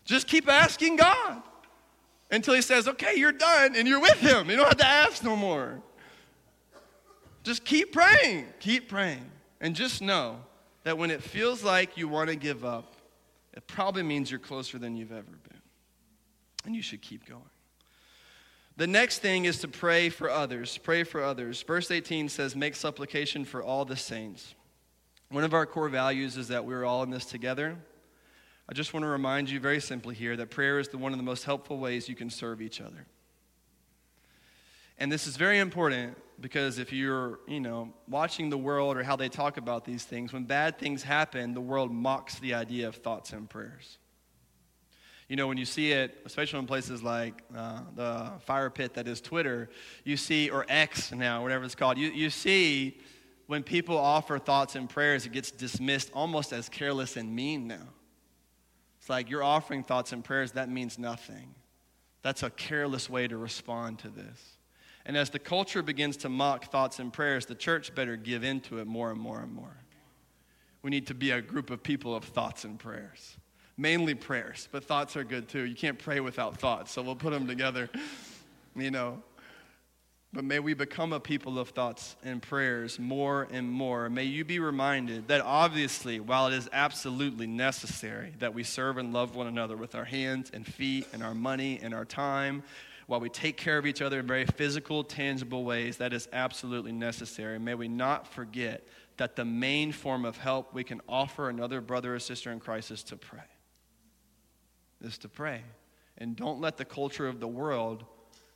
Just 0.03 0.27
keep 0.27 0.49
asking 0.49 0.95
God 0.95 1.41
until 2.31 2.53
He 2.53 2.61
says, 2.61 2.87
okay, 2.87 3.15
you're 3.15 3.31
done, 3.31 3.75
and 3.75 3.87
you're 3.87 4.01
with 4.01 4.19
Him. 4.19 4.49
You 4.49 4.57
don't 4.57 4.67
have 4.67 4.77
to 4.77 4.87
ask 4.87 5.23
no 5.23 5.35
more. 5.35 5.81
Just 7.43 7.63
keep 7.63 7.93
praying, 7.93 8.47
keep 8.59 8.89
praying. 8.89 9.29
And 9.61 9.75
just 9.75 10.01
know 10.01 10.39
that 10.83 10.97
when 10.97 11.11
it 11.11 11.23
feels 11.23 11.63
like 11.63 11.97
you 11.97 12.07
want 12.07 12.29
to 12.29 12.35
give 12.35 12.65
up, 12.65 12.93
it 13.53 13.65
probably 13.67 14.03
means 14.03 14.29
you're 14.29 14.39
closer 14.39 14.77
than 14.77 14.95
you've 14.95 15.11
ever 15.11 15.23
been. 15.23 15.61
And 16.65 16.75
you 16.75 16.81
should 16.81 17.01
keep 17.01 17.25
going. 17.25 17.41
The 18.77 18.87
next 18.87 19.19
thing 19.19 19.45
is 19.45 19.59
to 19.61 19.67
pray 19.67 20.09
for 20.09 20.29
others. 20.29 20.77
Pray 20.77 21.03
for 21.03 21.23
others. 21.23 21.63
Verse 21.63 21.89
18 21.89 22.29
says, 22.29 22.55
Make 22.55 22.75
supplication 22.75 23.43
for 23.43 23.63
all 23.63 23.85
the 23.85 23.95
saints. 23.95 24.53
One 25.29 25.43
of 25.43 25.55
our 25.55 25.65
core 25.65 25.89
values 25.89 26.37
is 26.37 26.49
that 26.49 26.63
we're 26.63 26.85
all 26.85 27.01
in 27.01 27.09
this 27.09 27.25
together. 27.25 27.75
I 28.69 28.73
just 28.73 28.93
want 28.93 29.03
to 29.03 29.09
remind 29.09 29.49
you 29.49 29.59
very 29.59 29.81
simply 29.81 30.13
here 30.13 30.37
that 30.37 30.51
prayer 30.51 30.79
is 30.79 30.89
the, 30.89 30.97
one 30.99 31.11
of 31.11 31.17
the 31.17 31.23
most 31.23 31.43
helpful 31.43 31.79
ways 31.79 32.07
you 32.07 32.15
can 32.15 32.29
serve 32.29 32.61
each 32.61 32.79
other. 32.79 33.07
And 34.99 35.11
this 35.11 35.25
is 35.25 35.37
very 35.37 35.57
important 35.57 36.15
because 36.39 36.77
if 36.77 36.93
you're, 36.93 37.39
you 37.47 37.59
know, 37.59 37.93
watching 38.07 38.49
the 38.49 38.57
world 38.57 38.95
or 38.95 39.03
how 39.03 39.15
they 39.15 39.29
talk 39.29 39.57
about 39.57 39.85
these 39.85 40.03
things, 40.03 40.33
when 40.33 40.43
bad 40.43 40.77
things 40.77 41.01
happen, 41.01 41.53
the 41.55 41.61
world 41.61 41.91
mocks 41.91 42.37
the 42.39 42.53
idea 42.53 42.87
of 42.87 42.95
thoughts 42.97 43.33
and 43.33 43.49
prayers. 43.49 43.97
You 45.27 45.35
know, 45.35 45.47
when 45.47 45.57
you 45.57 45.65
see 45.65 45.91
it, 45.91 46.21
especially 46.25 46.59
in 46.59 46.67
places 46.67 47.03
like 47.03 47.43
uh, 47.55 47.81
the 47.95 48.31
fire 48.45 48.69
pit 48.69 48.93
that 48.93 49.07
is 49.07 49.19
Twitter, 49.19 49.69
you 50.05 50.15
see, 50.15 50.49
or 50.49 50.65
X 50.69 51.11
now, 51.11 51.43
whatever 51.43 51.65
it's 51.65 51.75
called, 51.75 51.97
you, 51.97 52.09
you 52.09 52.29
see 52.29 52.97
when 53.47 53.61
people 53.61 53.97
offer 53.97 54.39
thoughts 54.39 54.75
and 54.75 54.89
prayers, 54.89 55.25
it 55.25 55.33
gets 55.33 55.51
dismissed 55.51 56.11
almost 56.13 56.53
as 56.53 56.69
careless 56.69 57.17
and 57.17 57.35
mean 57.35 57.67
now. 57.67 57.87
It's 58.99 59.09
like 59.09 59.29
you're 59.29 59.43
offering 59.43 59.83
thoughts 59.83 60.13
and 60.13 60.23
prayers, 60.23 60.53
that 60.53 60.69
means 60.69 60.97
nothing. 60.97 61.53
That's 62.21 62.43
a 62.43 62.49
careless 62.49 63.09
way 63.09 63.27
to 63.27 63.37
respond 63.37 63.99
to 63.99 64.09
this. 64.09 64.57
And 65.05 65.17
as 65.17 65.29
the 65.29 65.39
culture 65.39 65.81
begins 65.81 66.17
to 66.17 66.29
mock 66.29 66.71
thoughts 66.71 66.99
and 66.99 67.11
prayers, 67.11 67.45
the 67.45 67.55
church 67.55 67.93
better 67.95 68.15
give 68.15 68.43
into 68.43 68.79
it 68.79 68.87
more 68.87 69.11
and 69.11 69.19
more 69.19 69.39
and 69.39 69.53
more. 69.53 69.77
We 70.83 70.89
need 70.89 71.07
to 71.07 71.13
be 71.13 71.31
a 71.31 71.41
group 71.41 71.69
of 71.69 71.83
people 71.83 72.15
of 72.15 72.23
thoughts 72.23 72.63
and 72.63 72.79
prayers 72.79 73.37
mainly 73.77 74.15
prayers, 74.15 74.67
but 74.71 74.83
thoughts 74.83 75.15
are 75.15 75.23
good 75.23 75.47
too. 75.47 75.63
You 75.63 75.75
can't 75.75 75.99
pray 75.99 76.19
without 76.19 76.57
thoughts, 76.57 76.91
so 76.91 77.01
we'll 77.01 77.15
put 77.15 77.31
them 77.31 77.47
together, 77.47 77.89
you 78.75 78.91
know. 78.91 79.21
But 80.33 80.43
may 80.43 80.59
we 80.59 80.73
become 80.73 81.13
a 81.13 81.19
people 81.19 81.57
of 81.57 81.69
thoughts 81.69 82.15
and 82.21 82.41
prayers 82.41 82.99
more 82.99 83.47
and 83.49 83.71
more. 83.71 84.09
May 84.09 84.25
you 84.25 84.43
be 84.43 84.59
reminded 84.59 85.29
that 85.29 85.41
obviously, 85.41 86.19
while 86.19 86.47
it 86.47 86.53
is 86.53 86.67
absolutely 86.73 87.47
necessary 87.47 88.33
that 88.39 88.53
we 88.53 88.63
serve 88.63 88.97
and 88.97 89.13
love 89.13 89.35
one 89.35 89.47
another 89.47 89.77
with 89.77 89.95
our 89.95 90.03
hands 90.03 90.51
and 90.53 90.65
feet 90.65 91.07
and 91.13 91.23
our 91.23 91.33
money 91.33 91.79
and 91.81 91.93
our 91.93 92.03
time, 92.03 92.63
while 93.05 93.21
we 93.21 93.29
take 93.29 93.55
care 93.55 93.77
of 93.77 93.85
each 93.85 94.01
other 94.01 94.19
in 94.19 94.27
very 94.27 94.45
physical, 94.45 95.01
tangible 95.01 95.63
ways, 95.63 95.97
that 95.97 96.11
is 96.11 96.27
absolutely 96.33 96.91
necessary. 96.91 97.57
May 97.57 97.75
we 97.75 97.87
not 97.87 98.27
forget 98.27 98.85
that 99.15 99.37
the 99.37 99.45
main 99.45 99.93
form 99.93 100.25
of 100.25 100.35
help 100.37 100.73
we 100.73 100.83
can 100.83 100.99
offer 101.07 101.47
another 101.47 101.79
brother 101.79 102.13
or 102.13 102.19
sister 102.19 102.51
in 102.51 102.59
Christ 102.59 102.91
is 102.91 103.01
to 103.03 103.15
pray 103.15 103.39
is 105.01 105.17
to 105.19 105.29
pray. 105.29 105.61
And 106.17 106.35
don't 106.35 106.59
let 106.59 106.77
the 106.77 106.85
culture 106.85 107.27
of 107.27 107.39
the 107.39 107.47
world 107.47 108.03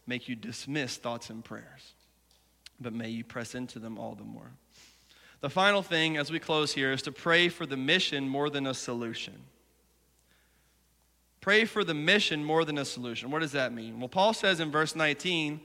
make 0.08 0.28
you 0.28 0.36
dismiss 0.36 0.98
thoughts 0.98 1.30
and 1.30 1.44
prayers, 1.44 1.94
but 2.80 2.94
may 2.94 3.10
you 3.10 3.24
press 3.24 3.56
into 3.56 3.80
them 3.80 3.98
all 3.98 4.16
the 4.16 4.24
more. 4.24 4.52
The 5.42 5.50
final 5.50 5.82
thing 5.82 6.18
as 6.18 6.32
we 6.32 6.40
close 6.40 6.74
here 6.74 6.92
is 6.92 7.02
to 7.04 7.12
pray 7.12 7.50
for 7.50 7.66
the 7.66 7.78
mission 7.78 8.28
more 8.28 8.50
than 8.50 8.68
a 8.68 8.74
solution. 8.74 9.34
Pray 11.40 11.66
for 11.66 11.84
the 11.84 11.96
mission 11.96 12.44
more 12.44 12.64
than 12.64 12.78
a 12.78 12.86
solution. 12.86 13.32
What 13.32 13.40
does 13.40 13.54
that 13.54 13.74
mean? 13.74 14.00
Well, 14.00 14.10
Paul 14.10 14.34
says 14.34 14.60
in 14.60 14.70
verse 14.70 14.96
19, 14.96 15.60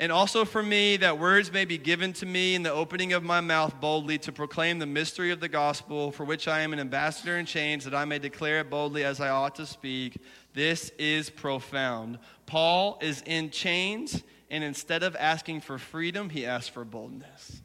and 0.00 0.12
also 0.12 0.44
for 0.44 0.62
me, 0.62 0.96
that 0.98 1.18
words 1.18 1.52
may 1.52 1.64
be 1.64 1.76
given 1.76 2.12
to 2.14 2.26
me 2.26 2.54
in 2.54 2.62
the 2.62 2.72
opening 2.72 3.12
of 3.12 3.24
my 3.24 3.40
mouth 3.40 3.80
boldly 3.80 4.16
to 4.18 4.32
proclaim 4.32 4.78
the 4.78 4.86
mystery 4.86 5.32
of 5.32 5.40
the 5.40 5.48
gospel, 5.48 6.12
for 6.12 6.24
which 6.24 6.46
I 6.46 6.60
am 6.60 6.72
an 6.72 6.78
ambassador 6.78 7.36
in 7.36 7.46
chains, 7.46 7.84
that 7.84 7.94
I 7.94 8.04
may 8.04 8.20
declare 8.20 8.60
it 8.60 8.70
boldly 8.70 9.02
as 9.02 9.20
I 9.20 9.30
ought 9.30 9.56
to 9.56 9.66
speak. 9.66 10.18
This 10.54 10.90
is 10.98 11.30
profound. 11.30 12.20
Paul 12.46 12.98
is 13.02 13.22
in 13.26 13.50
chains, 13.50 14.22
and 14.50 14.62
instead 14.62 15.02
of 15.02 15.16
asking 15.16 15.62
for 15.62 15.78
freedom, 15.78 16.30
he 16.30 16.46
asks 16.46 16.68
for 16.68 16.84
boldness. 16.84 17.60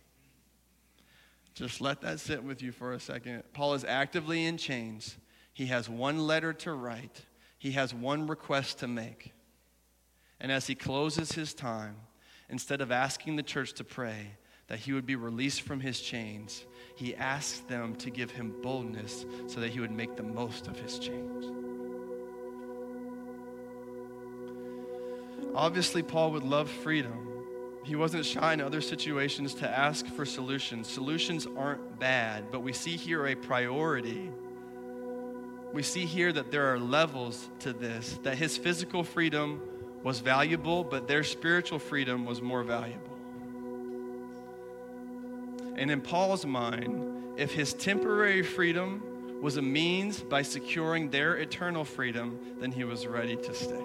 Just 1.53 1.81
let 1.81 2.01
that 2.01 2.19
sit 2.19 2.43
with 2.43 2.63
you 2.63 2.71
for 2.71 2.93
a 2.93 2.99
second. 2.99 3.43
Paul 3.53 3.75
is 3.75 3.83
actively 3.83 4.45
in 4.45 4.57
chains. 4.57 5.17
He 5.53 5.67
has 5.67 5.87
one 5.87 6.25
letter 6.25 6.51
to 6.53 6.73
write, 6.73 7.21
he 7.59 7.73
has 7.73 7.93
one 7.93 8.25
request 8.25 8.79
to 8.79 8.87
make. 8.87 9.33
And 10.39 10.51
as 10.51 10.65
he 10.65 10.73
closes 10.73 11.33
his 11.33 11.53
time, 11.53 11.95
instead 12.53 12.81
of 12.81 12.91
asking 12.91 13.35
the 13.35 13.41
church 13.41 13.73
to 13.73 13.83
pray 13.83 14.27
that 14.67 14.77
he 14.77 14.93
would 14.93 15.07
be 15.07 15.15
released 15.15 15.63
from 15.63 15.79
his 15.79 15.99
chains, 15.99 16.65
he 16.95 17.15
asked 17.15 17.67
them 17.67 17.95
to 17.95 18.11
give 18.11 18.29
him 18.29 18.53
boldness 18.61 19.25
so 19.47 19.59
that 19.59 19.71
he 19.71 19.79
would 19.79 19.89
make 19.89 20.15
the 20.15 20.21
most 20.21 20.67
of 20.67 20.79
his 20.79 20.99
chains. 20.99 21.45
Obviously, 25.55 26.03
Paul 26.03 26.29
would 26.33 26.43
love 26.43 26.69
freedom. 26.69 27.27
He 27.83 27.95
wasn't 27.95 28.23
shy 28.23 28.53
in 28.53 28.61
other 28.61 28.81
situations 28.81 29.55
to 29.55 29.67
ask 29.67 30.05
for 30.05 30.23
solutions. 30.23 30.87
Solutions 30.87 31.47
aren't 31.57 31.99
bad, 31.99 32.51
but 32.51 32.59
we 32.59 32.71
see 32.71 32.95
here 32.95 33.25
a 33.25 33.35
priority. 33.35 34.29
We 35.73 35.81
see 35.81 36.05
here 36.05 36.31
that 36.31 36.51
there 36.51 36.71
are 36.71 36.77
levels 36.77 37.49
to 37.61 37.73
this, 37.73 38.19
that 38.21 38.37
his 38.37 38.57
physical 38.59 39.03
freedom 39.03 39.59
was 40.03 40.19
valuable, 40.19 40.83
but 40.83 41.07
their 41.07 41.23
spiritual 41.23 41.79
freedom 41.79 42.25
was 42.25 42.41
more 42.41 42.63
valuable. 42.63 43.17
And 45.75 45.89
in 45.89 46.01
Paul's 46.01 46.45
mind, 46.45 47.39
if 47.39 47.51
his 47.51 47.73
temporary 47.73 48.43
freedom 48.43 49.01
was 49.41 49.57
a 49.57 49.61
means 49.61 50.21
by 50.21 50.41
securing 50.41 51.09
their 51.09 51.35
eternal 51.35 51.83
freedom, 51.83 52.39
then 52.59 52.71
he 52.71 52.83
was 52.83 53.07
ready 53.07 53.35
to 53.35 53.53
stay. 53.53 53.83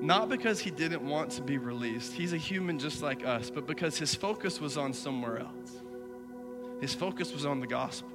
Not 0.00 0.28
because 0.28 0.58
he 0.58 0.70
didn't 0.70 1.02
want 1.02 1.30
to 1.32 1.42
be 1.42 1.58
released, 1.58 2.12
he's 2.12 2.32
a 2.32 2.36
human 2.36 2.78
just 2.78 3.02
like 3.02 3.24
us, 3.24 3.50
but 3.50 3.66
because 3.66 3.96
his 3.96 4.14
focus 4.14 4.60
was 4.60 4.76
on 4.76 4.92
somewhere 4.92 5.38
else. 5.38 5.80
His 6.80 6.92
focus 6.92 7.32
was 7.32 7.46
on 7.46 7.60
the 7.60 7.68
gospel. 7.68 8.10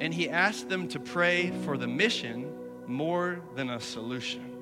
And 0.00 0.14
he 0.14 0.30
asked 0.30 0.70
them 0.70 0.88
to 0.88 0.98
pray 0.98 1.50
for 1.64 1.76
the 1.76 1.86
mission 1.86 2.50
more 2.88 3.40
than 3.54 3.70
a 3.70 3.80
solution. 3.80 4.52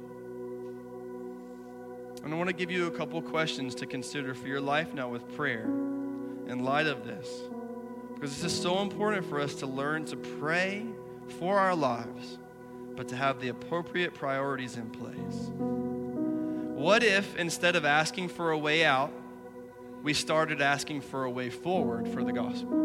And 2.24 2.32
I 2.32 2.36
want 2.36 2.48
to 2.48 2.54
give 2.54 2.70
you 2.70 2.86
a 2.86 2.90
couple 2.90 3.20
questions 3.20 3.74
to 3.76 3.86
consider 3.86 4.34
for 4.34 4.48
your 4.48 4.60
life 4.60 4.94
now 4.94 5.08
with 5.08 5.36
prayer 5.36 5.64
in 5.64 6.64
light 6.64 6.86
of 6.86 7.04
this. 7.04 7.28
Because 8.14 8.30
this 8.30 8.52
is 8.52 8.58
so 8.58 8.80
important 8.80 9.26
for 9.26 9.40
us 9.40 9.54
to 9.56 9.66
learn 9.66 10.06
to 10.06 10.16
pray 10.16 10.86
for 11.38 11.58
our 11.58 11.74
lives, 11.74 12.38
but 12.96 13.08
to 13.08 13.16
have 13.16 13.40
the 13.40 13.48
appropriate 13.48 14.14
priorities 14.14 14.76
in 14.76 14.88
place. 14.88 15.50
What 16.74 17.02
if 17.02 17.36
instead 17.36 17.76
of 17.76 17.84
asking 17.84 18.28
for 18.28 18.52
a 18.52 18.58
way 18.58 18.84
out, 18.84 19.12
we 20.02 20.14
started 20.14 20.60
asking 20.60 21.00
for 21.02 21.24
a 21.24 21.30
way 21.30 21.50
forward 21.50 22.08
for 22.08 22.24
the 22.24 22.32
gospel? 22.32 22.76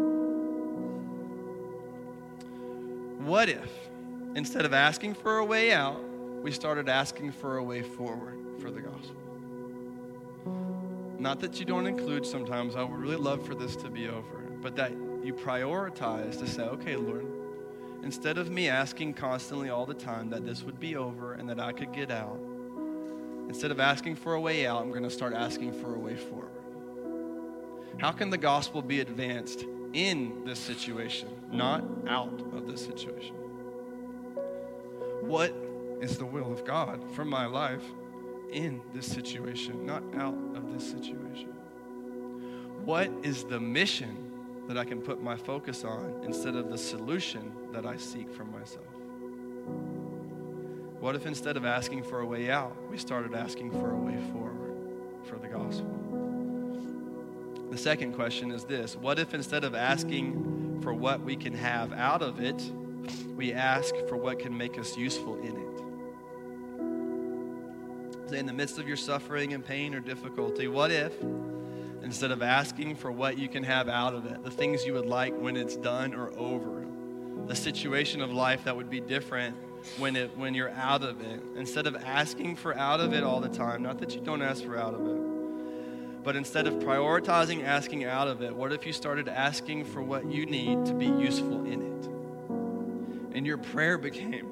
What 3.24 3.48
if 3.48 3.89
instead 4.34 4.64
of 4.64 4.72
asking 4.72 5.14
for 5.14 5.38
a 5.38 5.44
way 5.44 5.72
out, 5.72 6.02
we 6.42 6.50
started 6.50 6.88
asking 6.88 7.32
for 7.32 7.58
a 7.58 7.62
way 7.62 7.82
forward 7.82 8.38
for 8.60 8.70
the 8.70 8.80
gospel? 8.80 9.16
Not 11.18 11.40
that 11.40 11.58
you 11.58 11.66
don't 11.66 11.86
include 11.86 12.24
sometimes, 12.24 12.76
I 12.76 12.82
would 12.82 12.98
really 12.98 13.16
love 13.16 13.46
for 13.46 13.54
this 13.54 13.76
to 13.76 13.90
be 13.90 14.08
over, 14.08 14.42
but 14.62 14.74
that 14.76 14.92
you 15.22 15.34
prioritize 15.34 16.38
to 16.38 16.46
say, 16.46 16.62
okay, 16.62 16.96
Lord, 16.96 17.26
instead 18.02 18.38
of 18.38 18.50
me 18.50 18.68
asking 18.68 19.14
constantly 19.14 19.68
all 19.68 19.84
the 19.84 19.94
time 19.94 20.30
that 20.30 20.46
this 20.46 20.62
would 20.62 20.80
be 20.80 20.96
over 20.96 21.34
and 21.34 21.48
that 21.50 21.60
I 21.60 21.72
could 21.72 21.92
get 21.92 22.10
out, 22.10 22.40
Instead 23.50 23.72
of 23.72 23.80
asking 23.80 24.14
for 24.14 24.34
a 24.34 24.40
way 24.40 24.64
out, 24.64 24.80
I'm 24.80 24.90
going 24.90 25.02
to 25.02 25.10
start 25.10 25.34
asking 25.34 25.72
for 25.72 25.96
a 25.96 25.98
way 25.98 26.14
forward. 26.14 26.46
How 27.98 28.12
can 28.12 28.30
the 28.30 28.38
gospel 28.38 28.80
be 28.80 29.00
advanced 29.00 29.64
in 29.92 30.44
this 30.44 30.60
situation, 30.60 31.28
not 31.50 31.82
out 32.06 32.40
of 32.52 32.68
this 32.68 32.80
situation? 32.80 33.34
What 35.30 35.54
is 36.00 36.18
the 36.18 36.26
will 36.26 36.52
of 36.52 36.64
God 36.64 37.08
for 37.12 37.24
my 37.24 37.46
life 37.46 37.84
in 38.50 38.82
this 38.92 39.06
situation, 39.06 39.86
not 39.86 40.02
out 40.16 40.34
of 40.56 40.74
this 40.74 40.90
situation? 40.90 41.54
What 42.84 43.12
is 43.22 43.44
the 43.44 43.60
mission 43.60 44.32
that 44.66 44.76
I 44.76 44.84
can 44.84 45.00
put 45.00 45.22
my 45.22 45.36
focus 45.36 45.84
on 45.84 46.22
instead 46.24 46.56
of 46.56 46.68
the 46.68 46.76
solution 46.76 47.52
that 47.70 47.86
I 47.86 47.96
seek 47.96 48.28
for 48.28 48.44
myself? 48.44 48.84
What 50.98 51.14
if 51.14 51.26
instead 51.26 51.56
of 51.56 51.64
asking 51.64 52.02
for 52.02 52.22
a 52.22 52.26
way 52.26 52.50
out, 52.50 52.76
we 52.90 52.98
started 52.98 53.32
asking 53.32 53.70
for 53.70 53.92
a 53.92 53.96
way 53.96 54.18
forward 54.32 54.74
for 55.26 55.36
the 55.36 55.46
gospel? 55.46 55.94
The 57.70 57.78
second 57.78 58.14
question 58.14 58.50
is 58.50 58.64
this 58.64 58.96
What 58.96 59.20
if 59.20 59.32
instead 59.32 59.62
of 59.62 59.76
asking 59.76 60.80
for 60.82 60.92
what 60.92 61.20
we 61.20 61.36
can 61.36 61.54
have 61.54 61.92
out 61.92 62.20
of 62.20 62.40
it, 62.40 62.60
we 63.36 63.52
ask 63.52 63.94
for 64.08 64.16
what 64.16 64.38
can 64.38 64.56
make 64.56 64.78
us 64.78 64.96
useful 64.96 65.38
in 65.40 65.56
it? 65.56 65.80
Say, 68.30 68.38
in 68.38 68.46
the 68.46 68.52
midst 68.52 68.78
of 68.78 68.86
your 68.86 68.96
suffering 68.96 69.52
and 69.54 69.64
pain 69.64 69.94
or 69.94 70.00
difficulty, 70.00 70.68
what 70.68 70.90
if 70.90 71.12
instead 72.02 72.30
of 72.30 72.42
asking 72.42 72.96
for 72.96 73.10
what 73.10 73.36
you 73.38 73.48
can 73.48 73.62
have 73.62 73.88
out 73.88 74.14
of 74.14 74.26
it, 74.26 74.42
the 74.44 74.50
things 74.50 74.84
you 74.84 74.94
would 74.94 75.06
like 75.06 75.34
when 75.36 75.56
it's 75.56 75.76
done 75.76 76.14
or 76.14 76.30
over, 76.38 76.86
the 77.46 77.54
situation 77.56 78.20
of 78.20 78.32
life 78.32 78.64
that 78.64 78.76
would 78.76 78.88
be 78.90 79.00
different 79.00 79.56
when 79.98 80.16
it 80.16 80.36
when 80.36 80.54
you're 80.54 80.70
out 80.70 81.02
of 81.02 81.20
it 81.20 81.40
instead 81.56 81.86
of 81.86 81.96
asking 81.96 82.54
for 82.54 82.76
out 82.76 83.00
of 83.00 83.12
it 83.14 83.22
all 83.22 83.40
the 83.40 83.48
time 83.48 83.82
not 83.82 83.98
that 83.98 84.14
you 84.14 84.20
don't 84.20 84.42
ask 84.42 84.62
for 84.62 84.76
out 84.76 84.94
of 84.94 85.00
it 85.06 86.22
but 86.22 86.36
instead 86.36 86.66
of 86.66 86.74
prioritizing 86.74 87.64
asking 87.64 88.04
out 88.04 88.28
of 88.28 88.42
it 88.42 88.54
what 88.54 88.72
if 88.72 88.84
you 88.86 88.92
started 88.92 89.26
asking 89.26 89.84
for 89.84 90.02
what 90.02 90.30
you 90.30 90.44
need 90.44 90.84
to 90.84 90.92
be 90.92 91.06
useful 91.06 91.64
in 91.64 91.80
it 91.80 92.19
and 93.32 93.46
your 93.46 93.58
prayer 93.58 93.98
became 93.98 94.48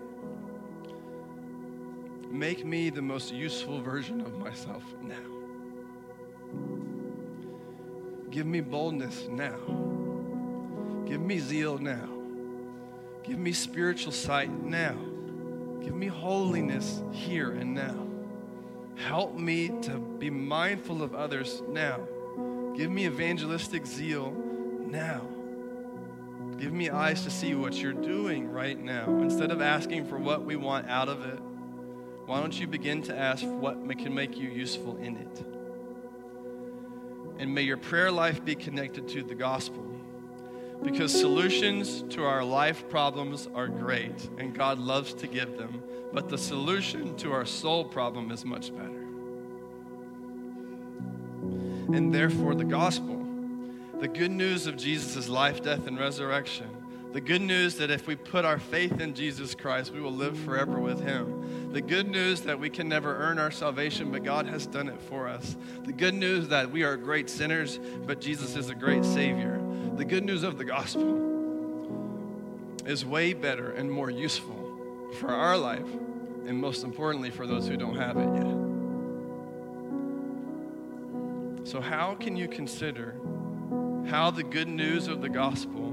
make 2.31 2.65
me 2.65 2.91
the 2.91 3.03
most 3.03 3.33
useful 3.33 3.81
version 3.81 4.21
of 4.21 4.39
myself 4.39 4.83
now 5.03 5.17
give 8.31 8.47
me 8.47 8.61
boldness 8.61 9.27
now 9.31 9.57
give 11.07 11.21
me 11.21 11.39
zeal 11.39 11.79
now 11.79 12.09
give 13.23 13.39
me 13.39 13.53
spiritual 13.53 14.13
sight 14.13 14.51
now 14.51 14.97
Give 15.83 15.95
me 15.95 16.09
holiness 16.09 17.03
here 17.13 17.53
and 17.53 17.75
now. 17.75 18.07
Help 18.97 19.35
me 19.37 19.69
to 19.83 19.99
be 19.99 20.29
mindful 20.29 21.03
of 21.03 21.15
others 21.15 21.63
now. 21.69 22.01
Give 22.77 22.91
me 22.91 23.07
evangelistic 23.07 23.87
zeal 23.87 24.33
now. 24.87 25.23
Give 26.59 26.73
me 26.73 26.91
eyes 26.91 27.23
to 27.23 27.31
see 27.31 27.55
what 27.55 27.75
you're 27.75 27.93
doing 27.93 28.51
right 28.51 28.79
now. 28.79 29.07
Instead 29.21 29.51
of 29.51 29.61
asking 29.61 30.07
for 30.07 30.19
what 30.19 30.45
we 30.45 30.57
want 30.57 30.89
out 30.89 31.09
of 31.09 31.25
it, 31.25 31.39
why 32.27 32.41
don't 32.41 32.59
you 32.59 32.67
begin 32.67 33.03
to 33.05 33.17
ask 33.17 33.45
what 33.45 33.77
can 33.99 34.15
make 34.15 34.37
you 34.37 34.51
useful 34.51 34.97
in 34.99 35.17
it? 35.17 35.45
And 37.39 37.55
may 37.55 37.63
your 37.63 37.77
prayer 37.77 38.11
life 38.11 38.45
be 38.45 38.55
connected 38.55 39.09
to 39.09 39.23
the 39.23 39.35
gospel 39.35 39.85
because 40.83 41.13
solutions 41.13 42.05
to 42.11 42.25
our 42.25 42.45
life 42.45 42.89
problems 42.89 43.49
are 43.55 43.69
great 43.69 44.29
and 44.39 44.55
God 44.55 44.79
loves 44.79 45.15
to 45.15 45.27
give 45.27 45.57
them, 45.57 45.83
but 46.13 46.29
the 46.29 46.39
solution 46.39 47.17
to 47.17 47.33
our 47.33 47.45
soul 47.45 47.85
problem 47.85 48.31
is 48.31 48.45
much 48.45 48.75
better. 48.75 49.05
And 51.97 52.13
therefore, 52.13 52.55
the 52.55 52.65
gospel, 52.65 53.18
the 54.01 54.09
good 54.09 54.31
news 54.31 54.67
of 54.67 54.77
Jesus' 54.77 55.29
life, 55.29 55.63
death, 55.63 55.87
and 55.87 55.99
resurrection, 55.99 56.69
the 57.13 57.21
good 57.21 57.43
news 57.43 57.77
that 57.77 57.91
if 57.91 58.07
we 58.07 58.15
put 58.15 58.45
our 58.45 58.59
faith 58.59 59.01
in 59.01 59.15
Jesus 59.15 59.55
Christ, 59.55 59.93
we 59.93 60.01
will 60.01 60.13
live 60.13 60.39
forever 60.39 60.79
with 60.79 61.01
Him. 61.01 61.73
The 61.73 61.81
good 61.81 62.09
news 62.09 62.43
that 62.43 62.61
we 62.61 62.71
can 62.71 62.89
never 62.89 63.17
earn 63.17 63.39
our 63.39 63.51
salvation, 63.51 64.13
but 64.13 64.23
God 64.23 64.47
has 64.47 64.67
done 64.67 64.89
it 64.89 65.01
for 65.03 65.27
us. 65.27 65.57
The 65.85 65.93
good 65.93 66.15
news 66.15 66.49
that 66.49 66.71
we 66.71 66.85
are 66.85 66.97
great 66.97 67.29
sinners, 67.29 67.81
but 68.07 68.21
Jesus 68.21 68.55
is 68.57 68.71
a 68.71 68.75
great 68.75 69.05
Savior. 69.05 69.61
The 69.97 70.05
good 70.05 70.25
news 70.25 70.45
of 70.45 70.59
the 70.59 70.65
gospel 70.65 71.27
is 72.87 73.05
way 73.05 73.33
better 73.33 73.73
and 73.73 73.91
more 73.91 74.11
useful 74.11 75.11
for 75.19 75.31
our 75.31 75.57
life, 75.57 75.89
and 76.47 76.57
most 76.57 76.85
importantly, 76.85 77.31
for 77.31 77.47
those 77.47 77.67
who 77.67 77.77
don't 77.77 77.97
have 77.97 78.17
it 78.17 78.35
yet. 78.35 78.55
So, 81.67 81.81
how 81.81 82.15
can 82.15 82.37
you 82.37 82.49
consider 82.49 83.15
how 84.09 84.31
the 84.31 84.43
good 84.43 84.69
news 84.69 85.07
of 85.07 85.21
the 85.21 85.29
gospel 85.29 85.91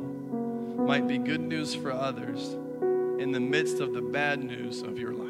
might 0.78 1.06
be 1.06 1.18
good 1.18 1.42
news 1.42 1.76
for 1.76 1.92
others 1.92 2.54
in 3.20 3.34
the 3.34 3.40
midst 3.40 3.82
of 3.82 3.94
the 3.94 4.02
bad 4.02 4.42
news 4.42 4.82
of 4.84 4.98
your 4.98 5.14
life? 5.14 5.26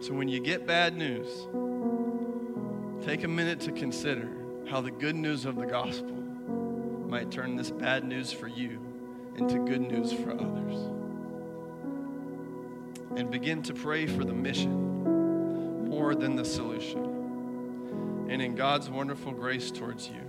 So, 0.00 0.12
when 0.12 0.28
you 0.28 0.40
get 0.40 0.66
bad 0.66 0.96
news, 0.96 1.28
take 3.06 3.22
a 3.22 3.28
minute 3.28 3.60
to 3.60 3.72
consider 3.72 4.28
how 4.68 4.80
the 4.80 4.90
good 4.90 5.14
news 5.14 5.44
of 5.44 5.54
the 5.54 5.66
gospel 5.66 6.16
might 7.08 7.30
turn 7.30 7.54
this 7.54 7.70
bad 7.70 8.02
news 8.02 8.32
for 8.32 8.48
you 8.48 8.80
into 9.36 9.58
good 9.58 9.82
news 9.82 10.12
for 10.12 10.32
others. 10.32 10.76
And 13.16 13.30
begin 13.30 13.62
to 13.64 13.74
pray 13.74 14.06
for 14.06 14.24
the 14.24 14.32
mission 14.32 15.88
more 15.88 16.14
than 16.14 16.34
the 16.34 16.44
solution. 16.44 17.09
And 18.30 18.40
in 18.40 18.54
God's 18.54 18.88
wonderful 18.88 19.32
grace 19.32 19.72
towards 19.72 20.08
you, 20.08 20.22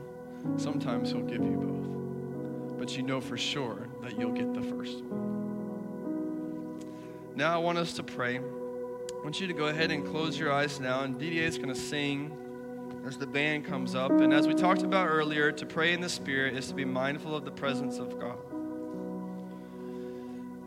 sometimes 0.57 1.11
He'll 1.11 1.21
give 1.21 1.43
you 1.43 1.51
both. 1.51 2.79
But 2.79 2.97
you 2.97 3.03
know 3.03 3.21
for 3.21 3.37
sure 3.37 3.87
that 4.01 4.19
you'll 4.19 4.31
get 4.31 4.55
the 4.55 4.63
first 4.63 5.03
one. 5.03 6.79
Now 7.35 7.53
I 7.53 7.57
want 7.57 7.77
us 7.77 7.93
to 7.93 8.03
pray. 8.03 8.39
I 8.39 9.23
want 9.23 9.39
you 9.39 9.45
to 9.45 9.53
go 9.53 9.67
ahead 9.67 9.91
and 9.91 10.03
close 10.03 10.39
your 10.39 10.51
eyes 10.51 10.79
now, 10.79 11.03
and 11.03 11.15
DDA 11.15 11.43
is 11.43 11.57
going 11.57 11.69
to 11.69 11.75
sing 11.75 12.35
as 13.05 13.19
the 13.19 13.27
band 13.27 13.65
comes 13.65 13.93
up. 13.93 14.09
And 14.09 14.33
as 14.33 14.47
we 14.47 14.55
talked 14.55 14.81
about 14.81 15.07
earlier, 15.07 15.51
to 15.51 15.65
pray 15.67 15.93
in 15.93 16.01
the 16.01 16.09
Spirit 16.09 16.55
is 16.57 16.69
to 16.69 16.73
be 16.73 16.85
mindful 16.85 17.35
of 17.35 17.45
the 17.45 17.51
presence 17.51 17.99
of 17.99 18.19
God. 18.19 18.39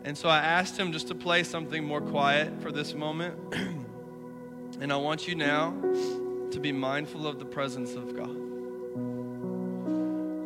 And 0.05 0.17
so 0.17 0.29
I 0.29 0.37
asked 0.37 0.77
him 0.77 0.93
just 0.93 1.09
to 1.09 1.15
play 1.15 1.43
something 1.43 1.83
more 1.83 1.99
quiet 1.99 2.61
for 2.61 2.71
this 2.71 2.93
moment. 2.93 3.35
and 4.79 4.93
I 4.93 4.95
want 4.95 5.27
you 5.27 5.35
now 5.35 5.73
to 6.51 6.59
be 6.59 6.71
mindful 6.71 7.27
of 7.27 7.39
the 7.39 7.45
presence 7.45 7.93
of 7.95 8.15
God. 8.15 8.35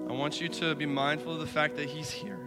I 0.10 0.14
want 0.14 0.42
you 0.42 0.50
to 0.50 0.76
be 0.76 0.86
mindful 0.86 1.34
of 1.34 1.40
the 1.40 1.48
fact 1.48 1.76
that 1.78 1.90
He's 1.90 2.10
here. 2.10 2.40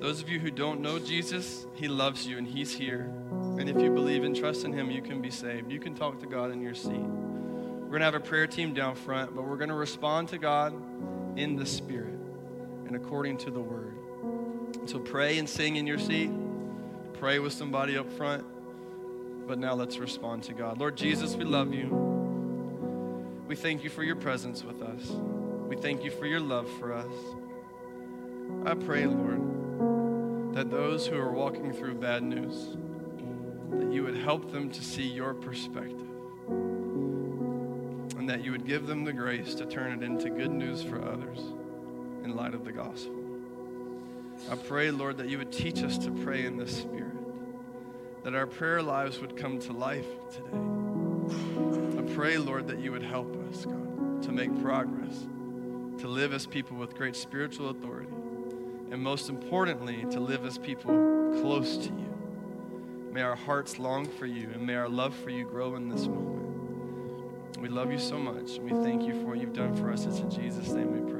Those 0.00 0.22
of 0.22 0.28
you 0.28 0.38
who 0.38 0.50
don't 0.50 0.80
know 0.80 0.98
Jesus, 0.98 1.66
He 1.74 1.88
loves 1.88 2.26
you 2.26 2.38
and 2.38 2.46
He's 2.46 2.72
here. 2.72 3.12
And 3.58 3.68
if 3.68 3.80
you 3.80 3.90
believe 3.90 4.24
and 4.24 4.34
trust 4.34 4.64
in 4.64 4.72
Him, 4.72 4.90
you 4.90 5.02
can 5.02 5.20
be 5.20 5.30
saved. 5.30 5.70
You 5.70 5.78
can 5.78 5.94
talk 5.94 6.20
to 6.20 6.26
God 6.26 6.50
in 6.50 6.62
your 6.62 6.74
seat. 6.74 6.92
We're 6.92 7.98
going 7.98 8.00
to 8.00 8.06
have 8.06 8.14
a 8.14 8.20
prayer 8.20 8.46
team 8.46 8.72
down 8.72 8.94
front, 8.94 9.34
but 9.34 9.44
we're 9.44 9.56
going 9.56 9.68
to 9.68 9.74
respond 9.74 10.28
to 10.28 10.38
God 10.38 10.72
in 11.36 11.56
the 11.56 11.66
Spirit 11.66 12.18
and 12.86 12.96
according 12.96 13.38
to 13.38 13.50
the 13.50 13.60
Word. 13.60 13.96
So 14.86 14.98
pray 14.98 15.38
and 15.38 15.48
sing 15.48 15.76
in 15.76 15.86
your 15.86 15.98
seat, 15.98 16.30
pray 17.14 17.38
with 17.38 17.52
somebody 17.52 17.98
up 17.98 18.10
front. 18.12 18.44
But 19.46 19.58
now 19.58 19.74
let's 19.74 19.98
respond 19.98 20.44
to 20.44 20.52
God. 20.52 20.78
Lord 20.78 20.96
Jesus, 20.96 21.34
we 21.34 21.44
love 21.44 21.74
you. 21.74 22.09
We 23.50 23.56
thank 23.56 23.82
you 23.82 23.90
for 23.90 24.04
your 24.04 24.14
presence 24.14 24.62
with 24.62 24.80
us. 24.80 25.10
We 25.66 25.74
thank 25.74 26.04
you 26.04 26.12
for 26.12 26.24
your 26.24 26.38
love 26.38 26.70
for 26.78 26.92
us. 26.92 27.12
I 28.64 28.74
pray, 28.74 29.06
Lord, 29.06 30.54
that 30.54 30.70
those 30.70 31.04
who 31.04 31.18
are 31.18 31.32
walking 31.32 31.72
through 31.72 31.96
bad 31.96 32.22
news, 32.22 32.76
that 33.72 33.92
you 33.92 34.04
would 34.04 34.16
help 34.18 34.52
them 34.52 34.70
to 34.70 34.84
see 34.84 35.02
your 35.02 35.34
perspective 35.34 36.08
and 38.16 38.28
that 38.28 38.44
you 38.44 38.52
would 38.52 38.66
give 38.66 38.86
them 38.86 39.02
the 39.02 39.12
grace 39.12 39.56
to 39.56 39.66
turn 39.66 40.00
it 40.00 40.04
into 40.04 40.30
good 40.30 40.52
news 40.52 40.84
for 40.84 41.02
others 41.02 41.40
in 42.22 42.36
light 42.36 42.54
of 42.54 42.64
the 42.64 42.70
gospel. 42.70 43.16
I 44.48 44.54
pray, 44.54 44.92
Lord, 44.92 45.16
that 45.18 45.28
you 45.28 45.38
would 45.38 45.50
teach 45.50 45.82
us 45.82 45.98
to 45.98 46.12
pray 46.12 46.46
in 46.46 46.56
the 46.56 46.68
Spirit, 46.68 48.22
that 48.22 48.36
our 48.36 48.46
prayer 48.46 48.80
lives 48.80 49.18
would 49.18 49.36
come 49.36 49.58
to 49.58 49.72
life 49.72 50.06
today. 50.30 50.89
Pray, 52.20 52.36
Lord, 52.36 52.68
that 52.68 52.78
you 52.80 52.92
would 52.92 53.02
help 53.02 53.34
us, 53.48 53.64
God, 53.64 54.22
to 54.24 54.30
make 54.30 54.50
progress, 54.60 55.26
to 56.00 56.06
live 56.06 56.34
as 56.34 56.44
people 56.44 56.76
with 56.76 56.94
great 56.94 57.16
spiritual 57.16 57.70
authority, 57.70 58.12
and 58.90 59.02
most 59.02 59.30
importantly, 59.30 60.04
to 60.10 60.20
live 60.20 60.44
as 60.44 60.58
people 60.58 60.90
close 61.40 61.78
to 61.78 61.84
you. 61.84 63.10
May 63.10 63.22
our 63.22 63.36
hearts 63.36 63.78
long 63.78 64.04
for 64.04 64.26
you, 64.26 64.50
and 64.52 64.66
may 64.66 64.74
our 64.74 64.86
love 64.86 65.14
for 65.14 65.30
you 65.30 65.46
grow 65.46 65.76
in 65.76 65.88
this 65.88 66.08
moment. 66.08 67.58
We 67.58 67.70
love 67.70 67.90
you 67.90 67.98
so 67.98 68.18
much. 68.18 68.58
and 68.58 68.70
We 68.70 68.84
thank 68.84 69.04
you 69.04 69.14
for 69.14 69.28
what 69.28 69.40
you've 69.40 69.54
done 69.54 69.74
for 69.74 69.90
us. 69.90 70.04
It's 70.04 70.18
in 70.18 70.30
Jesus' 70.30 70.68
name 70.72 70.92
we 70.92 71.10
pray. 71.10 71.19